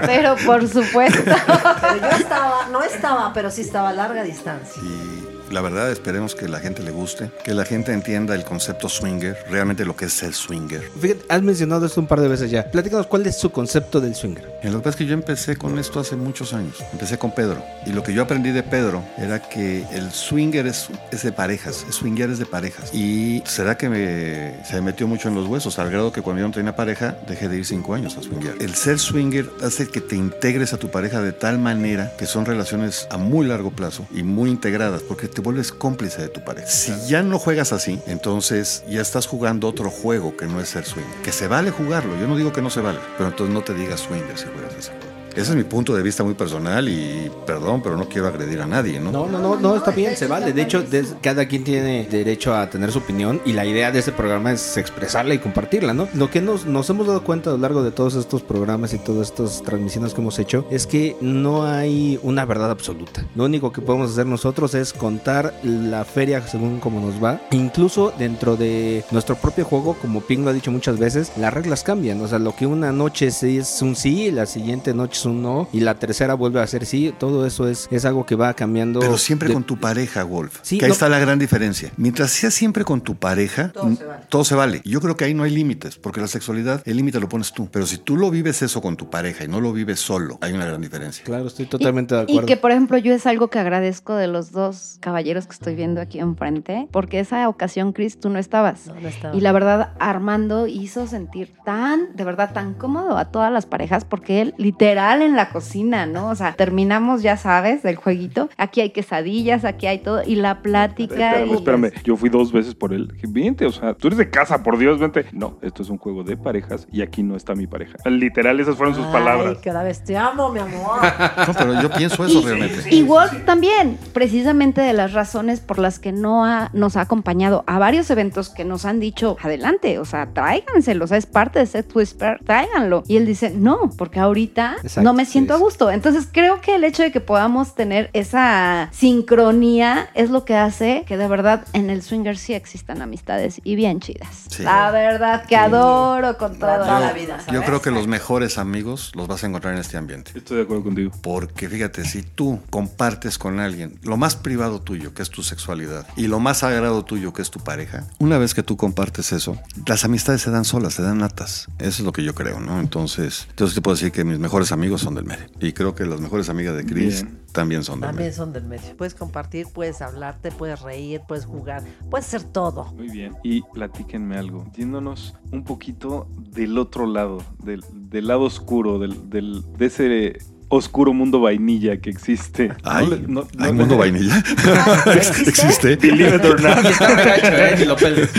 Pero 0.06 0.36
por 0.44 0.68
supuesto. 0.68 1.22
Pero 1.24 2.10
yo 2.10 2.16
estaba, 2.16 2.68
no 2.70 2.82
estaba, 2.82 3.32
pero 3.32 3.50
sí 3.50 3.62
estaba 3.62 3.88
a 3.90 3.92
larga 3.92 4.22
distancia. 4.22 4.82
Y 4.82 5.35
la 5.50 5.60
verdad 5.60 5.90
esperemos 5.90 6.34
que 6.34 6.48
la 6.48 6.60
gente 6.60 6.82
le 6.82 6.90
guste, 6.90 7.30
que 7.44 7.54
la 7.54 7.64
gente 7.64 7.92
entienda 7.92 8.34
el 8.34 8.44
concepto 8.44 8.88
swinger, 8.88 9.36
realmente 9.50 9.84
lo 9.84 9.96
que 9.96 10.06
es 10.06 10.22
el 10.22 10.34
swinger. 10.34 10.82
Fíjate, 11.00 11.24
has 11.28 11.42
mencionado 11.42 11.86
esto 11.86 12.00
un 12.00 12.06
par 12.06 12.20
de 12.20 12.28
veces 12.28 12.50
ya. 12.50 12.70
Platícanos 12.70 13.06
cuál 13.06 13.26
es 13.26 13.36
su 13.36 13.50
concepto 13.50 14.00
del 14.00 14.14
swinger. 14.14 14.44
Y 14.62 14.68
lo 14.68 14.78
que 14.78 14.84
pasa 14.84 14.90
es 14.90 14.96
que 14.96 15.06
yo 15.06 15.14
empecé 15.14 15.56
con 15.56 15.78
esto 15.78 16.00
hace 16.00 16.16
muchos 16.16 16.52
años. 16.52 16.82
Empecé 16.92 17.18
con 17.18 17.32
Pedro. 17.32 17.62
Y 17.86 17.90
lo 17.90 18.02
que 18.02 18.12
yo 18.12 18.22
aprendí 18.22 18.50
de 18.50 18.62
Pedro 18.62 19.04
era 19.18 19.40
que 19.40 19.84
el 19.92 20.10
swinger 20.10 20.66
es, 20.66 20.88
es 21.10 21.22
de 21.22 21.32
parejas. 21.32 21.84
El 21.86 21.92
swinger 21.92 22.30
es 22.30 22.38
de 22.38 22.46
parejas. 22.46 22.92
Y 22.94 23.42
será 23.46 23.76
que 23.76 23.88
me, 23.88 24.64
se 24.64 24.76
me 24.76 24.82
metió 24.82 25.06
mucho 25.06 25.28
en 25.28 25.34
los 25.34 25.46
huesos, 25.46 25.78
al 25.78 25.90
grado 25.90 26.12
que 26.12 26.22
cuando 26.22 26.40
yo 26.40 26.48
no 26.48 26.54
tenía 26.54 26.74
pareja, 26.74 27.16
dejé 27.28 27.48
de 27.48 27.58
ir 27.58 27.66
cinco 27.66 27.94
años 27.94 28.16
a 28.16 28.22
swinger. 28.22 28.56
El 28.60 28.74
ser 28.74 28.98
swinger 28.98 29.50
hace 29.62 29.88
que 29.88 30.00
te 30.00 30.16
integres 30.16 30.72
a 30.72 30.78
tu 30.78 30.90
pareja 30.90 31.20
de 31.20 31.32
tal 31.32 31.58
manera 31.58 32.12
que 32.16 32.26
son 32.26 32.46
relaciones 32.46 33.06
a 33.10 33.18
muy 33.18 33.46
largo 33.46 33.70
plazo 33.70 34.06
y 34.14 34.22
muy 34.22 34.50
integradas, 34.50 35.02
porque 35.02 35.28
te 35.36 35.42
vuelves 35.42 35.70
cómplice 35.70 36.22
de 36.22 36.28
tu 36.30 36.42
pareja. 36.42 36.66
Si 36.66 36.92
ya 37.08 37.22
no 37.22 37.38
juegas 37.38 37.74
así, 37.74 38.00
entonces 38.06 38.82
ya 38.88 39.02
estás 39.02 39.26
jugando 39.26 39.68
otro 39.68 39.90
juego 39.90 40.34
que 40.34 40.46
no 40.46 40.62
es 40.62 40.70
ser 40.70 40.86
swinger. 40.86 41.20
Que 41.22 41.30
se 41.30 41.46
vale 41.46 41.70
jugarlo, 41.70 42.18
yo 42.18 42.26
no 42.26 42.36
digo 42.36 42.54
que 42.54 42.62
no 42.62 42.70
se 42.70 42.80
vale, 42.80 43.00
pero 43.18 43.28
entonces 43.28 43.52
no 43.54 43.62
te 43.62 43.74
digas 43.74 44.00
swinger 44.00 44.38
si 44.38 44.46
juegas 44.46 44.74
juego. 44.88 45.05
Ese 45.36 45.50
es 45.50 45.56
mi 45.56 45.64
punto 45.64 45.94
de 45.94 46.02
vista 46.02 46.24
muy 46.24 46.32
personal 46.32 46.88
y 46.88 47.30
perdón, 47.44 47.82
pero 47.82 47.98
no 47.98 48.08
quiero 48.08 48.26
agredir 48.26 48.58
a 48.62 48.66
nadie, 48.66 48.98
¿no? 48.98 49.12
No, 49.12 49.26
no, 49.26 49.38
no, 49.38 49.60
no, 49.60 49.76
está 49.76 49.90
bien, 49.90 50.16
se 50.16 50.26
vale. 50.26 50.54
De 50.54 50.62
hecho, 50.62 50.82
cada 51.20 51.46
quien 51.46 51.62
tiene 51.62 52.08
derecho 52.10 52.54
a 52.54 52.70
tener 52.70 52.90
su 52.90 52.98
opinión 52.98 53.42
y 53.44 53.52
la 53.52 53.66
idea 53.66 53.92
de 53.92 53.98
este 53.98 54.12
programa 54.12 54.52
es 54.52 54.78
expresarla 54.78 55.34
y 55.34 55.38
compartirla, 55.38 55.92
¿no? 55.92 56.08
Lo 56.14 56.30
que 56.30 56.40
nos, 56.40 56.64
nos 56.64 56.88
hemos 56.88 57.06
dado 57.06 57.22
cuenta 57.22 57.50
a 57.50 57.52
lo 57.52 57.58
largo 57.58 57.82
de 57.82 57.90
todos 57.90 58.14
estos 58.14 58.42
programas 58.42 58.94
y 58.94 58.98
todas 58.98 59.28
estas 59.28 59.62
transmisiones 59.62 60.14
que 60.14 60.22
hemos 60.22 60.38
hecho 60.38 60.66
es 60.70 60.86
que 60.86 61.16
no 61.20 61.66
hay 61.66 62.18
una 62.22 62.46
verdad 62.46 62.70
absoluta. 62.70 63.22
Lo 63.34 63.44
único 63.44 63.72
que 63.72 63.82
podemos 63.82 64.12
hacer 64.12 64.24
nosotros 64.24 64.74
es 64.74 64.94
contar 64.94 65.52
la 65.62 66.06
feria 66.06 66.40
según 66.46 66.80
como 66.80 67.00
nos 67.00 67.22
va. 67.22 67.42
Incluso 67.50 68.10
dentro 68.18 68.56
de 68.56 69.04
nuestro 69.10 69.36
propio 69.36 69.66
juego, 69.66 69.96
como 70.00 70.22
Ping 70.22 70.44
lo 70.44 70.50
ha 70.50 70.54
dicho 70.54 70.72
muchas 70.72 70.98
veces, 70.98 71.32
las 71.36 71.52
reglas 71.52 71.82
cambian. 71.82 72.22
O 72.22 72.28
sea, 72.28 72.38
lo 72.38 72.56
que 72.56 72.66
una 72.66 72.90
noche 72.90 73.26
es 73.26 73.82
un 73.82 73.96
sí, 73.96 74.30
la 74.30 74.46
siguiente 74.46 74.94
noche 74.94 75.18
es 75.18 75.25
un 75.26 75.42
no 75.42 75.68
y 75.72 75.80
la 75.80 75.98
tercera 75.98 76.34
vuelve 76.34 76.60
a 76.60 76.66
ser 76.66 76.86
sí. 76.86 77.12
Todo 77.18 77.46
eso 77.46 77.68
es, 77.68 77.88
es 77.90 78.04
algo 78.04 78.24
que 78.26 78.34
va 78.36 78.54
cambiando. 78.54 79.00
Pero 79.00 79.18
siempre 79.18 79.48
de- 79.48 79.54
con 79.54 79.64
tu 79.64 79.76
pareja, 79.78 80.24
Wolf. 80.24 80.60
Sí, 80.62 80.78
que 80.78 80.84
ahí 80.86 80.88
no- 80.88 80.94
está 80.94 81.08
la 81.08 81.18
gran 81.18 81.38
diferencia. 81.38 81.92
Mientras 81.96 82.30
seas 82.30 82.54
siempre 82.54 82.84
con 82.84 83.00
tu 83.00 83.16
pareja, 83.16 83.70
Todo 83.72 83.94
se 83.94 84.04
vale. 84.04 84.22
todo 84.28 84.44
se 84.44 84.54
vale. 84.54 84.82
Yo 84.84 85.00
creo 85.00 85.16
que 85.16 85.24
ahí 85.24 85.34
no 85.34 85.42
hay 85.42 85.50
límites, 85.50 85.98
porque 85.98 86.20
la 86.20 86.28
sexualidad, 86.28 86.82
el 86.84 86.96
límite 86.96 87.20
lo 87.20 87.28
pones 87.28 87.52
tú. 87.52 87.68
Pero 87.70 87.86
si 87.86 87.98
tú 87.98 88.16
lo 88.16 88.30
vives 88.30 88.62
eso 88.62 88.80
con 88.80 88.96
tu 88.96 89.10
pareja 89.10 89.44
y 89.44 89.48
no 89.48 89.60
lo 89.60 89.72
vives 89.72 90.00
solo, 90.00 90.38
hay 90.40 90.52
una 90.52 90.64
gran 90.66 90.80
diferencia. 90.80 91.24
Claro, 91.24 91.46
estoy 91.46 91.66
totalmente 91.66 92.14
de 92.14 92.20
Y 92.22 92.24
acuerdo. 92.24 92.46
que, 92.46 92.56
por 92.56 92.70
ejemplo, 92.70 92.98
yo 92.98 93.12
es 93.12 93.26
algo 93.26 93.48
que 93.48 93.58
agradezco 93.58 94.14
de 94.14 94.26
los 94.28 94.52
dos 94.52 94.98
caballeros 95.00 95.46
que 95.46 95.52
estoy 95.52 95.74
viendo 95.74 96.00
aquí 96.00 96.20
enfrente, 96.20 96.88
porque 96.92 97.20
esa 97.20 97.48
ocasión, 97.48 97.92
Chris, 97.92 98.20
tú 98.20 98.28
no 98.30 98.38
estabas. 98.38 98.86
No, 98.86 99.00
no 99.00 99.08
estaba. 99.08 99.34
Y 99.36 99.40
la 99.40 99.52
verdad, 99.52 99.92
Armando 99.98 100.66
hizo 100.66 101.06
sentir 101.06 101.54
tan, 101.64 102.14
de 102.14 102.24
verdad, 102.24 102.52
tan 102.52 102.74
cómodo 102.74 103.16
a 103.16 103.26
todas 103.26 103.52
las 103.52 103.66
parejas, 103.66 104.04
porque 104.04 104.40
él 104.40 104.54
literal 104.58 105.15
en 105.22 105.36
la 105.36 105.50
cocina, 105.50 106.06
¿no? 106.06 106.28
O 106.30 106.34
sea, 106.34 106.52
terminamos, 106.54 107.22
ya 107.22 107.36
sabes, 107.36 107.82
del 107.82 107.96
jueguito. 107.96 108.48
Aquí 108.56 108.80
hay 108.80 108.90
quesadillas, 108.90 109.64
aquí 109.64 109.86
hay 109.86 109.98
todo, 109.98 110.22
y 110.24 110.36
la 110.36 110.62
plática. 110.62 111.30
Espérame, 111.32 111.50
y- 111.50 111.54
espérame, 111.54 111.92
yo 112.04 112.16
fui 112.16 112.28
dos 112.28 112.52
veces 112.52 112.74
por 112.74 112.92
él. 112.92 113.12
Vente, 113.28 113.66
o 113.66 113.72
sea, 113.72 113.94
tú 113.94 114.08
eres 114.08 114.18
de 114.18 114.30
casa, 114.30 114.62
por 114.62 114.78
Dios, 114.78 114.98
vente. 114.98 115.26
No, 115.32 115.58
esto 115.62 115.82
es 115.82 115.90
un 115.90 115.98
juego 115.98 116.22
de 116.24 116.36
parejas 116.36 116.86
y 116.92 117.02
aquí 117.02 117.22
no 117.22 117.36
está 117.36 117.54
mi 117.54 117.66
pareja. 117.66 117.96
Literal, 118.06 118.58
esas 118.60 118.76
fueron 118.76 118.94
sus 118.94 119.06
Ay, 119.06 119.12
palabras. 119.12 119.58
cada 119.62 119.82
vez 119.82 120.02
te 120.04 120.16
amo, 120.16 120.50
mi 120.50 120.60
amor. 120.60 121.00
No, 121.46 121.54
pero 121.54 121.80
yo 121.80 121.90
pienso 121.90 122.24
eso 122.24 122.40
realmente. 122.42 122.94
Y 122.94 123.02
Wolf 123.02 123.44
también, 123.44 123.98
precisamente 124.12 124.80
de 124.80 124.92
las 124.92 125.12
razones 125.12 125.60
por 125.60 125.78
las 125.78 125.98
que 125.98 126.12
no 126.12 126.44
ha- 126.44 126.70
nos 126.72 126.96
ha 126.96 127.02
acompañado 127.02 127.62
a 127.66 127.78
varios 127.78 128.10
eventos 128.10 128.48
que 128.48 128.64
nos 128.64 128.84
han 128.84 128.98
dicho, 129.00 129.36
adelante, 129.42 129.98
o 129.98 130.04
sea, 130.04 130.26
tráiganselo, 130.32 131.04
o 131.04 131.08
sea, 131.08 131.18
es 131.18 131.26
parte 131.26 131.58
de 131.58 131.66
Sex 131.66 131.94
Whisper, 131.94 132.38
tráiganlo. 132.44 133.02
Y 133.06 133.16
él 133.16 133.26
dice, 133.26 133.50
no, 133.50 133.90
porque 133.96 134.18
ahorita 134.20 134.76
Exacto, 134.96 135.02
no 135.02 135.14
me 135.14 135.24
siento 135.26 135.54
sí, 135.54 135.60
a 135.60 135.64
gusto. 135.64 135.90
Entonces 135.90 136.28
creo 136.30 136.60
que 136.60 136.76
el 136.76 136.84
hecho 136.84 137.02
de 137.02 137.12
que 137.12 137.20
podamos 137.20 137.74
tener 137.74 138.10
esa 138.12 138.88
sincronía 138.92 140.08
es 140.14 140.30
lo 140.30 140.44
que 140.44 140.56
hace 140.56 141.04
que 141.06 141.16
de 141.16 141.28
verdad 141.28 141.64
en 141.72 141.90
el 141.90 142.02
swinger 142.02 142.38
sí 142.38 142.54
existan 142.54 143.02
amistades 143.02 143.60
y 143.64 143.76
bien 143.76 144.00
chidas. 144.00 144.46
Sí. 144.48 144.62
La 144.62 144.90
verdad 144.90 145.44
que 145.46 145.56
adoro 145.56 146.36
con. 146.38 146.56
Toda 146.56 147.00
la 147.00 147.12
vida, 147.12 147.38
Yo 147.52 147.62
creo 147.64 147.82
que 147.82 147.90
los 147.90 148.06
mejores 148.06 148.56
amigos 148.56 149.12
los 149.14 149.26
vas 149.28 149.44
a 149.44 149.46
encontrar 149.46 149.74
en 149.74 149.80
este 149.80 149.96
ambiente. 149.96 150.32
Estoy 150.34 150.58
de 150.58 150.62
acuerdo 150.62 150.84
contigo. 150.84 151.10
Porque 151.22 151.68
fíjate, 151.68 152.04
si 152.04 152.22
tú 152.22 152.60
compartes 152.70 153.36
con 153.36 153.60
alguien 153.60 153.98
lo 154.02 154.16
más 154.16 154.36
privado 154.36 154.80
tuyo, 154.80 155.12
que 155.12 155.22
es 155.22 155.30
tu 155.30 155.42
sexualidad, 155.42 156.06
y 156.16 156.28
lo 156.28 156.40
más 156.40 156.58
sagrado 156.58 157.04
tuyo, 157.04 157.32
que 157.32 157.42
es 157.42 157.50
tu 157.50 157.60
pareja, 157.60 158.04
una 158.18 158.38
vez 158.38 158.54
que 158.54 158.62
tú 158.62 158.76
compartes 158.76 159.32
eso, 159.32 159.58
las 159.86 160.04
amistades 160.04 160.42
se 160.42 160.50
dan 160.50 160.64
solas, 160.64 160.94
se 160.94 161.02
dan 161.02 161.18
natas. 161.18 161.66
Eso 161.78 161.88
es 161.88 162.00
lo 162.00 162.12
que 162.12 162.24
yo 162.24 162.34
creo, 162.34 162.60
¿no? 162.60 162.80
Entonces, 162.80 163.46
entonces 163.50 163.74
te 163.74 163.82
puedo 163.82 163.96
decir 163.96 164.12
que 164.12 164.24
mis 164.24 164.38
mejores 164.38 164.72
amigos 164.72 164.85
amigos 164.86 165.00
son 165.00 165.14
del 165.16 165.24
medio. 165.24 165.46
Y 165.60 165.72
creo 165.72 165.94
que 165.96 166.06
las 166.06 166.20
mejores 166.20 166.48
amigas 166.48 166.76
de 166.76 166.84
Chris 166.86 167.22
Bien. 167.24 167.40
también 167.52 167.82
son 167.82 168.00
del 168.00 168.08
También 168.10 168.28
medio. 168.28 168.36
son 168.36 168.52
del 168.52 168.64
medio. 168.64 168.96
Puedes 168.96 169.14
compartir, 169.14 169.66
puedes 169.72 170.00
hablarte, 170.00 170.52
puedes 170.52 170.80
reír, 170.80 171.22
puedes 171.26 171.44
jugar, 171.44 171.82
puedes 172.08 172.26
hacer 172.26 172.44
todo. 172.44 172.92
Muy 172.92 173.08
bien. 173.10 173.34
Y 173.42 173.62
platíquenme 173.62 174.36
algo. 174.38 174.70
Yéndonos 174.76 175.34
un 175.50 175.64
poquito 175.64 176.28
del 176.52 176.78
otro 176.78 177.06
lado, 177.06 177.38
del, 177.64 177.82
del 177.92 178.28
lado 178.28 178.42
oscuro, 178.42 178.98
del, 179.00 179.28
del- 179.28 179.64
de 179.76 179.86
ese 179.86 180.38
oscuro 180.68 181.12
mundo 181.12 181.40
vainilla 181.40 181.98
que 182.00 182.10
existe. 182.10 182.72
Ay, 182.82 183.24
No 183.28 183.42
no- 183.42 183.48
¿hay 183.64 183.72
no- 183.72 183.78
mundo 183.80 183.96
vainilla? 183.98 184.42
¿Existe? 185.46 185.92
¿eh? 185.94 187.76
Ni 187.78 187.84
lo 187.84 187.96
peles. 187.96 188.30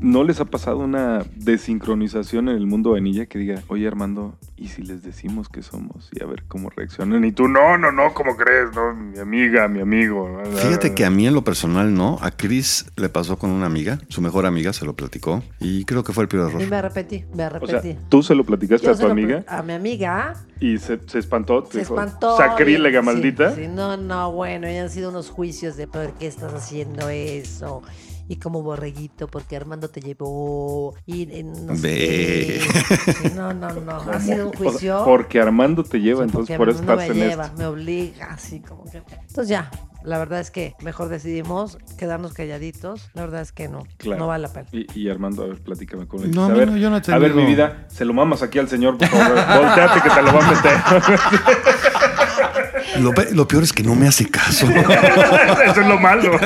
¿No 0.00 0.24
les 0.24 0.40
ha 0.40 0.44
pasado 0.44 0.78
una 0.78 1.24
desincronización 1.36 2.48
en 2.48 2.56
el 2.56 2.66
mundo 2.66 2.92
vainilla 2.92 3.26
que 3.26 3.38
diga, 3.38 3.62
oye 3.68 3.86
Armando, 3.86 4.36
¿y 4.56 4.68
si 4.68 4.82
les 4.82 5.02
decimos 5.02 5.48
que 5.48 5.62
somos? 5.62 6.08
Y 6.12 6.22
a 6.22 6.26
ver 6.26 6.44
cómo 6.46 6.70
reaccionan. 6.70 7.24
Y 7.24 7.32
tú, 7.32 7.48
no, 7.48 7.78
no, 7.78 7.90
no, 7.92 8.12
¿cómo 8.14 8.36
crees? 8.36 8.74
No, 8.74 8.94
mi 8.94 9.18
amiga, 9.18 9.66
mi 9.68 9.80
amigo. 9.80 10.40
Fíjate 10.56 10.94
que 10.94 11.04
a 11.04 11.10
mí 11.10 11.26
en 11.26 11.34
lo 11.34 11.42
personal 11.44 11.94
no. 11.94 12.18
A 12.20 12.30
Chris 12.30 12.86
le 12.96 13.08
pasó 13.08 13.38
con 13.38 13.50
una 13.50 13.66
amiga, 13.66 13.98
su 14.08 14.20
mejor 14.20 14.46
amiga, 14.46 14.72
se 14.72 14.84
lo 14.84 14.94
platicó. 14.94 15.42
Y 15.60 15.84
creo 15.84 16.04
que 16.04 16.12
fue 16.12 16.22
el 16.24 16.28
peor 16.28 16.50
Y 16.52 16.56
error. 16.56 16.70
me 16.70 16.76
arrepentí, 16.76 17.24
me 17.34 17.46
O 17.46 17.48
sea, 17.66 17.78
arrepentí. 17.78 17.96
tú 18.08 18.22
se 18.22 18.34
lo 18.34 18.44
platicaste 18.44 18.86
Yo 18.86 18.92
a 18.92 18.96
tu 18.96 19.06
amiga 19.06 19.44
A 19.48 19.62
mi 19.62 19.72
amiga. 19.72 20.34
y 20.60 20.78
se, 20.78 20.98
se 21.06 21.18
espantó. 21.24 21.62
te 21.64 21.72
Se 21.72 21.78
dijo, 21.80 21.94
espantó. 21.94 22.36
Sacrílega, 22.36 23.02
maldita. 23.02 23.54
Sí, 23.54 23.62
sí, 23.62 23.68
no, 23.68 23.96
no, 23.96 24.32
bueno, 24.32 24.68
ya 24.70 24.82
han 24.82 24.90
sido 24.90 25.10
unos 25.10 25.30
juicios 25.30 25.76
de 25.76 25.86
por 25.86 26.12
qué 26.14 26.26
estás 26.26 26.52
haciendo 26.54 27.08
eso. 27.08 27.82
Y 28.26 28.36
como 28.36 28.62
borreguito, 28.62 29.28
porque 29.28 29.54
Armando 29.54 29.88
te 29.90 30.00
llevó. 30.00 30.94
Y 31.04 31.28
eh, 31.30 31.44
no 31.44 31.76
sé 31.76 32.58
no, 33.34 33.52
no, 33.52 33.68
no. 33.70 33.92
Ha 34.10 34.18
sido 34.20 34.48
un 34.48 34.54
O 34.54 34.58
sea, 34.58 34.70
juicio. 34.70 35.02
porque 35.04 35.40
Armando 35.40 35.84
te 35.84 35.98
lleva, 36.00 36.20
Sí, 36.22 36.30
entonces 36.30 36.56
por 36.56 36.70
eso 36.70 36.78
Armando 36.78 37.02
estás 37.02 37.16
me 37.16 37.22
en 37.24 37.28
lleva, 37.30 37.44
esto. 37.46 37.58
me 37.58 37.66
obliga, 37.66 38.26
así 38.32 38.60
como 38.60 38.84
que. 38.90 38.98
Entonces 38.98 39.48
ya, 39.48 39.70
la 40.04 40.18
verdad 40.18 40.40
es 40.40 40.50
que 40.50 40.74
mejor 40.82 41.08
decidimos 41.08 41.78
quedarnos 41.98 42.32
calladitos. 42.34 43.08
La 43.14 43.22
verdad 43.22 43.40
es 43.40 43.52
que 43.52 43.68
no, 43.68 43.84
Claro. 43.96 44.18
no 44.20 44.26
vale 44.28 44.42
la 44.42 44.52
pena. 44.52 44.66
Y, 44.72 44.86
y 45.00 45.08
Armando, 45.10 45.44
a 45.44 45.46
ver, 45.48 45.60
platícame 45.60 46.06
cómo 46.06 46.24
le 46.24 46.30
No, 46.30 46.44
a 46.44 46.48
no, 46.50 46.56
ver, 46.56 46.70
no, 46.70 46.76
yo 46.76 46.90
no 46.90 46.96
A 46.96 47.18
ver, 47.18 47.32
mi 47.34 47.46
vida, 47.46 47.86
se 47.88 48.04
lo 48.04 48.12
mamas 48.12 48.42
aquí 48.42 48.58
al 48.58 48.68
señor, 48.68 48.98
por 48.98 49.08
favor. 49.08 49.34
Volteate 49.64 50.00
que 50.02 50.10
te 50.10 50.22
lo 50.22 50.34
va 50.34 50.46
a 50.46 50.50
meter. 50.52 50.72
Lo, 53.00 53.12
pe- 53.12 53.32
lo 53.32 53.48
peor 53.48 53.64
es 53.64 53.72
que 53.72 53.82
no 53.82 53.94
me 53.96 54.06
hace 54.06 54.28
caso. 54.30 54.66
Eso 54.70 55.80
es 55.80 55.86
lo 55.86 55.98
malo. 55.98 56.38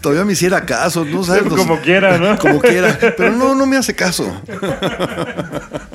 Todavía 0.00 0.24
me 0.24 0.32
hiciera 0.32 0.64
caso, 0.64 1.04
no 1.04 1.22
sabes. 1.22 1.44
los- 1.44 1.54
Como 1.54 1.78
quiera, 1.80 2.18
¿no? 2.18 2.36
Como 2.38 2.60
quiera. 2.60 2.98
Pero 3.16 3.30
no, 3.32 3.54
no 3.54 3.66
me 3.66 3.76
hace 3.76 3.94
caso. 3.94 4.24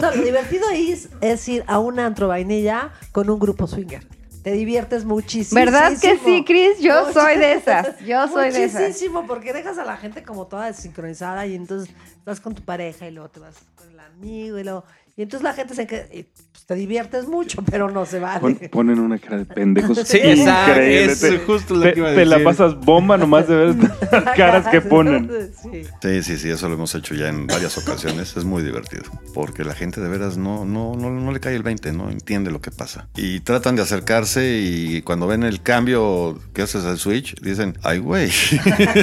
No, 0.01 0.15
lo 0.15 0.23
divertido 0.23 0.63
es, 0.73 1.09
es 1.21 1.47
ir 1.49 1.63
a 1.67 1.79
un 1.79 1.99
antro 1.99 2.27
vainilla 2.29 2.91
con 3.11 3.29
un 3.29 3.39
grupo 3.39 3.67
swinger. 3.67 4.05
Te 4.43 4.51
diviertes 4.51 5.05
muchísimo. 5.05 5.59
¿Verdad 5.59 5.93
que 5.99 6.17
sí, 6.17 6.43
Chris? 6.45 6.79
Yo 6.79 7.11
soy 7.13 7.37
de 7.37 7.53
esas. 7.53 7.99
Yo 8.01 8.27
soy 8.27 8.51
de 8.51 8.65
esas. 8.65 8.81
Muchísimo, 8.81 9.25
porque 9.25 9.53
dejas 9.53 9.77
a 9.77 9.85
la 9.85 9.97
gente 9.97 10.23
como 10.23 10.47
toda 10.47 10.65
desincronizada 10.67 11.45
y 11.47 11.55
entonces 11.55 11.95
estás 12.17 12.41
con 12.41 12.53
tu 12.53 12.61
pareja 12.61 13.07
y 13.07 13.11
luego 13.11 13.29
te 13.29 13.39
vas 13.39 13.55
con 13.75 13.89
el 13.89 13.99
amigo 13.99 14.59
y 14.59 14.63
luego... 14.63 14.83
Y 15.15 15.21
entonces 15.21 15.43
la 15.43 15.53
gente 15.53 15.75
se 15.75 15.85
que 15.85 16.07
y, 16.11 16.23
pues, 16.23 16.65
te 16.65 16.73
diviertes 16.75 17.27
mucho, 17.27 17.61
pero 17.69 17.91
no 17.91 18.05
se 18.05 18.19
vale. 18.19 18.39
Pon- 18.39 18.59
ponen 18.71 18.99
una 18.99 19.19
cara 19.19 19.37
de 19.37 19.45
pendejos. 19.45 19.99
Sí, 20.05 20.17
exacto, 20.17 20.71
increíble. 20.71 21.05
eso 21.11 21.27
Te- 21.27 21.35
es 21.35 21.41
justo 21.43 21.75
lo 21.75 21.81
te, 21.81 21.93
que 21.93 21.99
iba 21.99 22.09
a 22.09 22.15
te 22.15 22.25
la 22.25 22.37
decir. 22.37 22.45
pasas 22.45 22.79
bomba 22.79 23.17
nomás 23.17 23.47
de 23.47 23.55
ver 23.55 23.75
las 24.11 24.23
caras 24.35 24.67
que 24.69 24.81
ponen. 24.81 25.29
Sí. 25.61 25.83
Sí, 26.01 26.23
sí, 26.23 26.37
sí, 26.37 26.49
eso 26.49 26.67
lo 26.67 26.73
hemos 26.75 26.95
hecho 26.95 27.13
ya 27.13 27.27
en 27.27 27.45
varias 27.45 27.77
ocasiones. 27.77 28.35
Es 28.35 28.43
muy 28.43 28.63
divertido. 28.63 29.03
Porque 29.35 29.63
la 29.63 29.75
gente 29.75 30.01
de 30.01 30.09
veras 30.09 30.37
no, 30.37 30.65
no, 30.65 30.95
no, 30.95 31.11
no 31.11 31.31
le 31.31 31.39
cae 31.39 31.55
el 31.55 31.63
20, 31.63 31.91
no 31.93 32.09
entiende 32.09 32.49
lo 32.49 32.59
que 32.61 32.71
pasa. 32.71 33.07
Y 33.15 33.41
tratan 33.41 33.75
de 33.75 33.83
acercarse 33.83 34.57
y 34.63 35.01
cuando 35.03 35.27
ven 35.27 35.43
el 35.43 35.61
cambio 35.61 36.39
que 36.53 36.63
haces 36.63 36.85
al 36.85 36.97
switch, 36.97 37.35
dicen, 37.41 37.77
ay, 37.83 37.99
güey. 37.99 38.31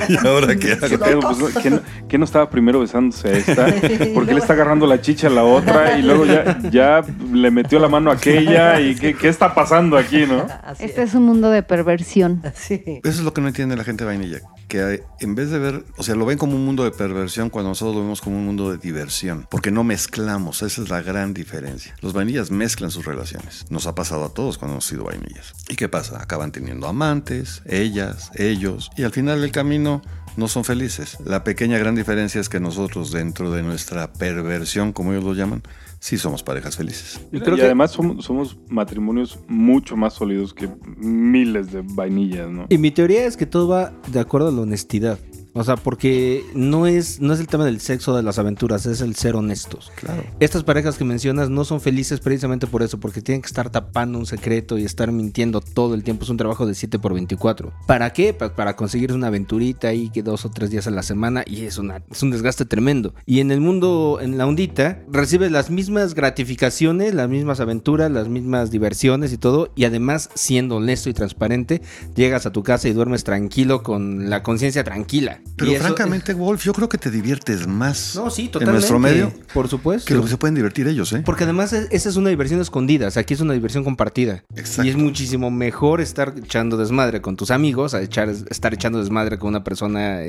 ¿Y 0.08 0.16
ahora 0.26 0.56
qué 0.56 0.76
¿Qué 0.76 0.94
hago? 1.04 1.20
Pues, 1.38 1.54
¿qué, 1.62 1.70
no, 1.70 1.80
qué 2.08 2.18
no 2.18 2.24
estaba 2.24 2.50
primero 2.50 2.80
besándose 2.80 3.28
a 3.28 3.32
esta? 3.32 3.66
¿Por 4.14 4.26
qué 4.26 4.34
le 4.34 4.40
está 4.40 4.54
agarrando 4.54 4.86
la 4.86 5.00
chicha 5.00 5.28
a 5.28 5.30
la 5.30 5.44
otra? 5.44 5.99
Y 6.00 6.02
luego 6.02 6.24
ya, 6.26 6.58
ya 6.70 7.02
le 7.32 7.50
metió 7.50 7.78
la 7.78 7.88
mano 7.88 8.10
a 8.10 8.14
aquella. 8.14 8.80
¿Y 8.80 8.94
qué, 8.96 9.14
qué 9.14 9.28
está 9.28 9.54
pasando 9.54 9.96
aquí, 9.96 10.26
no? 10.26 10.46
Así 10.64 10.84
Este 10.84 11.02
es 11.02 11.14
un 11.14 11.24
mundo 11.24 11.50
de 11.50 11.62
perversión. 11.62 12.42
Sí. 12.54 12.82
Eso 13.04 13.18
es 13.18 13.20
lo 13.20 13.32
que 13.34 13.40
no 13.40 13.48
entiende 13.48 13.76
la 13.76 13.84
gente 13.84 14.04
vainilla. 14.04 14.40
Que 14.68 14.82
hay- 14.82 15.00
en 15.20 15.34
vez 15.34 15.50
de 15.50 15.58
ver, 15.58 15.84
o 15.96 16.02
sea, 16.02 16.14
lo 16.14 16.24
ven 16.26 16.38
como 16.38 16.54
un 16.56 16.64
mundo 16.64 16.84
de 16.84 16.90
perversión 16.90 17.50
cuando 17.50 17.70
nosotros 17.70 17.96
lo 17.96 18.02
vemos 18.02 18.20
como 18.20 18.36
un 18.36 18.46
mundo 18.46 18.70
de 18.70 18.78
diversión. 18.78 19.46
Porque 19.50 19.70
no 19.70 19.84
mezclamos, 19.84 20.62
esa 20.62 20.82
es 20.82 20.88
la 20.90 21.02
gran 21.02 21.34
diferencia. 21.34 21.94
Los 22.00 22.12
vainillas 22.12 22.50
mezclan 22.50 22.90
sus 22.90 23.04
relaciones. 23.04 23.66
Nos 23.70 23.86
ha 23.86 23.94
pasado 23.94 24.24
a 24.24 24.34
todos 24.34 24.58
cuando 24.58 24.74
hemos 24.74 24.84
sido 24.86 25.04
vainillas. 25.04 25.52
¿Y 25.68 25.76
qué 25.76 25.88
pasa? 25.88 26.20
Acaban 26.22 26.52
teniendo 26.52 26.86
amantes, 26.86 27.62
ellas, 27.66 28.30
ellos, 28.36 28.90
y 28.96 29.02
al 29.02 29.12
final 29.12 29.40
del 29.40 29.50
camino 29.52 30.02
no 30.36 30.46
son 30.46 30.64
felices. 30.64 31.18
La 31.24 31.42
pequeña 31.42 31.76
gran 31.78 31.96
diferencia 31.96 32.40
es 32.40 32.48
que 32.48 32.60
nosotros, 32.60 33.10
dentro 33.10 33.50
de 33.50 33.62
nuestra 33.62 34.12
perversión, 34.12 34.92
como 34.92 35.12
ellos 35.12 35.24
lo 35.24 35.34
llaman, 35.34 35.62
sí 36.00 36.18
somos 36.18 36.42
parejas 36.42 36.76
felices. 36.76 37.20
Y, 37.30 37.38
creo 37.40 37.56
que- 37.56 37.62
además 37.62 37.92
somos, 37.92 38.24
somos 38.24 38.56
matrimonios 38.68 39.38
mucho 39.46 39.96
más 39.96 40.14
sólidos 40.14 40.52
que 40.54 40.68
miles 40.96 41.70
de 41.70 41.82
vainillas, 41.84 42.48
¿no? 42.50 42.66
Y 42.68 42.78
mi 42.78 42.90
teoría 42.90 43.24
es 43.26 43.36
que 43.36 43.46
todo 43.46 43.68
va 43.68 43.92
de 44.10 44.18
acuerdo 44.18 44.48
a 44.48 44.52
la 44.52 44.62
honestidad. 44.62 45.18
O 45.52 45.64
sea, 45.64 45.76
porque 45.76 46.44
no 46.54 46.86
es, 46.86 47.20
no 47.20 47.32
es 47.32 47.40
el 47.40 47.46
tema 47.48 47.64
del 47.64 47.80
sexo 47.80 48.14
de 48.16 48.22
las 48.22 48.38
aventuras, 48.38 48.86
es 48.86 49.00
el 49.00 49.16
ser 49.16 49.34
honestos. 49.34 49.90
Claro. 49.96 50.22
Estas 50.38 50.62
parejas 50.62 50.96
que 50.96 51.04
mencionas 51.04 51.50
no 51.50 51.64
son 51.64 51.80
felices 51.80 52.20
precisamente 52.20 52.66
por 52.68 52.82
eso, 52.82 53.00
porque 53.00 53.20
tienen 53.20 53.42
que 53.42 53.46
estar 53.48 53.68
tapando 53.70 54.18
un 54.18 54.26
secreto 54.26 54.78
y 54.78 54.84
estar 54.84 55.10
mintiendo 55.10 55.60
todo 55.60 55.94
el 55.94 56.04
tiempo. 56.04 56.24
Es 56.24 56.30
un 56.30 56.36
trabajo 56.36 56.66
de 56.66 56.74
7 56.74 56.98
por 56.98 57.14
24. 57.14 57.72
¿Para 57.86 58.12
qué? 58.12 58.32
Pa- 58.32 58.54
para 58.54 58.76
conseguir 58.76 59.12
una 59.12 59.26
aventurita 59.26 59.88
ahí 59.88 60.08
que 60.10 60.22
dos 60.22 60.44
o 60.44 60.50
tres 60.50 60.70
días 60.70 60.86
a 60.86 60.90
la 60.90 61.02
semana 61.02 61.42
y 61.46 61.64
es, 61.64 61.78
una, 61.78 62.02
es 62.10 62.22
un 62.22 62.30
desgaste 62.30 62.64
tremendo. 62.64 63.14
Y 63.26 63.40
en 63.40 63.50
el 63.50 63.60
mundo, 63.60 64.18
en 64.22 64.38
la 64.38 64.46
ondita, 64.46 65.02
recibes 65.10 65.50
las 65.50 65.70
mismas 65.70 66.14
gratificaciones, 66.14 67.14
las 67.14 67.28
mismas 67.28 67.60
aventuras, 67.60 68.10
las 68.10 68.28
mismas 68.28 68.70
diversiones 68.70 69.32
y 69.32 69.38
todo. 69.38 69.70
Y 69.74 69.84
además, 69.84 70.30
siendo 70.34 70.76
honesto 70.76 71.08
y 71.10 71.14
transparente, 71.14 71.82
llegas 72.14 72.46
a 72.46 72.52
tu 72.52 72.62
casa 72.62 72.88
y 72.88 72.92
duermes 72.92 73.24
tranquilo 73.24 73.82
con 73.82 74.30
la 74.30 74.42
conciencia 74.42 74.84
tranquila. 74.84 75.39
Pero 75.56 75.72
eso- 75.72 75.82
francamente, 75.82 76.32
Wolf, 76.32 76.62
yo 76.64 76.72
creo 76.72 76.88
que 76.88 76.96
te 76.96 77.10
diviertes 77.10 77.66
más 77.66 78.14
No, 78.16 78.30
sí, 78.30 78.50
en 78.58 78.64
nuestro 78.66 78.98
medio 78.98 79.30
Por 79.52 79.68
supuesto. 79.68 80.06
que 80.08 80.14
lo 80.14 80.22
que 80.22 80.28
se 80.30 80.38
pueden 80.38 80.54
divertir 80.54 80.88
ellos, 80.88 81.12
¿eh? 81.12 81.22
Porque 81.24 81.44
además 81.44 81.72
es- 81.74 81.88
esa 81.90 82.08
es 82.08 82.16
una 82.16 82.30
diversión 82.30 82.60
escondida, 82.62 83.08
o 83.08 83.10
sea, 83.10 83.20
aquí 83.22 83.34
es 83.34 83.40
una 83.40 83.52
diversión 83.52 83.84
compartida. 83.84 84.42
Exacto. 84.56 84.84
Y 84.84 84.88
es 84.88 84.96
muchísimo 84.96 85.50
mejor 85.50 86.00
estar 86.00 86.34
echando 86.42 86.78
desmadre 86.78 87.20
con 87.20 87.36
tus 87.36 87.50
amigos 87.50 87.92
a 87.92 88.00
echar, 88.00 88.30
estar 88.30 88.72
echando 88.72 89.00
desmadre 89.00 89.38
con 89.38 89.48
una 89.50 89.62
persona 89.62 90.20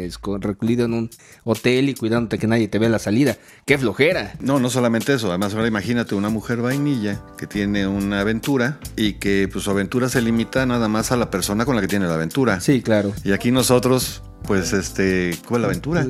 recluida 0.42 0.84
en 0.84 0.94
un 0.94 1.10
hotel 1.46 1.88
y 1.90 1.94
cuidándote 1.94 2.38
que 2.38 2.48
nadie 2.48 2.68
te 2.68 2.78
vea 2.80 2.90
la 2.90 3.00
salida. 3.00 3.38
¡Qué 3.66 3.78
flojera! 3.78 4.34
No, 4.42 4.60
no 4.60 4.70
solamente 4.70 5.14
eso. 5.14 5.30
Además, 5.30 5.54
ahora 5.54 5.68
imagínate 5.68 6.14
una 6.16 6.30
mujer 6.30 6.58
vainilla 6.62 7.22
que 7.38 7.48
tiene 7.48 7.88
una 7.88 8.20
aventura 8.22 8.80
y 8.98 9.14
que 9.14 9.48
pues, 9.52 9.64
su 9.64 9.72
aventura 9.72 10.10
se 10.10 10.22
limita 10.22 10.66
nada 10.66 10.88
más 10.90 11.12
a 11.14 11.16
la 11.18 11.30
persona 11.30 11.66
con 11.66 11.76
la 11.76 11.82
que 11.82 11.88
tiene 11.88 12.08
la 12.08 12.16
aventura. 12.16 12.60
Sí, 12.60 12.82
claro. 12.82 13.14
Y 13.24 13.32
aquí 13.32 13.52
nosotros, 13.52 14.24
pues, 14.44 14.74
este, 14.74 15.38
¿cuál 15.48 15.60
es 15.60 15.62
la 15.62 15.68
aventura? 15.68 16.06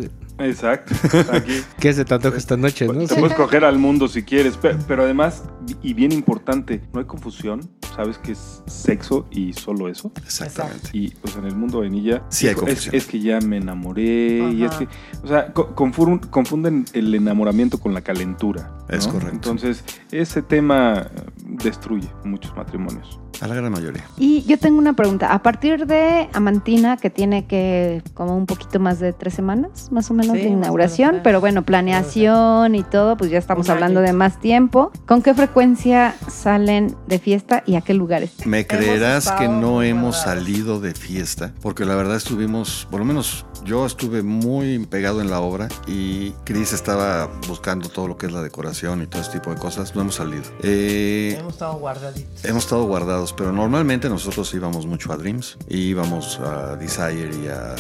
Exacto. 0.46 0.94
Aquí. 1.32 1.62
¿Qué 1.80 1.94
se 1.94 2.06
te 2.06 2.14
antoja 2.14 2.38
esta 2.38 2.58
noche, 2.58 2.88
no? 2.88 3.06
Te 3.08 3.16
puedes 3.16 3.36
coger 3.36 3.66
al 3.66 3.78
mundo 3.78 4.08
si 4.08 4.24
quieres, 4.24 4.58
pe- 4.58 4.76
pero, 4.88 5.04
además, 5.04 5.44
y 5.82 5.94
bien 5.94 6.12
importante, 6.12 6.82
no 6.94 7.00
hay 7.00 7.06
confusión, 7.06 7.62
sabes 7.96 8.18
que 8.18 8.32
es 8.34 8.64
sexo 8.68 9.26
y 9.32 9.54
solo 9.54 9.88
eso. 9.90 10.12
Exactamente. 10.24 10.90
Y 10.94 11.10
pues 11.10 11.36
en 11.36 11.46
el 11.46 11.56
mundo 11.56 11.82
de 11.82 11.88
vainilla 11.90 12.24
Sí 12.30 12.48
hay 12.48 12.54
es, 12.54 12.60
confusión. 12.60 12.96
es 12.96 13.06
que 13.06 13.20
ya 13.20 13.40
me 13.42 13.58
enamoré 13.58 14.50
y 14.54 14.64
es 14.64 14.72
que, 14.76 14.88
o 15.24 15.28
sea, 15.28 15.52
co- 15.54 15.76
confun- 15.76 16.20
confunden 16.30 16.86
el 16.94 17.14
enamoramiento 17.14 17.80
con 17.80 17.94
la 17.94 18.02
calentura. 18.02 18.72
¿no? 18.90 18.96
Es 18.98 19.08
correcto. 19.08 19.34
Entonces, 19.36 19.84
ese 20.12 20.42
tema 20.42 21.08
destruye 21.46 22.10
muchos 22.24 22.56
matrimonios. 22.56 23.20
A 23.40 23.48
la 23.48 23.56
gran 23.56 23.72
mayoría. 23.72 24.06
Y 24.18 24.44
yo 24.44 24.60
tengo 24.60 24.78
una 24.78 24.94
pregunta. 24.94 25.34
A 25.34 25.42
partir 25.42 25.88
de 25.88 26.30
Amantina, 26.34 26.98
que 26.98 27.10
tiene 27.10 27.48
que 27.48 28.04
como 28.14 28.38
un 28.38 28.46
poquito 28.46 28.80
más 28.80 29.00
de 29.00 29.14
tres 29.14 29.34
semanas, 29.34 29.92
más 29.92 30.12
o 30.12 30.14
menos, 30.14 30.31
Sí, 30.34 30.40
de 30.44 30.50
inauguración, 30.50 31.20
pero 31.24 31.40
bueno, 31.40 31.64
planeación 31.64 32.76
y 32.76 32.84
todo, 32.84 33.18
pues 33.18 33.32
ya 33.32 33.38
estamos 33.38 33.68
Un 33.68 33.72
hablando 33.74 34.00
año. 34.00 34.08
de 34.08 34.14
más 34.14 34.40
tiempo. 34.40 34.92
¿Con 35.06 35.22
qué 35.22 35.34
frecuencia 35.34 36.16
salen 36.30 36.96
de 37.08 37.20
fiesta 37.20 37.64
y 37.66 37.76
a 37.76 37.82
qué 37.82 37.94
lugares? 37.94 38.32
Me 38.46 38.66
creerás 38.68 39.32
que 39.34 39.48
no 39.48 39.84
hemos 39.84 40.18
salido 40.22 40.80
de 40.80 40.94
fiesta, 40.94 41.54
porque 41.62 41.86
la 41.86 41.96
verdad 41.96 42.16
estuvimos, 42.18 42.88
por 42.90 43.00
lo 43.00 43.06
menos 43.06 43.46
yo 43.64 43.86
estuve 43.86 44.24
muy 44.24 44.80
pegado 44.88 45.22
en 45.22 45.30
la 45.30 45.40
obra 45.40 45.68
y 45.88 46.32
Chris 46.46 46.74
estaba 46.74 47.30
buscando 47.48 47.90
todo 47.90 48.08
lo 48.08 48.18
que 48.18 48.26
es 48.26 48.32
la 48.34 48.42
decoración 48.42 49.04
y 49.04 49.08
todo 49.08 49.22
ese 49.22 49.32
tipo 49.34 49.52
de 49.52 49.58
cosas. 49.58 49.94
No 49.96 50.02
hemos 50.02 50.16
salido. 50.16 50.44
Eh, 50.64 51.36
Hemos 51.40 51.54
estado 51.54 51.74
guardaditos. 51.78 52.44
Hemos 52.46 52.64
estado 52.64 52.84
guardados, 52.86 53.34
pero 53.34 53.52
normalmente 53.52 54.10
nosotros 54.10 54.52
íbamos 54.54 54.86
mucho 54.88 55.12
a 55.14 55.18
Dreams, 55.18 55.58
y 55.68 55.78
íbamos 55.90 56.40
a 56.40 56.76
Desire 56.76 57.30
y 57.44 57.48
a 57.48 57.76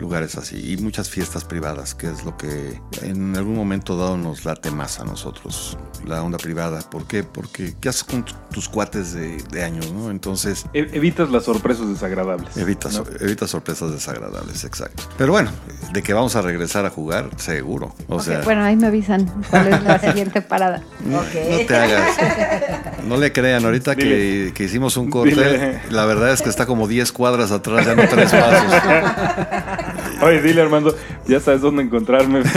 lugares 0.00 0.36
así 0.36 0.72
y 0.72 0.76
muchas 0.78 1.08
fiestas 1.08 1.44
privadas, 1.44 1.94
que 1.94 2.08
es 2.08 2.24
lo 2.24 2.36
que 2.36 2.80
en 3.02 3.36
algún 3.36 3.54
momento 3.56 3.96
dado 3.96 4.16
nos 4.16 4.44
late 4.44 4.70
más 4.70 5.00
a 5.00 5.04
nosotros, 5.04 5.76
la 6.06 6.22
onda 6.22 6.38
privada. 6.38 6.80
¿Por 6.90 7.06
qué? 7.06 7.22
Porque 7.24 7.74
¿qué 7.80 7.88
haces 7.88 8.04
con 8.04 8.24
tus 8.52 8.68
cuates 8.68 9.12
de, 9.12 9.36
de 9.50 9.62
años, 9.64 9.90
no? 9.92 10.10
Entonces 10.10 10.64
E- 10.72 10.90
evitas 10.92 11.30
las 11.30 11.44
sorpresas 11.44 11.88
desagradables. 11.88 12.56
evitas, 12.56 12.94
¿no? 12.94 13.04
evitas 13.20 13.50
sorpresas 13.50 13.92
desagradables, 13.92 14.64
exacto. 14.64 15.04
Pero 15.16 15.32
bueno, 15.32 15.50
de 15.92 16.02
que 16.02 16.12
vamos 16.12 16.34
a 16.36 16.42
regresar 16.42 16.84
a 16.86 16.90
jugar, 16.90 17.30
seguro. 17.36 17.94
O 18.08 18.20
sea, 18.20 18.40
bueno, 18.42 18.62
ahí 18.64 18.76
me 18.76 18.86
avisan 18.88 19.26
cuál 19.50 19.68
es 19.68 19.82
la 19.82 19.98
siguiente 19.98 20.42
parada. 20.42 20.82
no 21.04 21.18
Ok. 21.18 21.66
te 21.66 21.76
hagas. 21.76 22.08
No 23.04 23.18
le 23.18 23.32
crean, 23.32 23.62
ahorita 23.66 23.96
que, 23.96 24.52
que 24.54 24.64
hicimos 24.64 24.96
un 24.96 25.10
corte, 25.10 25.34
Dile. 25.34 25.80
la 25.90 26.06
verdad 26.06 26.32
es 26.32 26.40
que 26.40 26.48
está 26.48 26.64
como 26.64 26.88
10 26.88 27.12
cuadras 27.12 27.50
atrás, 27.50 27.84
ya 27.84 27.94
no 27.94 28.08
tres 28.08 28.30
pasos. 28.30 28.72
Oye, 30.22 30.40
dile 30.42 30.62
Armando, 30.62 30.94
ya 31.26 31.40
sabes 31.40 31.60
dónde 31.60 31.82
encontrarme. 31.82 32.42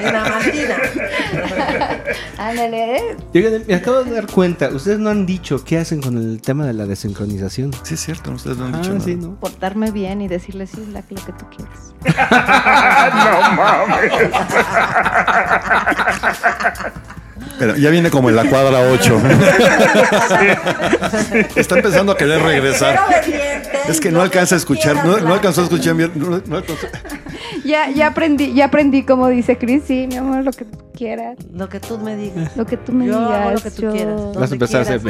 En 0.00 0.12
la 0.12 0.24
mantina. 0.28 0.76
Ándale, 2.38 2.96
¿eh? 2.96 3.16
Oigan, 3.34 3.62
me 3.66 3.74
acabo 3.74 4.04
de 4.04 4.10
dar 4.12 4.26
cuenta, 4.26 4.68
ustedes 4.68 4.98
no 4.98 5.08
han 5.10 5.24
dicho 5.26 5.64
qué 5.64 5.78
hacen 5.78 6.00
con 6.02 6.16
el 6.18 6.40
tema 6.42 6.66
de 6.66 6.74
la 6.74 6.84
desincronización. 6.86 7.72
Sí, 7.82 7.94
es 7.94 8.00
cierto, 8.00 8.30
ustedes 8.32 8.58
no 8.58 8.66
han 8.66 8.74
Ah, 8.74 8.78
dicho 8.78 8.92
nada. 8.92 9.04
sí, 9.04 9.14
¿no? 9.16 9.34
portarme 9.40 9.90
bien 9.90 10.20
y 10.20 10.28
decirle 10.28 10.66
sí, 10.66 10.84
lo 10.92 11.00
que 11.06 11.14
tú 11.32 11.46
quieres. 11.56 11.94
no 13.14 13.52
mames. 13.52 14.12
Pero 17.58 17.76
ya 17.76 17.90
viene 17.90 18.10
como 18.10 18.28
en 18.30 18.36
la 18.36 18.44
cuadra 18.48 18.80
8. 18.90 19.20
Está 21.56 21.76
empezando 21.76 22.12
a 22.12 22.16
querer 22.16 22.42
regresar. 22.42 22.98
Es 23.88 24.00
que 24.00 24.10
no 24.10 24.22
alcanza 24.22 24.54
a 24.54 24.58
escuchar, 24.58 25.04
no, 25.06 25.18
no 25.18 25.34
alcanzó 25.34 25.60
a 25.60 25.64
escuchar 25.64 25.94
bien. 25.94 26.12
no- 26.16 26.42
no 26.46 26.56
alcanzó- 26.56 26.88
Ya, 27.64 27.90
ya 27.90 28.08
aprendí, 28.08 28.52
ya 28.54 28.66
aprendí 28.66 29.04
como 29.04 29.28
dice 29.28 29.56
Chris, 29.58 29.82
sí, 29.86 30.06
mi 30.08 30.16
amor, 30.16 30.44
lo 30.44 30.50
que 30.52 30.64
tú 30.64 30.78
quieras. 30.96 31.36
Lo 31.52 31.68
que 31.68 31.80
tú 31.80 31.98
me 31.98 32.16
digas. 32.16 32.56
Lo 32.56 32.66
que 32.66 32.76
tú 32.76 32.92
me 32.92 33.06
Yo 33.06 33.18
digas. 33.18 33.40
hago 33.40 33.50
lo 33.52 33.60
que 33.60 33.70
tú 33.70 33.82
yo- 33.82 33.92
quieras. 33.92 34.14
Vas 34.16 34.36
a 34.36 34.40
donde 34.40 34.54
empezar 34.54 34.80
a 34.80 34.82
hacer 34.82 35.00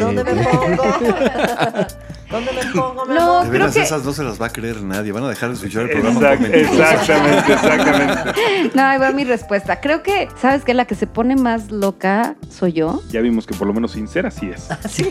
¿Dónde 0.00 0.24
me 0.24 0.44
pongo? 0.44 0.82
¿Dónde 2.32 2.50
me 2.52 2.64
pongo, 2.74 3.04
No? 3.06 3.42
De 3.42 3.48
creo 3.48 3.52
veras, 3.52 3.74
que- 3.74 3.82
esas 3.82 4.04
no 4.04 4.12
se 4.12 4.24
las 4.24 4.40
va 4.40 4.46
a 4.46 4.50
creer 4.50 4.82
nadie. 4.82 5.12
Van 5.12 5.24
a 5.24 5.28
dejar 5.28 5.50
de 5.50 5.54
escuchar 5.56 5.82
el 5.82 5.90
programa 5.90 6.20
Exact- 6.20 6.54
exactamente, 6.54 7.52
exactamente. 7.52 8.70
No, 8.74 8.82
ahí 8.82 8.98
va 8.98 9.10
mi 9.12 9.24
respuesta. 9.24 9.80
Creo 9.80 10.02
que, 10.02 10.28
¿sabes 10.40 10.64
qué? 10.64 10.74
La 10.74 10.86
que 10.86 10.94
se 10.94 11.06
pone 11.06 11.36
más 11.36 11.70
loca 11.70 12.34
soy 12.50 12.72
yo. 12.72 13.02
Ya 13.10 13.20
vimos 13.20 13.46
que 13.46 13.54
por 13.54 13.66
lo 13.66 13.74
menos 13.74 13.92
sincera 13.92 14.30
sí 14.30 14.50
es. 14.50 14.68
Sí. 14.88 15.08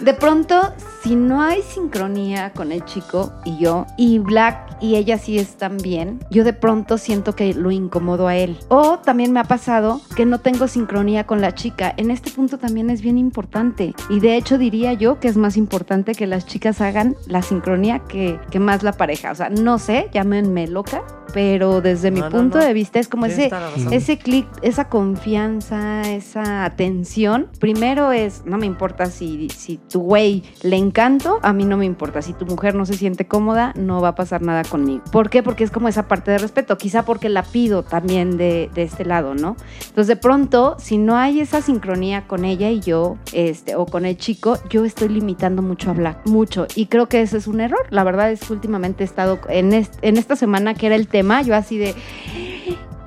De 0.00 0.12
pronto, 0.12 0.74
si 1.02 1.16
no 1.16 1.40
hay 1.42 1.62
sincronía 1.62 2.52
con 2.52 2.70
el 2.70 2.84
chico 2.84 3.32
y 3.46 3.56
yo, 3.58 3.86
y 3.96 4.18
Black 4.18 4.76
y 4.78 4.96
ella 4.96 5.16
sí 5.16 5.38
están 5.38 5.78
bien, 5.78 6.20
yo 6.30 6.44
de 6.44 6.52
pronto 6.52 6.98
siento 6.98 7.34
que 7.34 7.54
lo 7.54 7.70
incomodo 7.70 8.28
a 8.28 8.36
él. 8.36 8.58
O 8.68 8.98
también 8.98 9.32
me 9.32 9.40
ha 9.40 9.44
pasado 9.44 10.02
que 10.14 10.26
no 10.26 10.38
tengo 10.38 10.68
sincronía 10.68 11.24
con 11.26 11.40
la 11.40 11.54
chica. 11.54 11.94
En 11.96 12.10
este 12.10 12.30
punto 12.30 12.58
también 12.58 12.90
es 12.90 13.00
bien 13.00 13.16
importante. 13.16 13.94
Y 14.10 14.20
de 14.20 14.36
hecho 14.36 14.58
diría 14.58 14.92
yo 14.92 15.18
que 15.18 15.28
es 15.28 15.38
más 15.38 15.45
importante 15.54 16.14
que 16.14 16.26
las 16.26 16.46
chicas 16.46 16.80
hagan 16.80 17.14
la 17.28 17.42
sincronía 17.42 18.00
que, 18.00 18.40
que 18.50 18.58
más 18.58 18.82
la 18.82 18.92
pareja. 18.92 19.30
O 19.30 19.34
sea, 19.34 19.48
no 19.50 19.78
sé, 19.78 20.08
llámenme 20.12 20.66
loca, 20.66 21.02
pero 21.32 21.80
desde 21.82 22.10
mi 22.10 22.20
No, 22.20 22.30
punto 22.30 22.58
no. 22.58 22.64
de 22.64 22.72
vista 22.72 22.98
es 22.98 23.08
como 23.08 23.26
ese, 23.26 23.50
ese 23.90 24.16
clic, 24.18 24.46
esa 24.62 24.88
confianza, 24.88 26.00
esa 26.10 26.64
atención. 26.64 27.48
Primero 27.60 28.12
es, 28.12 28.42
no 28.46 28.56
me 28.58 28.66
importa 28.66 29.06
si, 29.06 29.48
si 29.50 29.76
tu 29.76 30.00
güey 30.00 30.42
le 30.62 30.76
encanto, 30.76 31.38
a 31.42 31.52
mí 31.52 31.64
no 31.64 31.76
me 31.76 31.84
importa. 31.84 32.22
Si 32.22 32.32
tu 32.32 32.46
mujer 32.46 32.74
no 32.74 32.86
se 32.86 32.94
siente 32.94 33.26
cómoda, 33.26 33.74
no 33.76 34.00
va 34.00 34.08
a 34.08 34.14
pasar 34.14 34.40
nada 34.42 34.62
conmigo. 34.64 35.02
¿Por 35.12 35.28
qué? 35.28 35.42
Porque 35.42 35.64
es 35.64 35.70
como 35.70 35.88
esa 35.88 36.08
parte 36.08 36.30
de 36.30 36.38
respeto. 36.38 36.78
Quizá 36.78 37.04
porque 37.04 37.28
la 37.28 37.42
pido 37.42 37.82
también 37.82 38.38
de, 38.38 38.70
de 38.74 38.82
este 38.84 39.04
lado, 39.04 39.34
¿no? 39.34 39.56
Entonces, 39.80 40.06
de 40.06 40.16
pronto, 40.16 40.76
si 40.78 40.96
no 40.96 41.16
hay 41.16 41.40
esa 41.40 41.60
sincronía 41.60 42.26
con 42.26 42.44
ella 42.44 42.70
y 42.70 42.80
yo, 42.80 43.18
este, 43.32 43.76
o 43.76 43.84
con 43.84 44.06
el 44.06 44.16
chico, 44.16 44.58
yo 44.70 44.84
estoy 44.84 45.08
limitando 45.36 45.60
mucho 45.62 45.90
a 45.90 45.94
Black, 45.94 46.26
mucho. 46.26 46.66
Y 46.74 46.86
creo 46.86 47.08
que 47.08 47.20
ese 47.20 47.36
es 47.36 47.46
un 47.46 47.60
error. 47.60 47.86
La 47.90 48.04
verdad 48.04 48.30
es 48.32 48.40
que 48.40 48.52
últimamente 48.54 49.04
he 49.04 49.06
estado 49.06 49.38
en, 49.48 49.72
est- 49.74 49.98
en 50.02 50.16
esta 50.16 50.34
semana 50.34 50.72
que 50.74 50.86
era 50.86 50.94
el 50.96 51.08
tema, 51.08 51.42
yo 51.42 51.54
así 51.54 51.76
de, 51.78 51.94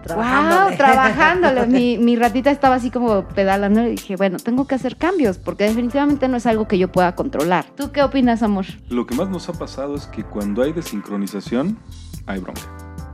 Wow, 0.08 0.16
Trabajándole. 0.16 0.78
trabajándolo. 0.78 1.68
Mi, 1.68 1.98
mi 2.00 2.16
ratita 2.16 2.50
estaba 2.50 2.76
así 2.76 2.90
como 2.90 3.26
pedalando 3.28 3.84
y 3.84 3.92
dije, 3.92 4.16
bueno, 4.16 4.38
tengo 4.38 4.66
que 4.66 4.74
hacer 4.74 4.96
cambios 4.96 5.38
porque 5.38 5.66
definitivamente 5.66 6.28
no 6.28 6.38
es 6.38 6.48
algo 6.48 6.68
que 6.68 6.80
yo 6.80 6.92
pueda 6.92 7.14
controlar. 7.14 7.66
¿Tú 7.76 7.92
qué 7.92 8.02
opinas, 8.02 8.42
amor? 8.42 8.66
Lo 8.90 9.06
que 9.06 9.14
más 9.14 9.30
nos 9.30 9.50
ha 9.50 9.54
pasado 9.54 9.96
es 9.96 10.08
que 10.08 10.24
cuando 10.24 10.64
hay 10.64 10.72
desincronización, 10.74 11.78
hay 12.26 12.40
bronca. 12.40 12.62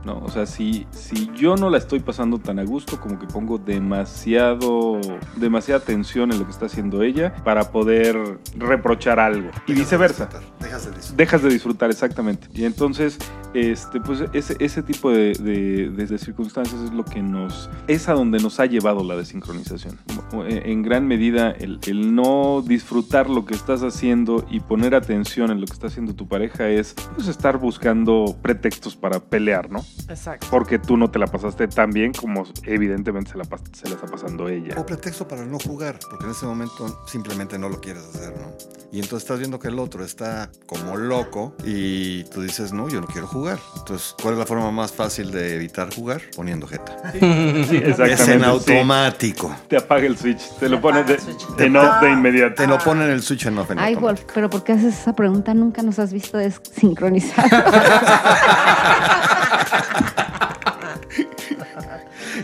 No, 0.06 0.20
o 0.24 0.30
sea, 0.30 0.46
si, 0.46 0.86
si 0.92 1.28
yo 1.34 1.56
no 1.56 1.68
la 1.68 1.78
estoy 1.78 1.98
pasando 1.98 2.38
tan 2.38 2.60
a 2.60 2.64
gusto, 2.64 3.00
como 3.00 3.18
que 3.18 3.26
pongo 3.26 3.58
demasiado, 3.58 5.00
demasiada 5.36 5.80
atención 5.80 6.30
en 6.32 6.38
lo 6.38 6.44
que 6.44 6.52
está 6.52 6.66
haciendo 6.66 7.02
ella 7.02 7.34
para 7.44 7.72
poder 7.72 8.38
reprochar 8.56 9.18
algo. 9.18 9.50
Y 9.66 9.72
viceversa. 9.74 10.28
Dejas 10.60 10.84
de 10.84 10.90
disfrutar. 10.92 11.16
Dejas 11.16 11.42
de 11.42 11.48
disfrutar, 11.48 11.90
exactamente. 11.90 12.46
Y 12.54 12.64
entonces, 12.64 13.18
este, 13.52 14.00
pues 14.00 14.22
ese, 14.32 14.56
ese 14.60 14.82
tipo 14.84 15.10
de, 15.10 15.32
de- 15.32 15.90
de- 15.90 16.06
de 16.06 16.18
circunstancias 16.18 16.80
es 16.82 16.92
lo 16.92 17.04
que 17.04 17.20
nos. 17.22 17.68
es 17.88 18.08
a 18.08 18.12
donde 18.12 18.38
nos 18.38 18.60
ha 18.60 18.66
llevado 18.66 19.02
la 19.02 19.16
desincronización. 19.16 19.98
En 20.48 20.82
gran 20.82 21.06
medida, 21.08 21.50
el, 21.50 21.80
el 21.86 22.14
no 22.14 22.62
disfrutar 22.64 23.28
lo 23.28 23.44
que 23.44 23.54
estás 23.54 23.82
haciendo 23.82 24.46
y 24.50 24.60
poner 24.60 24.94
atención 24.94 25.50
en 25.50 25.60
lo 25.60 25.66
que 25.66 25.72
está 25.72 25.88
haciendo 25.88 26.14
tu 26.14 26.28
pareja 26.28 26.68
es 26.68 26.94
pues, 27.16 27.26
estar 27.28 27.58
buscando 27.58 28.36
pretextos 28.40 28.94
para 28.94 29.18
pelear, 29.20 29.68
¿no? 29.70 29.84
Exacto. 30.08 30.46
Porque 30.50 30.78
tú 30.78 30.96
no 30.96 31.10
te 31.10 31.18
la 31.18 31.26
pasaste 31.26 31.66
tan 31.68 31.90
bien 31.90 32.12
como 32.12 32.44
evidentemente 32.64 33.32
se 33.32 33.38
la, 33.38 33.44
se 33.72 33.88
la 33.88 33.94
está 33.96 34.06
pasando 34.06 34.48
ella. 34.48 34.74
O 34.78 34.86
pretexto 34.86 35.26
para 35.26 35.44
no 35.44 35.58
jugar, 35.58 35.98
porque 36.10 36.24
en 36.26 36.30
ese 36.32 36.46
momento 36.46 37.02
simplemente 37.06 37.58
no 37.58 37.68
lo 37.68 37.80
quieres 37.80 38.04
hacer, 38.04 38.32
¿no? 38.38 38.52
Y 38.92 39.00
entonces 39.00 39.24
estás 39.24 39.38
viendo 39.40 39.58
que 39.58 39.68
el 39.68 39.78
otro 39.80 40.04
está 40.04 40.48
como 40.64 40.96
loco 40.96 41.54
y 41.64 42.22
tú 42.24 42.40
dices, 42.40 42.72
no, 42.72 42.88
yo 42.88 43.00
no 43.00 43.06
quiero 43.08 43.26
jugar. 43.26 43.58
Entonces, 43.76 44.14
¿cuál 44.22 44.34
es 44.34 44.38
la 44.38 44.46
forma 44.46 44.70
más 44.70 44.92
fácil 44.92 45.32
de 45.32 45.56
evitar 45.56 45.92
jugar? 45.94 46.22
Poniendo 46.34 46.66
jeta. 46.66 46.96
Sí, 47.66 47.76
Es 47.84 47.98
en 48.28 48.40
sí. 48.40 48.44
automático. 48.44 49.54
Te 49.68 49.76
apaga 49.76 50.06
el 50.06 50.16
switch, 50.16 50.40
te 50.60 50.68
lo 50.68 50.80
pones 50.80 51.06
de, 51.06 51.18
en 51.64 51.76
off 51.76 52.00
de 52.00 52.10
inmediato. 52.10 52.54
Te 52.54 52.66
lo 52.66 52.78
ponen 52.78 53.10
el 53.10 53.22
switch 53.22 53.46
en 53.46 53.58
off 53.58 53.70
en 53.70 53.78
Ay, 53.78 53.94
Wolf, 53.94 54.20
automático. 54.20 54.32
pero 54.34 54.50
¿por 54.50 54.64
qué 54.64 54.72
haces 54.72 54.98
esa 55.00 55.14
pregunta? 55.14 55.52
Nunca 55.54 55.82
nos 55.82 55.98
has 55.98 56.12
visto 56.12 56.38
desincronizados. 56.38 57.50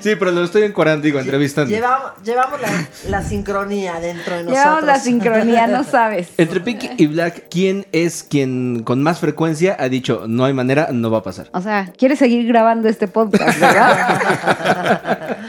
Sí, 0.02 0.16
pero 0.16 0.30
lo 0.32 0.42
estoy 0.44 0.62
encuadrando, 0.64 1.04
digo, 1.04 1.20
entrevistando. 1.20 1.70
Llevamos, 1.70 2.10
llevamos 2.24 2.60
la, 2.60 2.68
la 3.08 3.22
sincronía 3.22 4.00
dentro 4.00 4.34
de 4.36 4.42
nosotros. 4.44 4.64
Llevamos 4.64 4.84
la 4.84 4.98
sincronía, 4.98 5.66
no 5.68 5.84
sabes. 5.90 6.28
Entre 6.38 6.60
Pinky 6.60 6.90
y 6.96 7.06
Black, 7.06 7.44
¿quién 7.50 7.86
es 7.92 8.22
quien 8.22 8.82
con 8.82 9.02
más 9.02 9.20
frecuencia 9.20 9.76
ha 9.78 9.88
dicho 9.88 10.24
no 10.26 10.44
hay 10.44 10.52
manera, 10.54 10.88
no 10.92 11.10
va 11.10 11.18
a 11.18 11.22
pasar? 11.22 11.48
O 11.52 11.60
sea, 11.60 11.92
¿quieres 11.96 12.18
seguir 12.18 12.46
grabando 12.48 12.88
este 12.88 13.06
podcast, 13.08 13.58
verdad? 13.60 15.36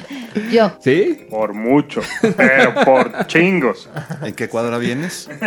Yo. 0.51 0.71
¿Sí? 0.81 1.27
Por 1.29 1.53
mucho, 1.53 2.01
pero 2.35 2.73
por 2.85 3.27
chingos. 3.27 3.87
¿En 4.23 4.33
qué 4.33 4.49
cuadra 4.49 4.77
vienes? 4.77 5.29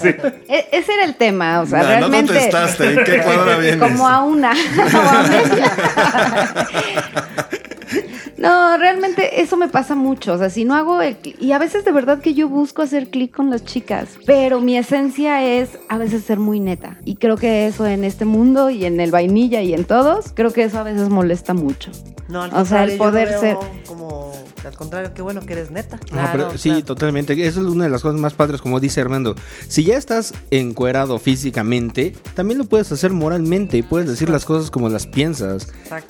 Sí. 0.00 0.08
E- 0.48 0.68
ese 0.72 0.92
era 0.94 1.04
el 1.04 1.14
tema, 1.16 1.60
o 1.60 1.66
sea, 1.66 1.78
No, 1.78 1.84
no 1.84 1.90
realmente. 2.08 2.32
contestaste. 2.32 2.92
¿En 2.92 3.04
qué 3.04 3.18
cuadra 3.22 3.56
vienes? 3.58 3.78
Como 3.80 4.06
a 4.08 4.22
una. 4.22 4.52
o 4.52 4.98
a 4.98 5.22
media. 5.28 5.72
No, 8.42 8.76
realmente 8.76 9.40
eso 9.40 9.56
me 9.56 9.68
pasa 9.68 9.94
mucho. 9.94 10.34
O 10.34 10.38
sea, 10.38 10.50
si 10.50 10.64
no 10.64 10.74
hago 10.74 11.00
el 11.00 11.20
cli- 11.20 11.36
Y 11.40 11.52
a 11.52 11.58
veces 11.58 11.84
de 11.84 11.92
verdad 11.92 12.20
que 12.20 12.34
yo 12.34 12.48
busco 12.48 12.82
hacer 12.82 13.08
clic 13.08 13.34
con 13.34 13.50
las 13.50 13.64
chicas. 13.64 14.08
Pero 14.26 14.60
mi 14.60 14.76
esencia 14.76 15.42
es 15.44 15.78
a 15.88 15.96
veces 15.98 16.24
ser 16.24 16.38
muy 16.38 16.60
neta. 16.60 16.98
Y 17.04 17.16
creo 17.16 17.36
que 17.36 17.66
eso 17.66 17.86
en 17.86 18.04
este 18.04 18.24
mundo 18.24 18.68
y 18.70 18.84
en 18.84 19.00
el 19.00 19.10
vainilla 19.10 19.62
y 19.62 19.72
en 19.74 19.84
todos, 19.84 20.32
creo 20.34 20.52
que 20.52 20.64
eso 20.64 20.78
a 20.78 20.82
veces 20.82 21.08
molesta 21.08 21.54
mucho. 21.54 21.90
No, 22.28 22.42
al 22.42 22.54
O 22.54 22.64
sea, 22.64 22.84
el 22.84 22.98
poder 22.98 23.38
ser- 23.38 23.56
Como, 23.86 24.32
al 24.64 24.76
contrario, 24.76 25.12
qué 25.14 25.22
bueno 25.22 25.40
que 25.40 25.52
eres 25.54 25.70
neta. 25.70 25.96
No, 25.96 26.06
Claro, 26.06 26.48
pero 26.48 26.58
sí, 26.58 26.70
claro. 26.70 26.84
totalmente. 26.84 27.32
Eso 27.46 27.60
es 27.60 27.66
una 27.66 27.84
de 27.84 27.90
las 27.90 28.02
cosas 28.02 28.20
más 28.20 28.34
padres, 28.34 28.60
como 28.60 28.80
dice 28.80 29.00
Armando. 29.00 29.34
Si 29.68 29.84
ya 29.84 29.96
estás 29.96 30.34
encuerado 30.50 31.18
físicamente, 31.18 32.14
también 32.34 32.58
lo 32.58 32.64
puedes 32.64 32.90
hacer 32.92 33.12
moralmente 33.12 33.76
y 33.78 33.82
puedes 33.82 34.08
decir 34.08 34.30
las 34.30 34.44
cosas 34.44 34.70
como 34.70 34.88
las 34.88 35.06
piensas. 35.06 35.68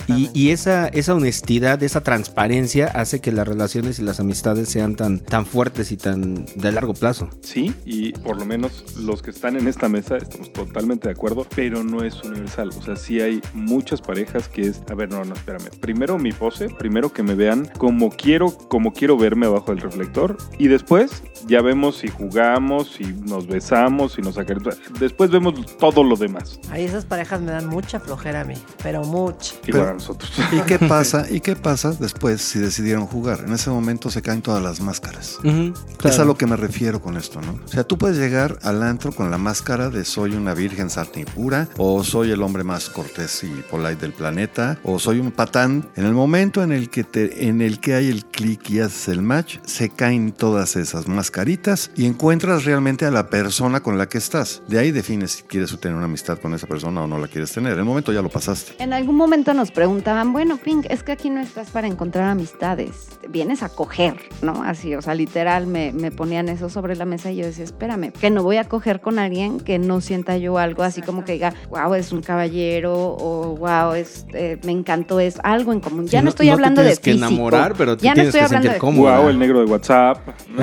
Y, 0.09 0.31
y 0.35 0.51
esa, 0.51 0.89
esa 0.89 1.15
honestidad, 1.15 1.83
esa 1.83 2.03
transparencia 2.03 2.87
hace 2.87 3.21
que 3.21 3.33
las 3.33 3.47
relaciones 3.49 3.99
y 3.99 4.03
las 4.03 4.21
amistades 4.21 4.69
sean 4.69 4.97
tan, 4.97 5.21
tan 5.21 5.47
fuertes 5.47 5.93
y 5.93 5.97
tan 5.97 6.45
de 6.55 6.73
largo 6.73 6.95
plazo. 6.95 7.29
Sí, 7.41 7.75
y 7.85 8.13
por 8.13 8.39
lo 8.39 8.45
menos 8.45 8.97
los 8.99 9.23
que 9.23 9.31
están 9.31 9.57
en 9.57 9.67
esta 9.69 9.89
mesa 9.89 10.17
estamos 10.17 10.53
totalmente 10.53 11.09
de 11.09 11.13
acuerdo, 11.13 11.47
pero 11.55 11.83
no 11.85 12.05
es 12.05 12.23
universal. 12.23 12.71
O 12.77 12.83
sea, 12.83 12.97
sí 12.97 13.21
hay 13.21 13.41
muchas 13.55 14.01
parejas 14.01 14.49
que 14.49 14.63
es, 14.63 14.81
a 14.91 14.95
ver, 14.95 15.11
no, 15.11 15.25
no, 15.25 15.35
espérame. 15.35 15.71
Primero 15.81 16.19
mi 16.19 16.33
pose, 16.33 16.69
primero 16.69 17.13
que 17.13 17.23
me 17.23 17.35
vean 17.35 17.71
como 17.79 18.11
quiero 18.11 18.42
quiero 18.51 18.69
como 18.69 18.93
quiero 18.93 19.17
verme 19.17 19.47
abajo 19.47 19.73
del 19.73 19.81
reflector 19.83 20.37
y 20.59 20.69
después 20.69 21.23
ya 21.47 21.61
vemos 21.61 21.97
si 21.99 22.09
jugamos, 22.09 22.91
si 22.93 23.05
nos 23.05 23.47
besamos, 23.47 24.13
si 24.15 24.23
nos 24.23 24.39
acariciamos. 24.39 24.81
Después 24.99 25.31
vemos 25.31 25.55
todo 25.79 26.03
lo 26.05 26.17
demás. 26.17 26.59
Ahí 26.71 26.85
esas 26.85 27.05
parejas 27.05 27.41
me 27.41 27.51
dan 27.53 27.67
mucha 27.69 28.01
flojera 28.01 28.43
a 28.43 28.45
mí, 28.45 28.55
pero 28.83 29.03
mucha. 29.05 29.55
Igual 29.67 29.83
Pero- 29.83 29.89
a 29.91 29.95
nosotros. 29.95 30.33
¿Y 30.53 30.61
qué 30.63 30.79
pasa? 30.89 31.27
¿Y 31.31 31.41
qué 31.41 31.57
pasa 31.57 31.93
después 31.93 32.41
si 32.43 32.59
decidieron 32.59 33.07
jugar? 33.07 33.41
En 33.47 33.53
ese 33.53 33.71
momento 33.71 34.11
se 34.11 34.23
caen 34.23 34.43
todas 34.43 34.63
las 34.63 34.81
máscaras. 34.81 35.39
Ujú, 35.41 35.73
Es 35.75 35.97
claro. 35.97 36.23
a 36.23 36.25
lo 36.27 36.37
que 36.37 36.47
me 36.47 36.57
refiero 36.57 37.01
con 37.01 37.17
esto, 37.17 37.41
¿no? 37.41 37.59
O 37.65 37.69
sea, 37.69 37.85
tú 37.85 37.99
puedes 37.99 38.17
llegar 38.19 38.59
al 38.63 38.83
antro 38.83 39.13
con 39.13 39.31
la 39.31 39.39
máscara 39.39 39.91
de 39.91 40.05
soy 40.05 40.35
una 40.35 40.55
virgen 40.55 40.91
santa 40.91 41.21
y 41.21 41.25
pura, 41.25 41.69
o 41.77 42.03
soy 42.05 42.31
el 42.31 42.43
hombre 42.43 42.65
más 42.65 42.89
cortés 42.89 43.43
y 43.45 43.49
polite 43.71 43.97
del 43.97 44.13
planeta, 44.13 44.79
o 44.85 44.99
soy 44.99 45.19
un 45.19 45.31
patán. 45.33 45.89
En 45.97 46.05
el 46.07 46.13
momento 46.13 46.63
en 46.63 46.73
el 46.73 46.89
que, 46.91 47.05
te, 47.05 47.49
en 47.49 47.61
el 47.61 47.81
que 47.81 47.95
hay 47.95 48.09
el 48.09 48.25
clic 48.33 48.69
y 48.71 48.81
haces 48.81 49.09
el 49.09 49.23
match, 49.23 49.59
se 49.65 49.91
caen 49.91 50.33
todas 50.33 50.75
esas 50.75 51.07
mascaritas 51.07 51.91
y 51.95 52.07
encuentras 52.07 52.65
realmente 52.65 53.05
a 53.07 53.11
la 53.13 53.29
persona 53.29 53.81
con 53.81 53.99
la 53.99 54.09
que 54.09 54.19
estás. 54.19 54.63
De 54.67 54.79
ahí 54.79 54.91
defines 54.91 55.31
si 55.33 55.43
quieres 55.45 55.79
tener 55.79 55.97
una 55.97 56.07
amistad 56.07 56.39
con 56.39 56.55
esa 56.55 56.67
persona 56.67 57.03
o 57.03 57.07
no 57.07 57.19
la 57.19 57.29
quieres 57.29 57.53
tener. 57.53 57.75
En 57.75 57.79
el 57.81 57.85
momento 57.85 58.13
ya 58.13 58.23
lo 58.23 58.29
pasaste. 58.29 58.73
En 58.83 58.93
algún 58.93 59.15
momento 59.17 59.55
nos 59.55 59.71
preguntaban, 59.71 60.33
bueno, 60.33 60.57
Pink, 60.57 60.87
es 60.91 61.03
que 61.03 61.13
aquí 61.13 61.31
no 61.31 61.41
estás 61.41 61.71
para 61.71 61.87
encontrar 61.87 62.29
amistades, 62.29 63.09
vienes 63.29 63.63
a 63.63 63.69
coger, 63.69 64.17
¿no? 64.43 64.63
Así, 64.65 64.95
o 64.95 65.03
sea, 65.03 65.15
literal 65.15 65.67
me, 65.67 65.93
me 65.93 66.11
ponían 66.11 66.49
eso 66.49 66.69
sobre 66.69 66.97
la 66.97 67.05
mesa 67.05 67.31
y 67.31 67.37
yo 67.37 67.47
decía, 67.47 67.65
espérame, 67.65 68.13
que 68.13 68.31
no 68.31 68.43
voy 68.43 68.57
a 68.57 68.65
coger 68.65 69.01
con 69.01 69.19
alguien 69.19 69.61
que 69.61 69.79
no 69.79 70.01
sienta 70.01 70.37
yo 70.39 70.59
algo 70.59 70.83
así 70.83 71.03
como 71.03 71.25
que 71.25 71.33
diga, 71.35 71.55
wow, 71.71 71.95
es 71.95 72.13
un 72.13 72.23
caballero 72.23 72.95
o 72.95 73.57
wow, 73.57 73.93
es, 73.95 74.25
eh, 74.33 74.59
me 74.65 74.73
encantó, 74.73 75.21
es 75.21 75.37
algo 75.43 75.73
en 75.73 75.81
común. 75.81 76.07
Ya 76.07 76.21
Sí, 76.21 76.25
no, 76.25 76.31
estoy 76.31 76.47
te 76.47 76.53
hablando 76.53 76.81
de 76.83 76.97
tienes 76.97 77.01
que 77.01 77.13
físico. 77.13 77.27
enamorar, 77.29 77.75
pero 77.77 77.97
te 77.97 78.05
ya 78.05 78.15
no 78.15 78.22
tienes 78.31 78.35
estoy 78.35 78.41
que 78.41 78.45
hablando 78.45 78.63
sentir 78.69 78.73
de 78.73 78.79
cómodo. 78.79 79.21
Wow, 79.21 79.29
el 79.29 79.39
negro 79.39 79.61
de 79.61 79.67
WhatsApp. 79.67 80.19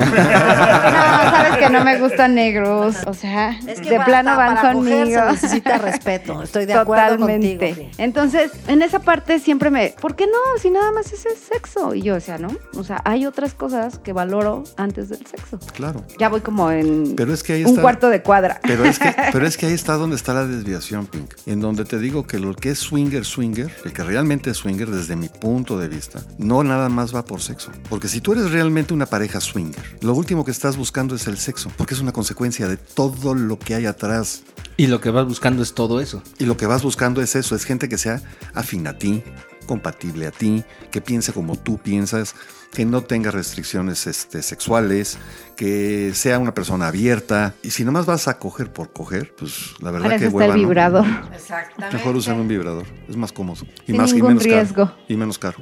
sabes 1.30 1.58
que 1.58 1.70
no 1.70 1.84
me 1.84 1.98
gustan 1.98 2.34
negros. 2.34 2.96
O 3.06 3.14
sea, 3.14 3.58
Es 3.66 3.80
que 3.80 3.90
de 3.90 4.00
plano 4.00 4.36
van 4.36 4.54
para 4.56 4.72
conmigo. 4.72 5.06
se 5.06 5.32
necesita 5.32 5.78
respeto. 5.78 6.42
Estoy 6.42 6.66
de 6.66 6.74
acuerdo 6.74 7.16
Totalmente. 7.18 7.68
contigo. 7.70 7.90
Entonces, 7.98 8.50
en 8.66 8.82
esa 8.82 9.00
parte 9.00 9.38
siempre 9.38 9.70
me, 9.70 9.94
¿por 10.00 10.16
qué 10.16 10.26
no? 10.26 10.32
Si 10.60 10.70
nada 10.70 10.92
más 10.92 11.12
es 11.12 11.26
el 11.26 11.36
sexo. 11.36 11.94
Y 11.94 12.02
yo 12.02 12.14
decía, 12.14 12.38
¿no? 12.38 12.48
O 12.76 12.84
sea, 12.84 13.00
hay 13.04 13.26
otras 13.26 13.54
cosas 13.54 13.98
que 13.98 14.12
valoro 14.12 14.64
antes 14.76 15.08
del 15.08 15.24
sexo. 15.26 15.58
Claro. 15.74 16.04
Ya 16.18 16.28
voy 16.28 16.40
como 16.40 16.70
en 16.70 17.14
Pero 17.16 17.32
es 17.32 17.42
que 17.42 17.54
ahí 17.54 17.64
un 17.64 17.76
cuarto 17.76 18.08
de 18.08 18.22
cuadra. 18.22 18.60
Pero 18.62 18.84
es, 18.84 18.98
que, 18.98 19.14
pero 19.32 19.46
es 19.46 19.56
que 19.56 19.66
ahí 19.66 19.72
está 19.72 19.94
donde 19.94 20.16
está 20.16 20.34
la 20.34 20.46
desviación, 20.46 21.06
Pink. 21.06 21.34
En 21.46 21.60
donde 21.60 21.84
te 21.84 21.98
digo 21.98 22.26
que 22.26 22.38
lo 22.38 22.54
que 22.54 22.70
es 22.70 22.78
swinger, 22.78 23.24
swinger, 23.24 23.70
el 23.84 23.92
que 23.92 24.02
realmente 24.02 24.50
es 24.50 24.56
swinger 24.58 24.88
desde 24.88 25.16
mi 25.16 25.28
punto 25.28 25.78
de 25.78 25.88
vista, 25.88 26.20
no 26.38 26.62
nada 26.64 26.88
más 26.88 27.14
va 27.14 27.24
por 27.24 27.40
sexo. 27.50 27.72
Porque 27.88 28.08
si 28.08 28.20
tú 28.20 28.32
eres 28.32 28.50
realmente 28.50 28.94
una 28.94 29.06
pareja 29.06 29.40
swinger, 29.40 29.98
lo 30.00 30.14
último 30.14 30.44
que 30.44 30.50
estás 30.50 30.76
buscando 30.76 31.14
es 31.14 31.26
el 31.26 31.36
sexo, 31.36 31.70
porque 31.76 31.94
es 31.94 32.00
una 32.00 32.12
consecuencia 32.12 32.68
de 32.68 32.76
todo 32.76 33.34
lo 33.34 33.58
que 33.58 33.74
hay 33.74 33.86
atrás. 33.86 34.42
Y 34.76 34.86
lo 34.86 35.00
que 35.00 35.10
vas 35.10 35.26
buscando 35.26 35.62
es 35.62 35.74
todo 35.74 36.00
eso. 36.00 36.22
Y 36.38 36.46
lo 36.46 36.56
que 36.56 36.66
vas 36.66 36.82
buscando 36.82 37.20
es 37.20 37.34
eso, 37.36 37.54
es 37.56 37.64
gente 37.64 37.88
que 37.88 37.98
sea 37.98 38.22
afín 38.54 38.86
a 38.86 38.96
ti, 38.98 39.22
compatible 39.66 40.26
a 40.26 40.30
ti, 40.30 40.64
que 40.90 41.00
piense 41.00 41.32
como 41.32 41.56
tú 41.56 41.78
piensas, 41.78 42.34
que 42.72 42.84
no 42.84 43.02
tenga 43.02 43.30
restricciones 43.32 44.06
este, 44.06 44.42
sexuales, 44.42 45.18
que 45.56 46.12
sea 46.14 46.38
una 46.38 46.54
persona 46.54 46.86
abierta. 46.88 47.54
Y 47.62 47.70
si 47.70 47.84
nomás 47.84 48.06
vas 48.06 48.28
a 48.28 48.38
coger 48.38 48.72
por 48.72 48.92
coger, 48.92 49.34
pues 49.34 49.74
la 49.80 49.90
verdad 49.90 50.06
Para 50.06 50.18
que 50.18 50.26
está 50.26 50.36
el 50.38 50.42
hueva, 50.42 50.54
¿no? 50.54 50.60
vibrador. 50.60 51.06
Exactamente. 51.34 51.96
Mejor 51.96 52.16
usar 52.16 52.36
un 52.36 52.48
vibrador, 52.48 52.86
es 53.08 53.16
más 53.16 53.32
cómodo. 53.32 53.64
Y 53.82 53.86
Sin 53.86 53.96
más 53.96 54.12
y 54.12 54.22
menos 54.22 54.44
riesgo. 54.44 54.86
caro. 54.86 54.98
Y 55.08 55.16
menos 55.16 55.38
caro. 55.38 55.58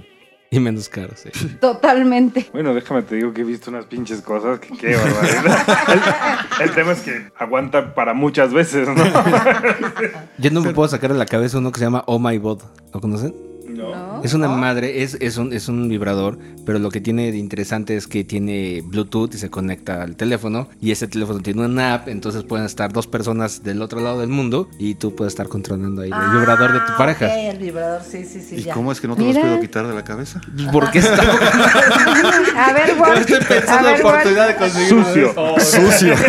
Y 0.51 0.61
menos 0.61 0.88
caro, 0.88 1.12
sí. 1.14 1.28
Totalmente. 1.61 2.49
Bueno, 2.53 2.74
déjame 2.74 3.03
te 3.03 3.16
digo 3.16 3.34
que 3.34 3.42
he 3.42 3.44
visto 3.44 3.70
unas 3.70 3.84
pinches 3.84 4.22
cosas 4.22 4.59
que 4.61 4.76
qué 4.78 4.96
barbaridad. 4.96 6.38
El, 6.59 6.62
el 6.68 6.74
tema 6.74 6.92
es 6.92 7.01
que 7.01 7.30
aguanta 7.36 7.94
para 7.94 8.14
muchas 8.14 8.53
veces, 8.55 8.88
¿no? 8.88 9.05
Yo 10.38 10.51
no 10.51 10.62
me 10.62 10.72
puedo 10.72 10.88
sacar 10.88 11.12
de 11.12 11.18
la 11.18 11.26
cabeza 11.26 11.59
uno 11.59 11.70
que 11.70 11.78
se 11.78 11.84
llama 11.84 12.03
Oh 12.07 12.18
My 12.18 12.38
God. 12.38 12.62
¿Lo 12.94 13.01
conocen? 13.01 13.47
¿No? 13.69 14.23
Es 14.25 14.35
una 14.35 14.49
madre, 14.49 15.03
es, 15.03 15.16
es, 15.21 15.37
un, 15.37 15.53
es 15.53 15.69
un 15.69 15.89
vibrador, 15.89 16.39
pero 16.64 16.79
lo 16.79 16.91
que 16.91 17.01
tiene 17.01 17.31
de 17.33 17.39
interesante 17.39 17.97
es 17.97 18.07
que 18.07 18.25
tiene 18.25 18.83
Bluetooth 18.85 19.35
y 19.35 19.39
se 19.39 19.51
conecta 19.51 20.03
al 20.03 20.16
teléfono. 20.16 20.69
Y 20.81 20.91
ese 20.91 21.07
teléfono 21.09 21.41
tiene 21.41 21.64
una 21.66 21.95
app, 21.95 22.09
entonces 22.09 22.45
pueden 22.45 22.66
estar 22.66 22.93
dos 22.93 23.07
personas 23.07 23.62
del 23.62 23.83
otro 23.83 24.01
lado 24.01 24.21
del 24.21 24.31
mundo 24.31 24.69
y 24.79 24.95
tú 24.95 25.14
puedes 25.14 25.33
estar 25.33 25.49
controlando 25.49 26.03
ahí 26.03 26.11
el 26.11 26.39
vibrador 26.39 26.73
de 26.73 26.79
tu 26.81 26.93
Ah, 26.93 26.97
pareja. 26.97 27.27
ok, 27.27 27.33
el 27.37 27.59
vibrador, 27.59 28.03
sí, 28.03 28.25
sí, 28.25 28.41
sí. 28.41 28.57
¿Y 28.57 28.62
ya. 28.62 28.75
cómo 28.75 28.91
es 28.93 29.01
que 29.01 29.09
no 29.09 29.14
te 29.16 29.23
Mira. 29.23 29.41
los 29.41 29.49
puedo 29.49 29.61
quitar 29.61 29.87
de 29.87 29.95
la 29.95 30.05
cabeza? 30.05 30.41
Porque 30.73 30.99
está 31.01 31.23
A 32.57 32.73
ver, 32.73 32.97
Walt. 32.99 33.19
estoy 33.21 33.45
pensando 33.47 33.89
ver, 33.89 34.01
la 34.03 34.09
oportunidad 34.09 34.49
de 34.49 34.57
conseguir 34.57 34.89
Sucio. 35.05 35.31
esos. 35.57 35.62
Sucio. 35.69 36.14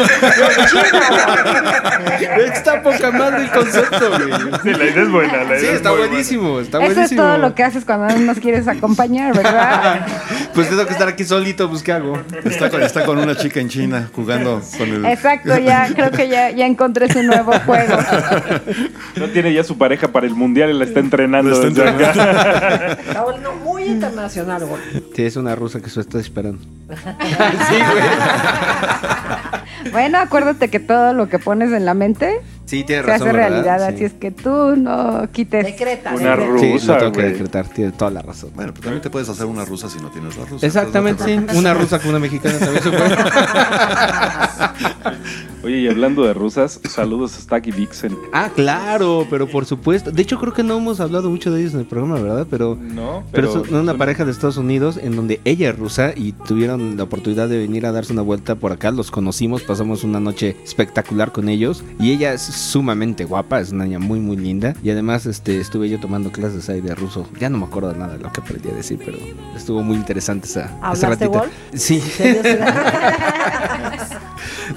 Está 2.53 2.81
poca 2.81 3.11
madre 3.11 3.43
el 3.43 3.51
concepto, 3.51 4.09
güey. 4.09 4.31
Sí, 4.63 4.69
la 4.71 4.85
idea 4.85 5.03
es 5.03 5.11
buena. 5.11 5.37
La 5.43 5.43
idea 5.45 5.59
Sí, 5.59 5.65
es 5.67 5.71
está 5.73 5.89
muy 5.89 5.97
buena. 5.99 6.11
buenísimo, 6.13 6.59
está 6.59 6.77
Eso 6.79 6.87
es 6.87 6.93
buenísimo. 6.95 7.21
Todo 7.29 7.37
lo 7.37 7.55
que 7.55 7.63
haces 7.63 7.85
cuando 7.85 8.07
no 8.07 8.19
nos 8.19 8.39
quieres 8.39 8.67
acompañar, 8.67 9.35
¿verdad? 9.35 10.05
Pues 10.53 10.67
tengo 10.67 10.85
que 10.85 10.93
estar 10.93 11.07
aquí 11.07 11.23
solito, 11.23 11.69
pues 11.69 11.83
¿qué 11.83 11.93
hago? 11.93 12.19
Está 12.43 12.69
con, 12.69 12.81
está 12.81 13.05
con 13.05 13.17
una 13.19 13.35
chica 13.35 13.59
en 13.61 13.69
China 13.69 14.09
jugando 14.13 14.61
con 14.77 14.89
el... 14.89 15.05
Exacto, 15.05 15.57
ya 15.57 15.87
creo 15.93 16.11
que 16.11 16.27
ya, 16.27 16.51
ya 16.51 16.65
encontré 16.65 17.11
su 17.11 17.23
nuevo 17.23 17.53
juego. 17.65 17.97
No 19.15 19.27
tiene 19.27 19.53
ya 19.53 19.63
su 19.63 19.77
pareja 19.77 20.09
para 20.09 20.25
el 20.25 20.33
mundial 20.33 20.71
y 20.71 20.73
la 20.73 20.85
está 20.85 20.99
entrenando. 20.99 21.51
La 21.51 21.67
está 21.67 21.91
desde 21.91 22.05
acá. 22.05 22.97
Está 23.07 23.21
volviendo 23.23 23.53
muy 23.63 23.83
internacional, 23.83 24.65
güey. 24.65 24.81
Sí, 25.15 25.23
es 25.23 25.35
una 25.35 25.55
rusa 25.55 25.79
que 25.79 25.89
se 25.89 26.01
está 26.01 26.19
esperando. 26.19 26.59
Sí, 26.89 27.75
güey. 27.75 28.03
Bueno, 29.93 30.17
acuérdate 30.19 30.67
que 30.67 30.79
todo 30.81 31.13
lo 31.13 31.29
que 31.29 31.39
pones 31.39 31.71
en 31.71 31.85
la 31.85 31.93
mente 31.93 32.41
Sí, 32.65 32.83
se 32.85 33.01
razón. 33.01 33.13
hace 33.15 33.23
¿verdad? 33.33 33.49
realidad, 33.49 33.87
Sí. 33.87 33.93
así 33.95 34.03
es 34.03 34.13
que 34.13 34.29
tú 34.29 34.75
no 34.75 35.25
quites. 35.31 35.65
Decreta. 35.65 36.13
Una. 36.13 36.35
Sí, 36.35 36.73
rusa, 36.73 36.93
lo 36.93 36.99
tengo 36.99 37.11
que 37.13 37.21
decretar, 37.23 37.67
tiene 37.69 37.91
toda 37.93 38.11
la 38.11 38.21
razón. 38.21 38.51
Bueno, 38.55 38.73
pues 38.73 38.83
también 38.83 39.01
te 39.01 39.09
puedes 39.09 39.29
hacer 39.29 39.45
una 39.45 39.63
rusa 39.63 39.89
si 39.89 39.97
no 39.99 40.09
tienes 40.09 40.35
la 40.37 40.45
rusa. 40.45 40.65
Exactamente, 40.67 41.23
sí. 41.23 41.39
Una 41.57 41.73
rusa 41.73 41.97
con 41.99 42.09
una 42.09 42.19
mexicana 42.19 42.59
también 42.59 42.83
se 42.83 42.89
puede. 42.91 43.15
Oye, 45.61 45.79
y 45.81 45.87
hablando 45.89 46.23
de 46.23 46.33
rusas, 46.33 46.79
saludos 46.89 47.35
a 47.37 47.41
Stacky 47.41 47.71
Dixon. 47.71 48.17
Ah, 48.31 48.49
claro, 48.55 49.27
pero 49.29 49.45
por 49.45 49.65
supuesto. 49.65 50.09
De 50.09 50.21
hecho, 50.21 50.39
creo 50.39 50.53
que 50.53 50.63
no 50.63 50.77
hemos 50.77 51.01
hablado 51.01 51.29
mucho 51.29 51.51
de 51.51 51.59
ellos 51.59 51.73
en 51.73 51.81
el 51.81 51.85
programa, 51.85 52.17
¿verdad? 52.21 52.47
Pero, 52.49 52.77
No, 52.79 53.23
pero, 53.31 53.49
pero, 53.49 53.65
son 53.65 53.75
una 53.75 53.91
son- 53.91 53.97
pareja 53.97 54.23
de 54.23 54.31
Estados 54.31 54.55
Unidos 54.55 54.97
en 55.01 55.17
donde 55.17 55.41
ella 55.43 55.71
es 55.71 55.77
rusa 55.77 56.13
y 56.15 56.31
tuvieron 56.31 56.95
la 56.95 57.03
oportunidad 57.03 57.49
de 57.49 57.57
venir 57.57 57.85
a 57.85 57.91
darse 57.91 58.13
una 58.13 58.21
vuelta 58.21 58.55
por 58.55 58.71
acá. 58.71 58.91
Los 58.91 59.11
conocimos, 59.11 59.61
pasamos 59.63 60.05
una 60.05 60.21
noche 60.21 60.55
espectacular 60.63 61.33
con 61.33 61.49
ellos 61.49 61.83
y 61.99 62.11
ella 62.11 62.31
es 62.33 62.41
sumamente 62.41 63.25
guapa, 63.25 63.59
es 63.59 63.73
una 63.73 63.83
niña 63.83 63.99
muy, 63.99 64.21
muy 64.21 64.37
linda. 64.37 64.75
Y 64.81 64.91
además 64.91 65.25
este, 65.25 65.59
estuve 65.59 65.89
yo 65.89 65.99
tomando 65.99 66.31
clases 66.31 66.69
ahí 66.69 66.79
de 66.79 66.95
ruso. 66.95 67.27
Ya 67.37 67.49
no 67.49 67.57
me 67.57 67.65
acuerdo 67.65 67.93
nada 67.93 68.15
de 68.15 68.23
lo 68.23 68.31
que 68.31 68.39
aprendí 68.39 68.69
a 68.69 68.73
decir, 68.75 68.97
pero 69.03 69.17
estuvo 69.57 69.83
muy 69.83 69.97
interesante 69.97 70.47
esa, 70.47 70.73
¿Hablaste, 70.81 71.07
ratito. 71.07 71.31
Wolf? 71.31 71.51
Sí. 71.73 72.01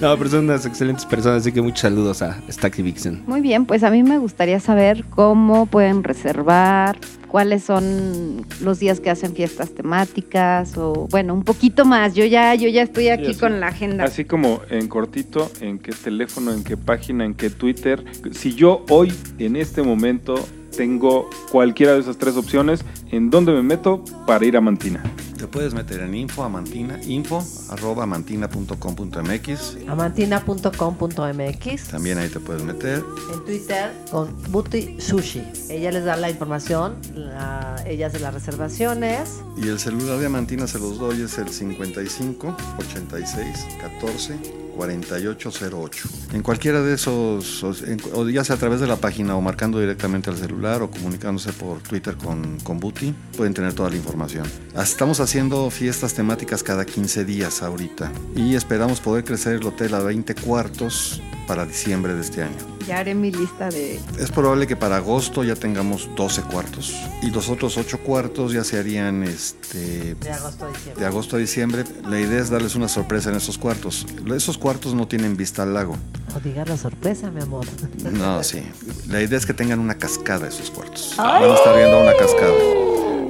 No, 0.00 0.16
pero 0.18 0.30
son 0.30 0.44
unas 0.44 0.66
excelentes 0.66 1.04
personas, 1.06 1.42
así 1.42 1.52
que 1.52 1.60
muchos 1.62 1.80
saludos 1.80 2.22
a 2.22 2.40
Stacky 2.50 2.82
Vixen. 2.82 3.22
Muy 3.26 3.40
bien, 3.40 3.66
pues 3.66 3.82
a 3.84 3.90
mí 3.90 4.02
me 4.02 4.18
gustaría 4.18 4.58
saber 4.58 5.04
cómo 5.10 5.66
pueden 5.66 6.02
reservar, 6.02 6.98
cuáles 7.28 7.62
son 7.64 8.44
los 8.60 8.78
días 8.78 9.00
que 9.00 9.10
hacen 9.10 9.34
fiestas 9.34 9.70
temáticas 9.74 10.76
o 10.76 11.06
bueno, 11.10 11.34
un 11.34 11.44
poquito 11.44 11.84
más. 11.84 12.14
Yo 12.14 12.24
ya 12.24 12.54
yo 12.54 12.68
ya 12.68 12.82
estoy 12.82 13.08
aquí 13.08 13.30
así- 13.30 13.40
con 13.40 13.60
la 13.60 13.68
agenda. 13.68 14.04
Así 14.04 14.24
como 14.24 14.60
en 14.70 14.88
cortito, 14.88 15.50
en 15.60 15.78
qué 15.78 15.92
teléfono, 15.92 16.52
en 16.52 16.64
qué 16.64 16.76
página, 16.76 17.24
en 17.24 17.34
qué 17.34 17.50
Twitter. 17.50 18.04
Si 18.32 18.54
yo 18.54 18.84
hoy, 18.88 19.12
en 19.38 19.56
este 19.56 19.82
momento, 19.82 20.34
tengo 20.76 21.28
cualquiera 21.50 21.92
de 21.94 22.00
esas 22.00 22.16
tres 22.18 22.36
opciones, 22.36 22.84
¿en 23.10 23.30
dónde 23.30 23.52
me 23.52 23.62
meto 23.62 24.02
para 24.26 24.44
ir 24.46 24.56
a 24.56 24.60
Mantina? 24.60 25.02
Te 25.42 25.48
puedes 25.48 25.74
meter 25.74 25.98
en 26.02 26.14
info 26.14 26.44
amantina, 26.44 27.02
info 27.02 27.44
arroba 27.68 28.04
amantina.com.mx. 28.04 29.76
amantina.com.mx. 29.88 31.84
También 31.88 32.18
ahí 32.18 32.28
te 32.28 32.38
puedes 32.38 32.62
meter. 32.62 33.02
En 33.34 33.44
Twitter 33.44 33.90
con 34.12 34.32
Booty 34.52 35.00
Sushi. 35.00 35.42
Ella 35.68 35.90
les 35.90 36.04
da 36.04 36.14
la 36.16 36.30
información, 36.30 36.94
la- 37.12 37.82
ella 37.84 38.06
hace 38.06 38.20
las 38.20 38.32
reservaciones. 38.34 39.40
Y 39.56 39.66
el 39.66 39.80
celular 39.80 40.20
de 40.20 40.26
Amantina 40.26 40.68
se 40.68 40.78
los 40.78 41.00
doy 41.00 41.22
es 41.22 41.36
el 41.38 41.48
55 41.48 42.56
86 42.78 43.66
14 43.80 44.61
4808. 44.76 46.08
En 46.32 46.42
cualquiera 46.42 46.82
de 46.82 46.94
esos, 46.94 47.62
o, 47.62 48.28
ya 48.28 48.44
sea 48.44 48.56
a 48.56 48.58
través 48.58 48.80
de 48.80 48.86
la 48.86 48.96
página 48.96 49.36
o 49.36 49.40
marcando 49.40 49.78
directamente 49.78 50.30
al 50.30 50.36
celular 50.36 50.82
o 50.82 50.90
comunicándose 50.90 51.52
por 51.52 51.80
Twitter 51.80 52.16
con, 52.16 52.58
con 52.60 52.80
Buti, 52.80 53.14
pueden 53.36 53.54
tener 53.54 53.74
toda 53.74 53.90
la 53.90 53.96
información. 53.96 54.46
Estamos 54.76 55.20
haciendo 55.20 55.70
fiestas 55.70 56.14
temáticas 56.14 56.62
cada 56.62 56.84
15 56.84 57.24
días 57.24 57.62
ahorita 57.62 58.10
y 58.34 58.54
esperamos 58.54 59.00
poder 59.00 59.24
crecer 59.24 59.56
el 59.56 59.66
hotel 59.66 59.94
a 59.94 60.00
20 60.00 60.34
cuartos 60.36 61.22
para 61.52 61.66
diciembre 61.66 62.14
de 62.14 62.22
este 62.22 62.42
año. 62.42 62.56
Ya 62.88 63.00
haré 63.00 63.14
mi 63.14 63.30
lista 63.30 63.68
de... 63.68 64.00
Es 64.18 64.30
probable 64.30 64.66
que 64.66 64.74
para 64.74 64.96
agosto 64.96 65.44
ya 65.44 65.54
tengamos 65.54 66.08
12 66.16 66.40
cuartos 66.44 66.96
y 67.20 67.30
los 67.30 67.50
otros 67.50 67.76
8 67.76 67.98
cuartos 67.98 68.54
ya 68.54 68.64
se 68.64 68.78
harían 68.78 69.22
este, 69.22 70.14
De 70.14 70.30
agosto 70.32 70.64
a 70.64 70.68
diciembre. 70.68 71.00
de 71.02 71.06
agosto 71.06 71.36
a 71.36 71.38
diciembre. 71.38 71.84
La 72.08 72.18
idea 72.18 72.40
es 72.40 72.48
darles 72.48 72.74
una 72.74 72.88
sorpresa 72.88 73.28
en 73.28 73.36
esos 73.36 73.58
cuartos. 73.58 74.06
Esos 74.34 74.56
cuartos 74.56 74.94
no 74.94 75.06
tienen 75.06 75.36
vista 75.36 75.62
al 75.64 75.74
lago. 75.74 75.98
O 76.34 76.40
diga 76.40 76.64
la 76.64 76.78
sorpresa, 76.78 77.30
mi 77.30 77.42
amor. 77.42 77.66
No, 78.10 78.42
sí. 78.42 78.62
La 79.08 79.20
idea 79.20 79.36
es 79.36 79.44
que 79.44 79.52
tengan 79.52 79.78
una 79.78 79.96
cascada 79.98 80.48
esos 80.48 80.70
cuartos. 80.70 81.12
Van 81.18 81.42
a 81.50 81.54
estar 81.54 81.76
viendo 81.76 82.00
una 82.00 82.12
cascada. 82.14 82.54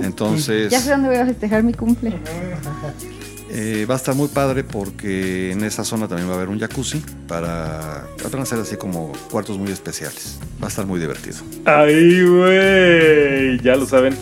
Entonces, 0.01 0.70
Ya 0.70 0.79
sé 0.79 0.91
dónde 0.91 1.09
voy 1.09 1.18
a 1.18 1.27
festejar 1.27 1.64
mi 1.64 1.75
cumple. 1.75 2.12
eh, 3.55 3.86
va 3.88 3.94
a 3.94 3.96
estar 3.98 4.14
muy 4.14 4.28
padre 4.28 4.64
porque 4.64 5.53
en 5.53 5.62
esa 5.62 5.84
zona 5.84 6.09
también 6.09 6.28
va 6.28 6.32
a 6.32 6.36
haber 6.36 6.48
un 6.48 6.59
jacuzzi 6.59 7.03
para... 7.28 8.07
Van 8.30 8.40
a 8.40 8.46
ser 8.46 8.59
así 8.59 8.76
como 8.76 9.12
cuartos 9.30 9.59
muy 9.59 9.70
especiales. 9.70 10.38
Va 10.61 10.66
a 10.66 10.70
estar 10.70 10.86
muy 10.86 10.98
divertido. 10.98 11.36
Ahí, 11.66 12.22
güey. 12.24 13.61
Ya 13.61 13.76
lo 13.76 13.84
saben. 13.84 14.16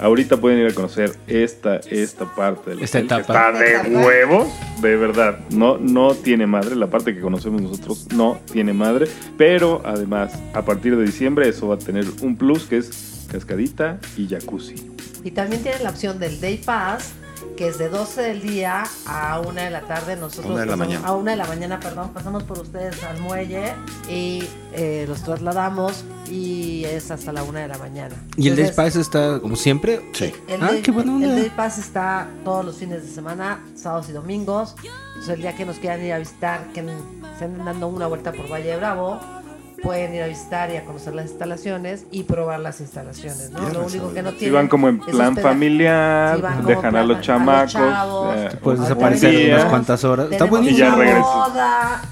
Ahorita 0.00 0.36
pueden 0.36 0.58
ir 0.58 0.66
a 0.66 0.74
conocer 0.74 1.16
esta, 1.28 1.76
esta 1.76 2.34
parte 2.34 2.70
del 2.70 2.82
Esta 2.82 2.98
hotel, 2.98 3.08
que 3.08 3.22
etapa. 3.22 3.52
Está 3.52 3.88
de 3.88 3.96
huevos, 3.96 4.48
de 4.80 4.96
verdad. 4.96 5.38
No, 5.50 5.78
no 5.78 6.14
tiene 6.14 6.46
madre. 6.46 6.74
La 6.74 6.88
parte 6.88 7.14
que 7.14 7.20
conocemos 7.20 7.62
nosotros 7.62 8.08
no 8.12 8.40
tiene 8.52 8.72
madre. 8.72 9.06
Pero 9.38 9.80
además, 9.84 10.32
a 10.54 10.62
partir 10.62 10.96
de 10.96 11.04
diciembre, 11.04 11.48
eso 11.48 11.68
va 11.68 11.76
a 11.76 11.78
tener 11.78 12.04
un 12.20 12.36
plus 12.36 12.64
que 12.64 12.78
es 12.78 13.26
cascadita 13.30 14.00
y 14.16 14.28
jacuzzi. 14.28 14.74
Y 15.24 15.30
también 15.30 15.62
tienen 15.62 15.84
la 15.84 15.90
opción 15.90 16.18
del 16.18 16.40
Day 16.40 16.58
Pass, 16.64 17.12
que 17.56 17.68
es 17.68 17.78
de 17.78 17.88
12 17.88 18.22
del 18.22 18.42
día 18.42 18.84
a 19.06 19.40
1 19.40 19.52
de 19.60 19.70
la 19.70 19.82
tarde. 19.82 20.16
Nosotros 20.16 20.46
Una 20.52 20.60
de 20.60 20.66
la 20.66 20.72
pasamos- 20.72 20.88
mañana. 20.88 21.08
A 21.08 21.12
1 21.14 21.30
de 21.30 21.36
la 21.36 21.46
mañana, 21.46 21.80
perdón. 21.80 22.10
Pasamos 22.14 22.42
por 22.44 22.58
ustedes 22.58 23.02
al 23.04 23.18
muelle 23.20 23.74
y 24.08 24.44
eh, 24.72 25.04
los 25.08 25.22
trasladamos 25.22 26.04
y 26.30 26.84
es 26.84 27.10
hasta 27.10 27.32
la 27.32 27.42
1 27.42 27.58
de 27.58 27.68
la 27.68 27.78
mañana. 27.78 28.14
¿Y 28.36 28.48
el 28.48 28.56
Day 28.56 28.72
Pass 28.72 28.96
está 28.96 29.38
como 29.40 29.56
siempre? 29.56 30.00
Sí. 30.12 30.32
El, 30.48 30.62
Ah, 30.62 30.68
day, 30.72 30.82
qué 30.82 30.90
buena 30.90 31.14
onda. 31.14 31.26
el 31.28 31.36
Day 31.36 31.50
Pass 31.54 31.78
está 31.78 32.28
todos 32.44 32.64
los 32.64 32.76
fines 32.76 33.02
de 33.02 33.08
semana, 33.08 33.60
sábados 33.74 34.08
y 34.08 34.12
domingos. 34.12 34.74
Entonces, 35.08 35.34
el 35.34 35.42
día 35.42 35.54
que 35.54 35.64
nos 35.66 35.76
quieran 35.78 36.02
ir 36.04 36.12
a 36.14 36.18
visitar, 36.18 36.72
que 36.72 36.82
se 37.38 37.44
anden 37.44 37.64
dando 37.64 37.88
una 37.88 38.06
vuelta 38.06 38.32
por 38.32 38.50
Valle 38.50 38.70
de 38.70 38.76
Bravo, 38.76 39.20
pueden 39.82 40.14
ir 40.14 40.22
a 40.22 40.26
visitar 40.28 40.70
y 40.70 40.76
a 40.76 40.84
conocer 40.84 41.14
las 41.14 41.26
instalaciones 41.30 42.06
y 42.10 42.22
probar 42.22 42.60
las 42.60 42.80
instalaciones, 42.80 43.50
¿no? 43.50 43.68
Lo 43.68 43.86
único 43.86 44.12
que 44.14 44.22
no 44.22 44.30
sábado. 44.30 44.30
Si 44.32 44.36
tienen 44.38 44.54
van 44.54 44.68
como 44.68 44.88
en 44.88 44.98
plan 45.00 45.36
familiar, 45.36 46.40
dejan 46.64 46.96
a 46.96 47.02
los 47.04 47.16
a 47.16 47.18
los 47.18 47.20
chamacos. 47.20 47.72
chavos. 47.72 48.34
eh, 48.36 48.48
Puedes 48.62 48.80
desaparecer 48.80 49.30
día. 49.30 49.54
unas 49.56 49.64
cuantas 49.66 50.04
horas. 50.04 50.28
Está 50.30 50.44
buenísimo. 50.44 50.76
Y 50.76 50.80
ya 50.80 50.94
una 50.94 50.96
regresas. 51.04 51.26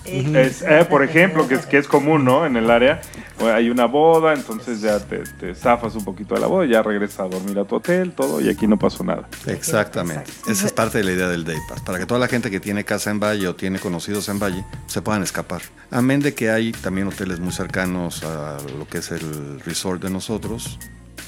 eh, 0.05 0.43
Es, 0.47 0.63
eh, 0.63 0.87
por 0.89 1.03
ejemplo, 1.05 1.47
que 1.49 1.55
es, 1.55 1.67
que 1.67 1.79
es 1.79 1.87
común, 1.87 2.25
¿no? 2.25 2.45
En 2.47 2.57
el 2.57 2.71
área, 2.71 3.01
hay 3.49 3.71
una 3.71 3.87
boda, 3.87 4.35
entonces 4.35 4.81
ya 4.81 4.99
te, 5.01 5.19
te 5.19 5.55
zafas 5.55 5.95
un 5.95 6.05
poquito 6.05 6.35
de 6.35 6.41
la 6.41 6.47
boda, 6.47 6.67
ya 6.67 6.83
regresas 6.83 7.21
a 7.21 7.29
dormir 7.29 7.59
a 7.59 7.65
tu 7.65 7.77
hotel, 7.77 8.13
todo, 8.13 8.41
y 8.41 8.49
aquí 8.49 8.67
no 8.67 8.79
pasó 8.79 9.05
nada. 9.05 9.29
Exactamente. 9.47 10.31
Exacto. 10.31 10.51
Esa 10.51 10.67
es 10.67 10.73
parte 10.73 10.99
de 10.99 11.05
la 11.05 11.13
idea 11.13 11.29
del 11.29 11.45
Day 11.45 11.59
Pass, 11.69 11.81
para 11.83 11.99
que 11.99 12.07
toda 12.07 12.21
la 12.21 12.29
gente 12.29 12.51
que 12.51 12.61
tiene 12.61 12.85
casa 12.85 13.11
en 13.11 13.21
Valle 13.21 13.49
o 13.49 13.55
tiene 13.55 13.79
conocidos 13.79 14.29
en 14.29 14.39
Valle 14.39 14.65
se 14.87 15.03
puedan 15.03 15.23
escapar. 15.23 15.63
Amén 15.91 16.21
de 16.21 16.35
que 16.35 16.51
hay 16.51 16.73
también 16.73 17.09
hoteles 17.09 17.41
muy 17.41 17.53
cercanos 17.53 18.23
a 18.25 18.59
lo 18.79 18.87
que 18.87 18.99
es 18.99 19.11
el 19.11 19.61
resort 19.61 20.03
de 20.03 20.11
nosotros, 20.11 20.79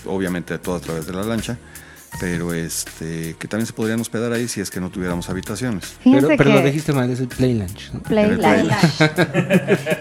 obviamente 0.06 0.58
todo 0.58 0.76
a 0.76 0.80
través 0.80 1.06
de 1.06 1.12
la 1.12 1.22
lancha, 1.22 1.58
pero 2.20 2.52
este 2.52 3.34
que 3.38 3.48
también 3.48 3.66
se 3.66 3.72
podrían 3.72 4.00
hospedar 4.00 4.32
ahí 4.32 4.48
si 4.48 4.60
es 4.60 4.70
que 4.70 4.80
no 4.80 4.90
tuviéramos 4.90 5.28
habitaciones. 5.30 5.96
Fíjense 6.02 6.26
Pero, 6.26 6.38
pero 6.38 6.50
que... 6.50 6.56
lo 6.56 6.62
dijiste 6.64 6.92
mal, 6.92 7.10
es 7.10 7.20
el 7.20 7.28
Play 7.28 7.54
Lunch. 7.54 7.92
¿no? 7.92 8.00
Play 8.00 8.36
Life. 8.36 9.08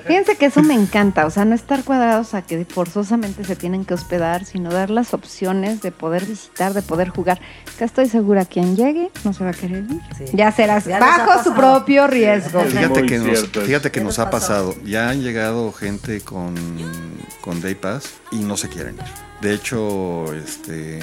Fíjense 0.07 0.35
que 0.35 0.47
eso 0.47 0.61
me 0.61 0.73
encanta, 0.73 1.25
o 1.25 1.29
sea, 1.29 1.45
no 1.45 1.55
estar 1.55 1.83
cuadrados 1.83 2.33
a 2.33 2.41
que 2.41 2.65
forzosamente 2.65 3.43
se 3.43 3.55
tienen 3.55 3.85
que 3.85 3.93
hospedar, 3.93 4.45
sino 4.45 4.71
dar 4.71 4.89
las 4.89 5.13
opciones 5.13 5.81
de 5.81 5.91
poder 5.91 6.25
visitar, 6.25 6.73
de 6.73 6.81
poder 6.81 7.09
jugar. 7.09 7.39
Que 7.77 7.85
estoy 7.85 8.09
segura 8.09 8.45
quien 8.45 8.75
llegue 8.75 9.09
no 9.23 9.33
se 9.33 9.43
va 9.43 9.51
a 9.51 9.53
querer 9.53 9.85
ir. 9.89 10.01
Sí. 10.17 10.25
Ya 10.33 10.51
serás 10.51 10.85
Ya 10.85 10.99
bajo 10.99 11.43
su 11.43 11.53
propio 11.53 12.07
riesgo. 12.07 12.61
Sí. 12.63 12.77
Fíjate 12.77 13.05
que, 13.05 13.17
nos, 13.19 13.49
fíjate 13.49 13.91
que 13.91 14.01
¿Qué 14.01 14.05
nos 14.05 14.19
ha 14.19 14.29
pasado, 14.29 14.75
ya 14.85 15.09
han 15.09 15.21
llegado 15.21 15.71
gente 15.71 16.21
con, 16.21 16.55
con 17.41 17.61
Day 17.61 17.75
Pass 17.75 18.13
y 18.31 18.37
no 18.37 18.57
se 18.57 18.69
quieren 18.69 18.95
ir. 18.95 19.03
De 19.41 19.53
hecho, 19.53 20.33
este, 20.33 20.99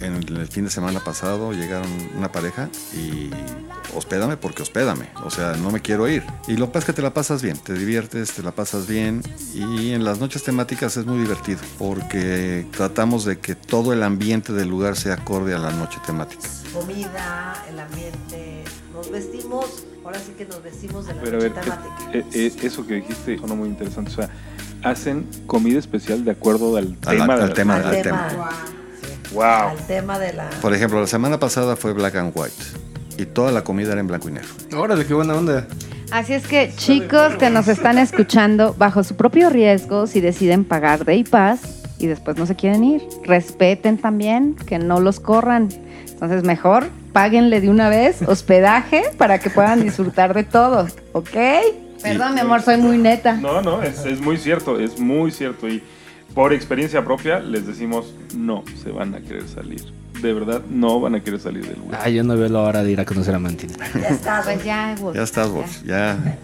en 0.00 0.14
el 0.16 0.48
fin 0.48 0.64
de 0.64 0.70
semana 0.70 1.00
pasado 1.00 1.52
llegaron 1.52 1.88
una 2.16 2.30
pareja 2.32 2.68
y 2.94 3.30
hospédame 3.94 4.36
porque 4.36 4.62
hospédame. 4.62 5.08
O 5.24 5.30
sea, 5.30 5.54
no 5.56 5.70
me 5.70 5.80
quiero 5.80 6.08
ir. 6.08 6.22
Y 6.48 6.56
lo 6.56 6.66
que 6.66 6.72
pasa 6.72 6.78
es 6.80 6.84
que 6.86 6.92
te 6.94 7.02
la 7.02 7.12
pasas 7.14 7.42
bien, 7.42 7.56
te 7.58 7.74
diviertes, 7.74 8.32
te 8.32 8.42
la 8.42 8.52
pasas 8.52 8.86
bien. 8.86 9.22
Y 9.54 9.92
en 9.92 10.04
las 10.04 10.18
noches 10.18 10.42
temáticas 10.42 10.96
es 10.96 11.06
muy 11.06 11.18
divertido 11.18 11.60
porque 11.78 12.66
tratamos 12.76 13.24
de 13.24 13.38
que 13.38 13.54
todo 13.54 13.92
el 13.92 14.02
ambiente 14.02 14.52
del 14.52 14.68
lugar 14.68 14.96
sea 14.96 15.14
acorde 15.14 15.54
a 15.54 15.58
la 15.58 15.70
noche 15.72 15.98
temática. 16.06 16.42
comida, 16.72 17.64
el 17.68 17.78
ambiente, 17.80 18.64
nos 18.94 19.10
vestimos, 19.10 19.84
ahora 20.04 20.18
sí 20.20 20.32
que 20.38 20.44
nos 20.46 20.62
vestimos 20.62 21.06
de 21.06 21.14
la 21.14 21.20
Pero 21.22 21.38
a 21.38 21.40
noche 21.40 21.52
ver, 21.54 21.62
temática. 21.64 22.10
eh, 22.12 22.24
eh, 22.32 22.52
eso 22.62 22.86
que 22.86 22.94
dijiste 22.94 23.38
sonó 23.38 23.56
muy 23.56 23.68
interesante. 23.68 24.12
O 24.12 24.14
sea, 24.14 24.30
hacen 24.82 25.26
comida 25.46 25.78
especial 25.78 26.24
de 26.24 26.30
acuerdo 26.30 26.76
al 26.76 26.96
Al- 27.06 27.18
tema. 27.18 27.34
al 27.34 27.52
tema. 27.54 27.76
al, 27.76 27.84
al 27.86 28.02
tema, 28.02 28.28
Wow. 29.32 29.42
al 29.42 29.86
tema 29.86 30.18
de 30.18 30.32
la... 30.32 30.50
Por 30.60 30.74
ejemplo, 30.74 31.00
la 31.00 31.06
semana 31.06 31.38
pasada 31.38 31.76
fue 31.76 31.92
Black 31.92 32.16
and 32.16 32.32
White 32.34 32.62
y 33.16 33.26
toda 33.26 33.52
la 33.52 33.62
comida 33.62 33.92
era 33.92 34.00
en 34.00 34.06
blanco 34.06 34.28
y 34.28 34.32
negro. 34.32 34.48
Órale, 34.76 35.06
qué 35.06 35.14
buena 35.14 35.34
onda. 35.34 35.66
Así 36.10 36.32
es 36.32 36.46
que 36.46 36.72
chicos 36.74 37.36
que 37.36 37.50
nos 37.50 37.68
están 37.68 37.98
escuchando, 37.98 38.74
bajo 38.76 39.04
su 39.04 39.14
propio 39.14 39.48
riesgo, 39.50 40.06
si 40.06 40.20
deciden 40.20 40.64
pagar 40.64 41.04
Day 41.04 41.22
Pass 41.22 41.60
y 41.98 42.06
después 42.06 42.36
no 42.36 42.46
se 42.46 42.56
quieren 42.56 42.82
ir, 42.82 43.02
respeten 43.24 43.98
también 43.98 44.56
que 44.56 44.78
no 44.78 45.00
los 45.00 45.20
corran. 45.20 45.68
Entonces 46.10 46.42
mejor 46.42 46.88
páguenle 47.12 47.60
de 47.60 47.68
una 47.68 47.88
vez 47.88 48.22
hospedaje 48.22 49.04
para 49.18 49.38
que 49.38 49.50
puedan 49.50 49.82
disfrutar 49.82 50.34
de 50.34 50.44
todo, 50.44 50.88
¿ok? 51.12 51.36
Perdón, 52.02 52.34
mi 52.34 52.40
amor, 52.40 52.62
soy 52.62 52.78
muy 52.78 52.98
neta. 52.98 53.34
No, 53.34 53.60
no, 53.62 53.82
es, 53.82 54.04
es 54.06 54.20
muy 54.20 54.38
cierto, 54.38 54.80
es 54.80 54.98
muy 54.98 55.30
cierto. 55.30 55.68
Y 55.68 55.82
por 56.34 56.52
experiencia 56.52 57.04
propia 57.04 57.40
les 57.40 57.66
decimos, 57.66 58.14
no 58.36 58.64
se 58.82 58.90
van 58.90 59.14
a 59.14 59.20
querer 59.20 59.46
salir. 59.48 59.82
De 60.22 60.34
verdad, 60.34 60.60
no 60.68 61.00
van 61.00 61.14
a 61.14 61.20
querer 61.22 61.40
salir 61.40 61.64
del 61.66 61.78
lugar. 61.78 62.00
Ah, 62.04 62.10
yo 62.10 62.22
no 62.22 62.36
veo 62.36 62.48
la 62.48 62.60
hora 62.60 62.82
de 62.82 62.92
ir 62.92 63.00
a 63.00 63.06
conocer 63.06 63.34
a 63.34 63.38
Mantina. 63.38 63.72
Ya 63.94 64.08
está, 64.08 64.42
Pues 64.44 64.62
ya, 64.64 64.94
Ya 65.14 65.22
estás 65.22 65.48
vos, 65.48 65.82
ya. 65.82 66.36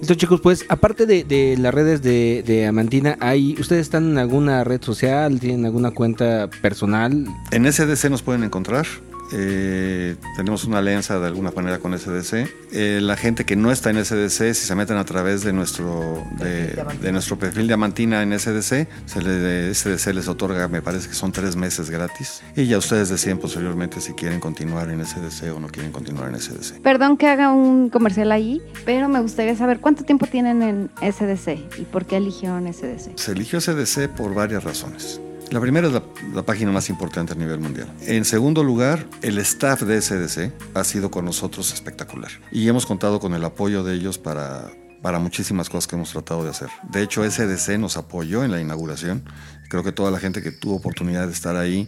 Listo, 0.00 0.14
chicos, 0.14 0.40
pues 0.42 0.66
aparte 0.68 1.06
de, 1.06 1.24
de 1.24 1.56
las 1.58 1.72
redes 1.72 2.02
de, 2.02 2.42
de 2.46 2.66
Amantina, 2.66 3.16
¿hay, 3.20 3.56
¿ustedes 3.58 3.82
están 3.82 4.10
en 4.10 4.18
alguna 4.18 4.62
red 4.62 4.82
social? 4.82 5.40
¿Tienen 5.40 5.64
alguna 5.64 5.92
cuenta 5.92 6.50
personal? 6.60 7.26
En 7.50 7.72
SDC 7.72 8.10
nos 8.10 8.22
pueden 8.22 8.44
encontrar. 8.44 8.86
Eh, 9.32 10.16
tenemos 10.36 10.64
una 10.64 10.78
alianza 10.78 11.18
de 11.18 11.26
alguna 11.26 11.50
manera 11.50 11.78
con 11.78 11.98
SDC. 11.98 12.48
Eh, 12.72 13.00
la 13.02 13.16
gente 13.16 13.44
que 13.44 13.56
no 13.56 13.70
está 13.70 13.90
en 13.90 14.04
SDC, 14.04 14.54
si 14.54 14.66
se 14.66 14.74
meten 14.74 14.96
a 14.96 15.04
través 15.04 15.42
de 15.44 15.52
nuestro, 15.52 16.22
de, 16.38 16.44
Perfil 16.44 16.74
Diamantina. 16.74 17.02
de 17.04 17.12
nuestro 17.12 17.38
perfil 17.38 17.66
Diamantina 17.66 18.22
en 18.22 18.38
SDC, 18.38 18.88
se 19.06 19.22
le, 19.22 19.74
SDC 19.74 20.14
les 20.14 20.28
otorga, 20.28 20.68
me 20.68 20.82
parece 20.82 21.08
que 21.08 21.14
son 21.14 21.32
tres 21.32 21.56
meses 21.56 21.90
gratis. 21.90 22.42
Y 22.56 22.66
ya 22.66 22.78
ustedes 22.78 23.08
deciden 23.08 23.38
posteriormente 23.38 24.00
si 24.00 24.12
quieren 24.12 24.40
continuar 24.40 24.90
en 24.90 25.04
SDC 25.04 25.54
o 25.54 25.60
no 25.60 25.68
quieren 25.68 25.92
continuar 25.92 26.28
en 26.28 26.40
SDC. 26.40 26.80
Perdón 26.82 27.16
que 27.16 27.28
haga 27.28 27.52
un 27.52 27.90
comercial 27.90 28.32
ahí, 28.32 28.60
pero 28.84 29.08
me 29.08 29.20
gustaría 29.20 29.56
saber 29.56 29.80
cuánto 29.80 30.04
tiempo 30.04 30.26
tienen 30.26 30.62
en 30.62 30.90
SDC 31.00 31.78
y 31.78 31.84
por 31.90 32.04
qué 32.04 32.16
eligieron 32.16 32.72
SDC. 32.72 33.16
Se 33.16 33.32
eligió 33.32 33.60
SDC 33.60 34.08
por 34.08 34.34
varias 34.34 34.64
razones. 34.64 35.20
La 35.50 35.60
primera 35.60 35.86
es 35.86 35.92
la, 35.92 36.42
página 36.42 36.72
más 36.72 36.88
importante 36.88 37.32
a 37.32 37.36
nivel 37.36 37.60
mundial. 37.60 37.88
En 38.02 38.24
segundo 38.24 38.64
lugar, 38.64 39.06
el 39.22 39.38
staff 39.38 39.82
de 39.82 40.00
SDC 40.00 40.52
ha 40.74 40.84
sido 40.84 41.10
con 41.10 41.24
nosotros 41.24 41.72
espectacular 41.72 42.30
y 42.50 42.68
hemos 42.68 42.86
contado 42.86 43.20
con 43.20 43.34
el 43.34 43.44
apoyo 43.44 43.84
de 43.84 43.94
ellos 43.94 44.18
para, 44.18 44.70
para 45.02 45.18
muchísimas 45.18 45.68
cosas 45.68 45.86
que 45.86 45.96
hemos 45.96 46.10
tratado 46.10 46.42
de 46.44 46.50
hacer. 46.50 46.70
De 46.90 47.02
hecho, 47.02 47.28
SDC 47.28 47.78
nos 47.78 47.96
apoyó 47.96 48.42
en 48.42 48.50
la 48.50 48.60
inauguración. 48.60 49.24
Creo 49.68 49.84
que 49.84 49.92
toda 49.92 50.10
la 50.10 50.18
gente 50.18 50.42
que 50.42 50.50
tuvo 50.50 50.76
oportunidad 50.76 51.26
de 51.26 51.32
estar 51.32 51.56
ahí 51.56 51.86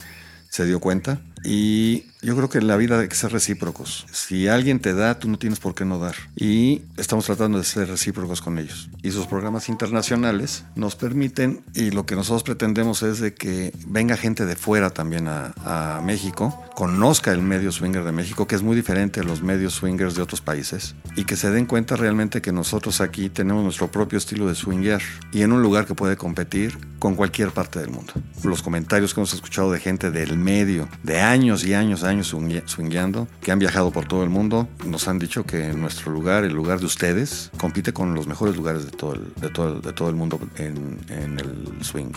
se 0.50 0.64
dio 0.64 0.80
cuenta. 0.80 1.20
Y 1.44 2.04
yo 2.22 2.34
creo 2.34 2.48
que 2.48 2.60
la 2.60 2.76
vida 2.76 2.98
hay 2.98 3.08
que 3.08 3.14
ser 3.14 3.30
recíprocos. 3.30 4.06
Si 4.10 4.48
alguien 4.48 4.80
te 4.80 4.94
da, 4.94 5.18
tú 5.18 5.28
no 5.28 5.38
tienes 5.38 5.60
por 5.60 5.74
qué 5.74 5.84
no 5.84 5.98
dar. 5.98 6.16
Y 6.34 6.82
estamos 6.96 7.26
tratando 7.26 7.58
de 7.58 7.64
ser 7.64 7.88
recíprocos 7.88 8.40
con 8.40 8.58
ellos. 8.58 8.88
Y 9.02 9.12
sus 9.12 9.26
programas 9.26 9.68
internacionales 9.68 10.64
nos 10.74 10.96
permiten, 10.96 11.62
y 11.74 11.90
lo 11.90 12.04
que 12.06 12.16
nosotros 12.16 12.42
pretendemos 12.42 13.02
es 13.02 13.20
de 13.20 13.34
que 13.34 13.72
venga 13.86 14.16
gente 14.16 14.44
de 14.44 14.56
fuera 14.56 14.90
también 14.90 15.28
a, 15.28 15.52
a 15.64 16.00
México, 16.00 16.64
conozca 16.74 17.32
el 17.32 17.42
medio 17.42 17.70
swinger 17.70 18.02
de 18.02 18.12
México, 18.12 18.46
que 18.46 18.56
es 18.56 18.62
muy 18.62 18.74
diferente 18.74 19.20
a 19.20 19.22
los 19.22 19.42
medios 19.42 19.74
swingers 19.74 20.16
de 20.16 20.22
otros 20.22 20.40
países, 20.40 20.96
y 21.16 21.24
que 21.24 21.36
se 21.36 21.50
den 21.50 21.66
cuenta 21.66 21.96
realmente 21.96 22.42
que 22.42 22.50
nosotros 22.50 23.00
aquí 23.00 23.28
tenemos 23.28 23.62
nuestro 23.62 23.90
propio 23.90 24.18
estilo 24.18 24.48
de 24.48 24.54
swingear 24.54 25.02
y 25.32 25.42
en 25.42 25.52
un 25.52 25.62
lugar 25.62 25.86
que 25.86 25.94
puede 25.94 26.16
competir 26.16 26.78
con 26.98 27.14
cualquier 27.14 27.50
parte 27.50 27.78
del 27.78 27.90
mundo. 27.90 28.12
Los 28.42 28.62
comentarios 28.62 29.14
que 29.14 29.20
hemos 29.20 29.32
escuchado 29.32 29.70
de 29.70 29.80
gente 29.80 30.10
del 30.10 30.36
medio, 30.36 30.88
de 31.02 31.20
años 31.30 31.64
y 31.64 31.74
años, 31.74 32.02
años 32.04 32.32
swingue- 32.32 32.62
swingueando, 32.66 33.28
que 33.40 33.52
han 33.52 33.58
viajado 33.58 33.90
por 33.90 34.06
todo 34.06 34.22
el 34.22 34.30
mundo, 34.30 34.68
nos 34.86 35.08
han 35.08 35.18
dicho 35.18 35.44
que 35.44 35.72
nuestro 35.72 36.12
lugar, 36.12 36.44
el 36.44 36.52
lugar 36.54 36.80
de 36.80 36.86
ustedes, 36.86 37.50
compite 37.58 37.92
con 37.92 38.14
los 38.14 38.26
mejores 38.26 38.56
lugares 38.56 38.84
de 38.84 38.90
todo 38.92 39.14
el, 39.14 39.32
de 39.40 39.48
todo 39.50 39.80
de 39.80 39.92
todo 39.92 40.08
el 40.08 40.14
mundo 40.16 40.38
en, 40.56 40.98
en 41.08 41.38
el 41.38 41.84
swing. 41.84 42.12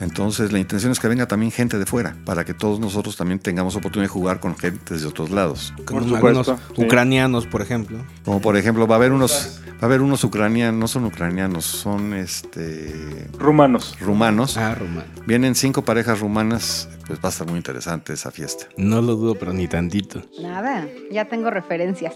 Entonces 0.00 0.52
la 0.52 0.58
intención 0.58 0.92
es 0.92 1.00
que 1.00 1.08
venga 1.08 1.26
también 1.26 1.50
gente 1.50 1.78
de 1.78 1.86
fuera, 1.86 2.16
para 2.24 2.44
que 2.44 2.54
todos 2.54 2.78
nosotros 2.78 3.16
también 3.16 3.38
tengamos 3.40 3.74
oportunidad 3.76 4.08
de 4.08 4.12
jugar 4.12 4.40
con 4.40 4.56
gente 4.56 4.96
de 4.96 5.06
otros 5.06 5.30
lados. 5.30 5.74
Como 5.84 6.00
algunos 6.16 6.52
ucranianos, 6.76 7.46
por 7.46 7.62
ejemplo. 7.62 7.98
Como 8.24 8.40
por 8.40 8.56
ejemplo, 8.56 8.86
va 8.86 8.94
a 8.94 8.98
haber 8.98 9.12
unos, 9.12 9.60
va 9.72 9.78
a 9.82 9.84
haber 9.86 10.00
unos 10.00 10.22
ucranianos, 10.24 10.78
no 10.78 10.86
son 10.88 11.04
ucranianos, 11.04 11.64
son 11.64 12.14
este 12.14 13.28
Rumanos. 13.38 13.96
rumanos. 14.00 14.56
Ah, 14.56 14.74
Roma. 14.74 15.04
Vienen 15.26 15.54
cinco 15.54 15.82
parejas 15.82 16.20
rumanas, 16.20 16.88
pues 17.06 17.18
va 17.18 17.28
a 17.28 17.32
estar 17.32 17.46
muy 17.48 17.56
interesante 17.56 18.12
esa 18.12 18.30
fiesta. 18.30 18.66
No 18.76 19.02
lo 19.02 19.16
dudo, 19.16 19.34
pero 19.34 19.52
ni 19.52 19.66
tantito. 19.66 20.22
Nada, 20.40 20.86
ya 21.10 21.24
tengo 21.26 21.50
referencias. 21.50 22.14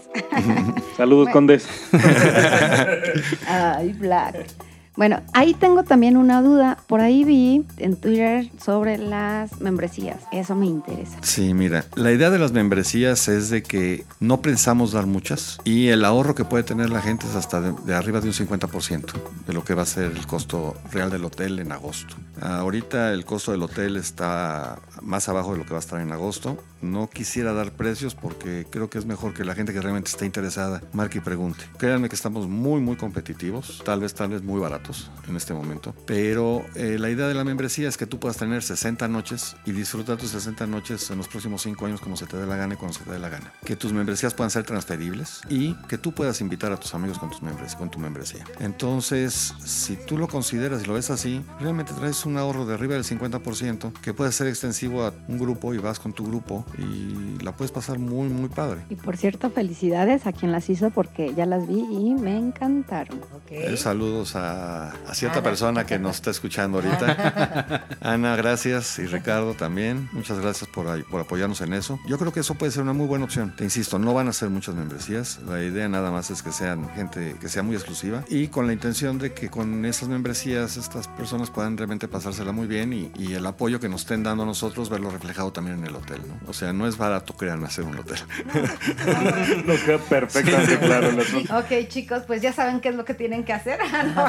Saludos, 0.95 1.25
Bueno. 1.25 1.33
Condes. 1.33 1.67
Ay, 3.47 3.93
Black. 3.93 4.47
Bueno, 4.95 5.21
ahí 5.33 5.55
tengo 5.55 5.83
también 5.83 6.17
una 6.17 6.41
duda. 6.41 6.77
Por 6.87 7.01
ahí 7.01 7.23
vi 7.23 7.65
en 7.77 7.95
Twitter 7.95 8.49
sobre 8.63 8.97
las 8.97 9.59
membresías. 9.59 10.17
Eso 10.31 10.55
me 10.55 10.67
interesa. 10.67 11.17
Sí, 11.21 11.53
mira, 11.53 11.85
la 11.95 12.11
idea 12.11 12.29
de 12.29 12.37
las 12.37 12.51
membresías 12.51 13.27
es 13.27 13.49
de 13.49 13.63
que 13.63 14.05
no 14.19 14.41
pensamos 14.41 14.91
dar 14.91 15.07
muchas 15.07 15.57
y 15.63 15.87
el 15.87 16.05
ahorro 16.05 16.35
que 16.35 16.45
puede 16.45 16.63
tener 16.63 16.91
la 16.91 17.01
gente 17.01 17.25
es 17.25 17.35
hasta 17.35 17.61
de, 17.61 17.95
arriba 17.95 18.21
de 18.21 18.27
un 18.27 18.33
50% 18.33 19.13
de 19.47 19.53
lo 19.53 19.63
que 19.63 19.73
va 19.73 19.81
a 19.81 19.87
ser 19.87 20.11
el 20.11 20.27
costo 20.27 20.75
real 20.91 21.09
del 21.09 21.25
hotel 21.25 21.59
en 21.59 21.71
agosto. 21.71 22.15
Ahorita 22.41 23.13
el 23.13 23.25
costo 23.25 23.51
del 23.51 23.61
hotel 23.61 23.97
está 23.97 24.79
más 25.01 25.29
abajo 25.29 25.53
de 25.53 25.59
lo 25.59 25.65
que 25.65 25.71
va 25.71 25.77
a 25.77 25.79
estar 25.79 26.01
en 26.01 26.11
agosto. 26.11 26.57
No 26.81 27.09
quisiera 27.09 27.53
dar 27.53 27.71
precios 27.71 28.15
porque 28.15 28.67
creo 28.69 28.89
que 28.89 28.97
es 28.97 29.05
mejor 29.05 29.33
que 29.33 29.45
la 29.45 29.55
gente 29.55 29.71
que 29.71 29.81
realmente 29.81 30.09
esté 30.09 30.25
interesada 30.25 30.81
marque 30.91 31.19
y 31.19 31.21
pregunte. 31.21 31.63
Créanme 31.77 32.09
que 32.09 32.15
estamos 32.15 32.47
muy, 32.47 32.81
muy 32.81 32.97
competitivos, 32.97 33.81
tal 33.85 34.01
vez, 34.01 34.13
tal 34.13 34.29
vez 34.29 34.41
muy 34.43 34.59
baratos 34.59 35.09
en 35.27 35.35
este 35.35 35.53
momento, 35.53 35.95
pero 36.05 36.65
eh, 36.75 36.97
la 36.99 37.09
idea 37.09 37.27
de 37.27 37.33
la 37.33 37.43
membresía 37.43 37.87
es 37.87 37.97
que 37.97 38.05
tú 38.05 38.19
puedas 38.19 38.37
tener 38.37 38.63
60 38.63 39.07
noches 39.07 39.55
y 39.65 39.71
disfrutar 39.71 40.17
tus 40.17 40.31
60 40.31 40.67
noches 40.67 41.09
en 41.09 41.17
los 41.17 41.27
próximos 41.27 41.61
5 41.61 41.85
años 41.85 42.01
como 42.01 42.17
se 42.17 42.25
te 42.25 42.35
dé 42.35 42.45
la 42.45 42.57
gana 42.57 42.73
y 42.73 42.77
cuando 42.77 42.97
se 42.97 43.03
te 43.05 43.11
dé 43.11 43.19
la 43.19 43.29
gana. 43.29 43.53
Que 43.63 43.75
tus 43.75 43.93
membresías 43.93 44.33
puedan 44.33 44.51
ser 44.51 44.63
transferibles 44.63 45.41
y 45.49 45.75
que 45.87 45.97
tú 45.97 46.11
puedas 46.11 46.41
invitar 46.41 46.71
a 46.73 46.77
tus 46.77 46.93
amigos 46.93 47.17
con, 47.17 47.29
tus 47.29 47.41
membres, 47.41 47.75
con 47.75 47.89
tu 47.89 47.99
membresía. 47.99 48.43
Entonces, 48.59 49.53
si 49.63 49.95
tú 49.95 50.17
lo 50.17 50.27
consideras 50.27 50.83
y 50.83 50.85
lo 50.85 50.93
ves 50.95 51.09
así, 51.09 51.41
realmente 51.59 51.93
traes 51.93 52.25
un 52.25 52.32
ahorro 52.37 52.65
de 52.65 52.73
arriba 52.73 52.93
del 52.95 53.03
50% 53.03 53.93
que 54.01 54.13
puede 54.13 54.31
ser 54.31 54.47
extensivo 54.47 55.03
a 55.05 55.13
un 55.27 55.37
grupo 55.37 55.73
y 55.73 55.77
vas 55.77 55.99
con 55.99 56.13
tu 56.13 56.25
grupo 56.25 56.65
y 56.77 57.41
la 57.43 57.51
puedes 57.53 57.71
pasar 57.71 57.99
muy, 57.99 58.29
muy 58.29 58.49
padre. 58.49 58.81
Y 58.89 58.95
por 58.95 59.17
cierto, 59.17 59.49
felicidades 59.49 60.25
a 60.27 60.33
quien 60.33 60.51
las 60.51 60.69
hizo 60.69 60.89
porque 60.91 61.33
ya 61.35 61.45
las 61.45 61.67
vi 61.67 61.79
y 61.79 62.13
me 62.15 62.37
encantaron. 62.37 63.19
Ok. 63.19 63.51
Eh, 63.51 63.77
saludos 63.77 64.35
a, 64.35 64.89
a 64.89 65.13
cierta 65.15 65.39
Ana. 65.39 65.49
persona 65.49 65.85
que 65.85 65.99
nos 65.99 66.15
está 66.15 66.31
escuchando 66.31 66.79
ahorita. 66.79 67.87
Ana, 68.01 68.35
gracias. 68.35 68.99
Y 68.99 69.05
Ricardo 69.05 69.53
también. 69.53 70.09
Muchas 70.13 70.39
gracias 70.39 70.69
por, 70.69 71.03
por 71.05 71.21
apoyarnos 71.21 71.61
en 71.61 71.73
eso. 71.73 71.99
Yo 72.07 72.17
creo 72.17 72.31
que 72.33 72.41
eso 72.41 72.55
puede 72.55 72.71
ser 72.71 72.83
una 72.83 72.93
muy 72.93 73.07
buena 73.07 73.25
opción. 73.25 73.53
Te 73.55 73.63
insisto, 73.63 73.99
no 73.99 74.13
van 74.13 74.27
a 74.27 74.33
ser 74.33 74.49
muchas 74.49 74.75
membresías. 74.75 75.39
La 75.47 75.63
idea 75.63 75.87
nada 75.89 76.11
más 76.11 76.29
es 76.31 76.41
que 76.43 76.51
sean 76.51 76.89
gente 76.95 77.35
que 77.39 77.49
sea 77.49 77.63
muy 77.63 77.75
exclusiva 77.75 78.23
y 78.29 78.47
con 78.47 78.67
la 78.67 78.73
intención 78.73 79.17
de 79.17 79.33
que 79.33 79.49
con 79.49 79.85
esas 79.85 80.09
membresías 80.09 80.77
estas 80.77 81.07
personas 81.07 81.49
puedan 81.49 81.77
realmente 81.77 82.07
pasársela 82.13 82.51
muy 82.51 82.67
bien 82.67 82.93
y, 82.93 83.11
y 83.17 83.33
el 83.33 83.45
apoyo 83.45 83.79
que 83.79 83.89
nos 83.89 84.01
estén 84.01 84.23
dando 84.23 84.45
nosotros 84.45 84.89
verlo 84.89 85.09
reflejado 85.09 85.51
también 85.51 85.79
en 85.79 85.87
el 85.87 85.95
hotel. 85.95 86.21
¿no? 86.27 86.39
O 86.47 86.53
sea, 86.53 86.73
no 86.73 86.87
es 86.87 86.97
barato, 86.97 87.33
créanme, 87.33 87.65
hacer 87.65 87.85
un 87.85 87.97
hotel. 87.97 88.19
Nos 89.65 89.79
queda 89.79 89.97
perfectamente 89.97 90.77
claro 90.77 91.09
el 91.09 91.19
asunto. 91.19 91.57
Ok, 91.57 91.87
chicos, 91.87 92.23
pues 92.27 92.41
ya 92.41 92.53
saben 92.53 92.81
qué 92.81 92.89
es 92.89 92.95
lo 92.95 93.05
que 93.05 93.13
tienen 93.13 93.43
que 93.43 93.53
hacer. 93.53 93.79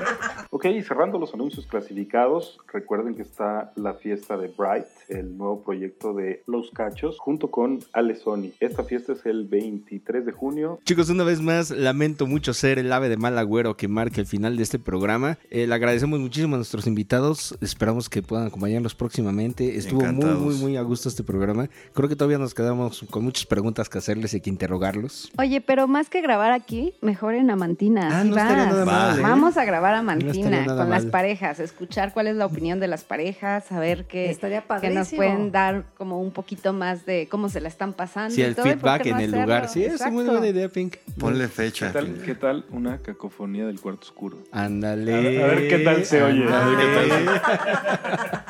ok, 0.50 0.66
y 0.66 0.82
cerrando 0.82 1.18
los 1.18 1.34
anuncios 1.34 1.66
clasificados, 1.66 2.58
recuerden 2.72 3.14
que 3.14 3.22
está 3.22 3.72
la 3.76 3.94
fiesta 3.94 4.36
de 4.36 4.48
Bright, 4.48 4.86
el 5.08 5.36
nuevo 5.36 5.62
proyecto 5.62 6.14
de 6.14 6.42
Los 6.46 6.70
Cachos, 6.70 7.18
junto 7.18 7.50
con 7.50 7.80
Ale 7.92 8.16
Sony. 8.16 8.52
Esta 8.60 8.84
fiesta 8.84 9.12
es 9.12 9.26
el 9.26 9.46
23 9.46 10.26
de 10.26 10.32
junio. 10.32 10.80
Chicos, 10.84 11.10
una 11.10 11.24
vez 11.24 11.40
más, 11.40 11.70
lamento 11.70 12.26
mucho 12.26 12.54
ser 12.54 12.78
el 12.78 12.92
ave 12.92 13.08
de 13.08 13.16
mal 13.16 13.38
agüero 13.38 13.76
que 13.76 13.88
marca 13.88 14.20
el 14.20 14.26
final 14.26 14.56
de 14.56 14.62
este 14.62 14.78
programa. 14.78 15.38
Eh, 15.50 15.66
le 15.66 15.74
agradecemos 15.74 16.20
muchísimo 16.20 16.54
a 16.54 16.58
nuestros 16.58 16.86
invitados. 16.86 17.56
Esperamos 17.60 18.08
que 18.08 18.22
puedan 18.22 18.46
acompañarnos 18.46 18.94
próximamente. 18.94 19.76
Estuvo 19.76 20.00
muy, 20.00 20.08
Encantados. 20.10 20.40
muy, 20.40 20.54
muy 20.56 20.76
a 20.76 20.82
gusto 20.82 21.08
este 21.08 21.22
programa. 21.22 21.68
Creo 21.92 22.08
que 22.08 22.16
todavía 22.16 22.38
nos 22.38 22.54
quedamos 22.54 23.04
con 23.10 23.24
muchas 23.24 23.46
preguntas 23.46 23.88
que 23.88 23.98
hacerles 23.98 24.34
y 24.34 24.40
que 24.40 24.50
interrogarlos. 24.50 25.30
Oye, 25.38 25.60
pero 25.60 25.86
más 25.88 26.08
que 26.08 26.20
grabar 26.20 26.52
aquí, 26.52 26.94
mejor 27.10 27.34
en 27.34 27.50
Amantina. 27.50 28.08
Ah, 28.12 28.20
así 28.20 28.30
no 28.30 28.36
estaría 28.36 28.64
vas. 28.64 28.72
nada 28.72 28.84
mal, 28.84 29.18
¿eh? 29.18 29.22
Vamos 29.22 29.56
a 29.56 29.64
grabar 29.64 29.92
No 29.94 29.98
Amantina 29.98 30.64
nada 30.64 30.82
con 30.82 30.90
las 30.90 31.06
parejas, 31.06 31.58
escuchar 31.58 32.12
cuál 32.12 32.28
es 32.28 32.36
la 32.36 32.46
opinión 32.46 32.78
de 32.78 32.86
las 32.86 33.02
parejas, 33.04 33.64
saber 33.64 34.04
qué, 34.06 34.36
que 34.80 34.90
nos 34.90 35.12
pueden 35.12 35.50
dar 35.50 35.84
como 35.96 36.20
un 36.20 36.30
poquito 36.30 36.72
más 36.72 37.04
de 37.06 37.26
cómo 37.28 37.48
se 37.48 37.60
la 37.60 37.68
están 37.68 37.92
pasando. 37.94 38.34
Sí, 38.34 38.40
y 38.42 38.44
el 38.44 38.54
todo, 38.54 38.66
y 38.66 38.70
feedback 38.70 39.06
en 39.06 39.12
no 39.12 39.18
el 39.18 39.24
hacerlo. 39.26 39.42
lugar. 39.42 39.68
Sí, 39.68 39.84
es 39.84 40.10
muy 40.12 40.24
buena 40.24 40.46
idea, 40.46 40.68
Pink. 40.68 40.96
Ponle 41.18 41.44
¿Qué 41.44 41.48
fecha. 41.48 41.92
tal, 41.92 42.14
qué 42.24 42.34
tal 42.36 42.64
una 42.70 42.98
cacofonía 42.98 43.66
del 43.66 43.80
cuarto 43.80 44.02
oscuro? 44.02 44.38
Ándale. 44.52 45.14
A 45.14 45.20
ver- 45.20 45.42
a 45.42 45.46
ver 45.48 45.68
qué 45.68 45.78
tal 45.80 46.04
se 46.04 46.22
oye. 46.22 46.44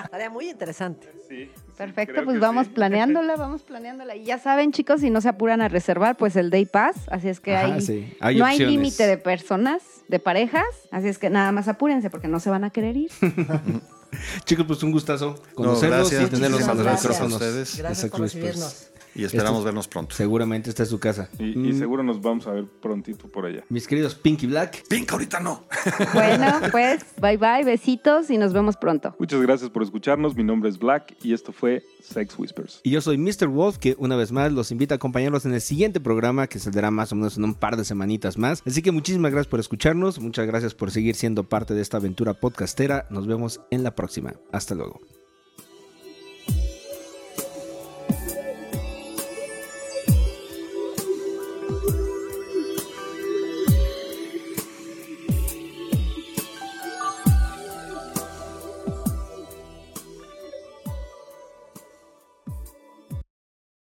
Estaría 0.04 0.30
muy 0.30 0.50
interesante. 0.50 1.08
Sí. 1.28 1.50
Perfecto, 1.80 2.24
pues 2.26 2.38
vamos 2.38 2.68
planeándola, 2.68 3.36
vamos 3.36 3.62
planeándola. 3.62 4.14
Y 4.14 4.24
ya 4.24 4.38
saben, 4.38 4.70
chicos, 4.70 5.00
si 5.00 5.08
no 5.08 5.22
se 5.22 5.30
apuran 5.30 5.62
a 5.62 5.68
reservar, 5.68 6.14
pues 6.18 6.36
el 6.36 6.50
Day 6.50 6.66
Pass. 6.66 7.08
Así 7.08 7.30
es 7.30 7.40
que 7.40 7.56
Ajá, 7.56 7.72
hay, 7.72 7.80
sí, 7.80 8.14
hay 8.20 8.36
no 8.36 8.44
hay 8.44 8.58
límite 8.58 9.06
de 9.06 9.16
personas, 9.16 9.82
de 10.06 10.18
parejas. 10.18 10.66
Así 10.90 11.08
es 11.08 11.16
que 11.16 11.30
nada 11.30 11.52
más 11.52 11.68
apúrense 11.68 12.10
porque 12.10 12.28
no 12.28 12.38
se 12.38 12.50
van 12.50 12.64
a 12.64 12.70
querer 12.70 12.98
ir. 12.98 13.10
Chicos, 14.44 14.66
pues 14.66 14.82
un 14.82 14.92
gustazo 14.92 15.36
No, 15.48 15.54
conocerlos 15.54 16.10
gracias, 16.10 16.28
y 16.28 16.34
tenerlos 16.34 16.66
gracias. 16.66 17.02
micrófonos. 17.02 17.32
Ustedes. 17.32 17.76
de 17.76 17.82
Gracias 17.82 18.10
por 18.10 18.20
recibirnos. 18.20 18.89
Y 19.14 19.24
esperamos 19.24 19.64
vernos 19.64 19.88
pronto. 19.88 20.14
Seguramente 20.14 20.70
está 20.70 20.84
en 20.84 20.88
su 20.88 20.98
casa. 20.98 21.28
Y, 21.38 21.44
y 21.52 21.72
Mm, 21.72 21.78
seguro 21.78 22.02
nos 22.02 22.20
vamos 22.20 22.46
a 22.46 22.52
ver 22.52 22.64
prontito 22.80 23.28
por 23.28 23.46
allá. 23.46 23.64
Mis 23.68 23.86
queridos 23.86 24.14
Pinky 24.14 24.46
Black. 24.46 24.86
Pink, 24.88 25.10
ahorita 25.12 25.40
no. 25.40 25.64
Bueno, 26.14 26.46
pues 26.70 27.04
bye 27.20 27.36
bye, 27.36 27.64
besitos 27.64 28.30
y 28.30 28.38
nos 28.38 28.52
vemos 28.52 28.76
pronto. 28.76 29.14
Muchas 29.18 29.40
gracias 29.42 29.70
por 29.70 29.82
escucharnos. 29.82 30.34
Mi 30.36 30.44
nombre 30.44 30.68
es 30.70 30.78
Black 30.78 31.16
y 31.22 31.32
esto 31.32 31.52
fue 31.52 31.82
Sex 32.02 32.38
Whispers. 32.38 32.80
Y 32.82 32.90
yo 32.90 33.00
soy 33.00 33.18
Mr. 33.18 33.48
Wolf, 33.48 33.78
que 33.78 33.94
una 33.98 34.16
vez 34.16 34.32
más 34.32 34.52
los 34.52 34.70
invita 34.72 34.94
a 34.94 34.96
acompañarlos 34.96 35.44
en 35.44 35.54
el 35.54 35.60
siguiente 35.60 36.00
programa 36.00 36.46
que 36.46 36.58
saldrá 36.58 36.90
más 36.90 37.12
o 37.12 37.16
menos 37.16 37.36
en 37.36 37.44
un 37.44 37.54
par 37.54 37.76
de 37.76 37.84
semanitas 37.84 38.38
más. 38.38 38.62
Así 38.66 38.82
que 38.82 38.90
muchísimas 38.92 39.30
gracias 39.32 39.50
por 39.50 39.60
escucharnos, 39.60 40.18
muchas 40.18 40.46
gracias 40.46 40.74
por 40.74 40.90
seguir 40.90 41.14
siendo 41.14 41.44
parte 41.44 41.74
de 41.74 41.82
esta 41.82 41.98
aventura 41.98 42.34
podcastera. 42.34 43.06
Nos 43.10 43.26
vemos 43.26 43.60
en 43.70 43.82
la 43.82 43.94
próxima. 43.94 44.34
Hasta 44.52 44.74
luego. 44.74 45.19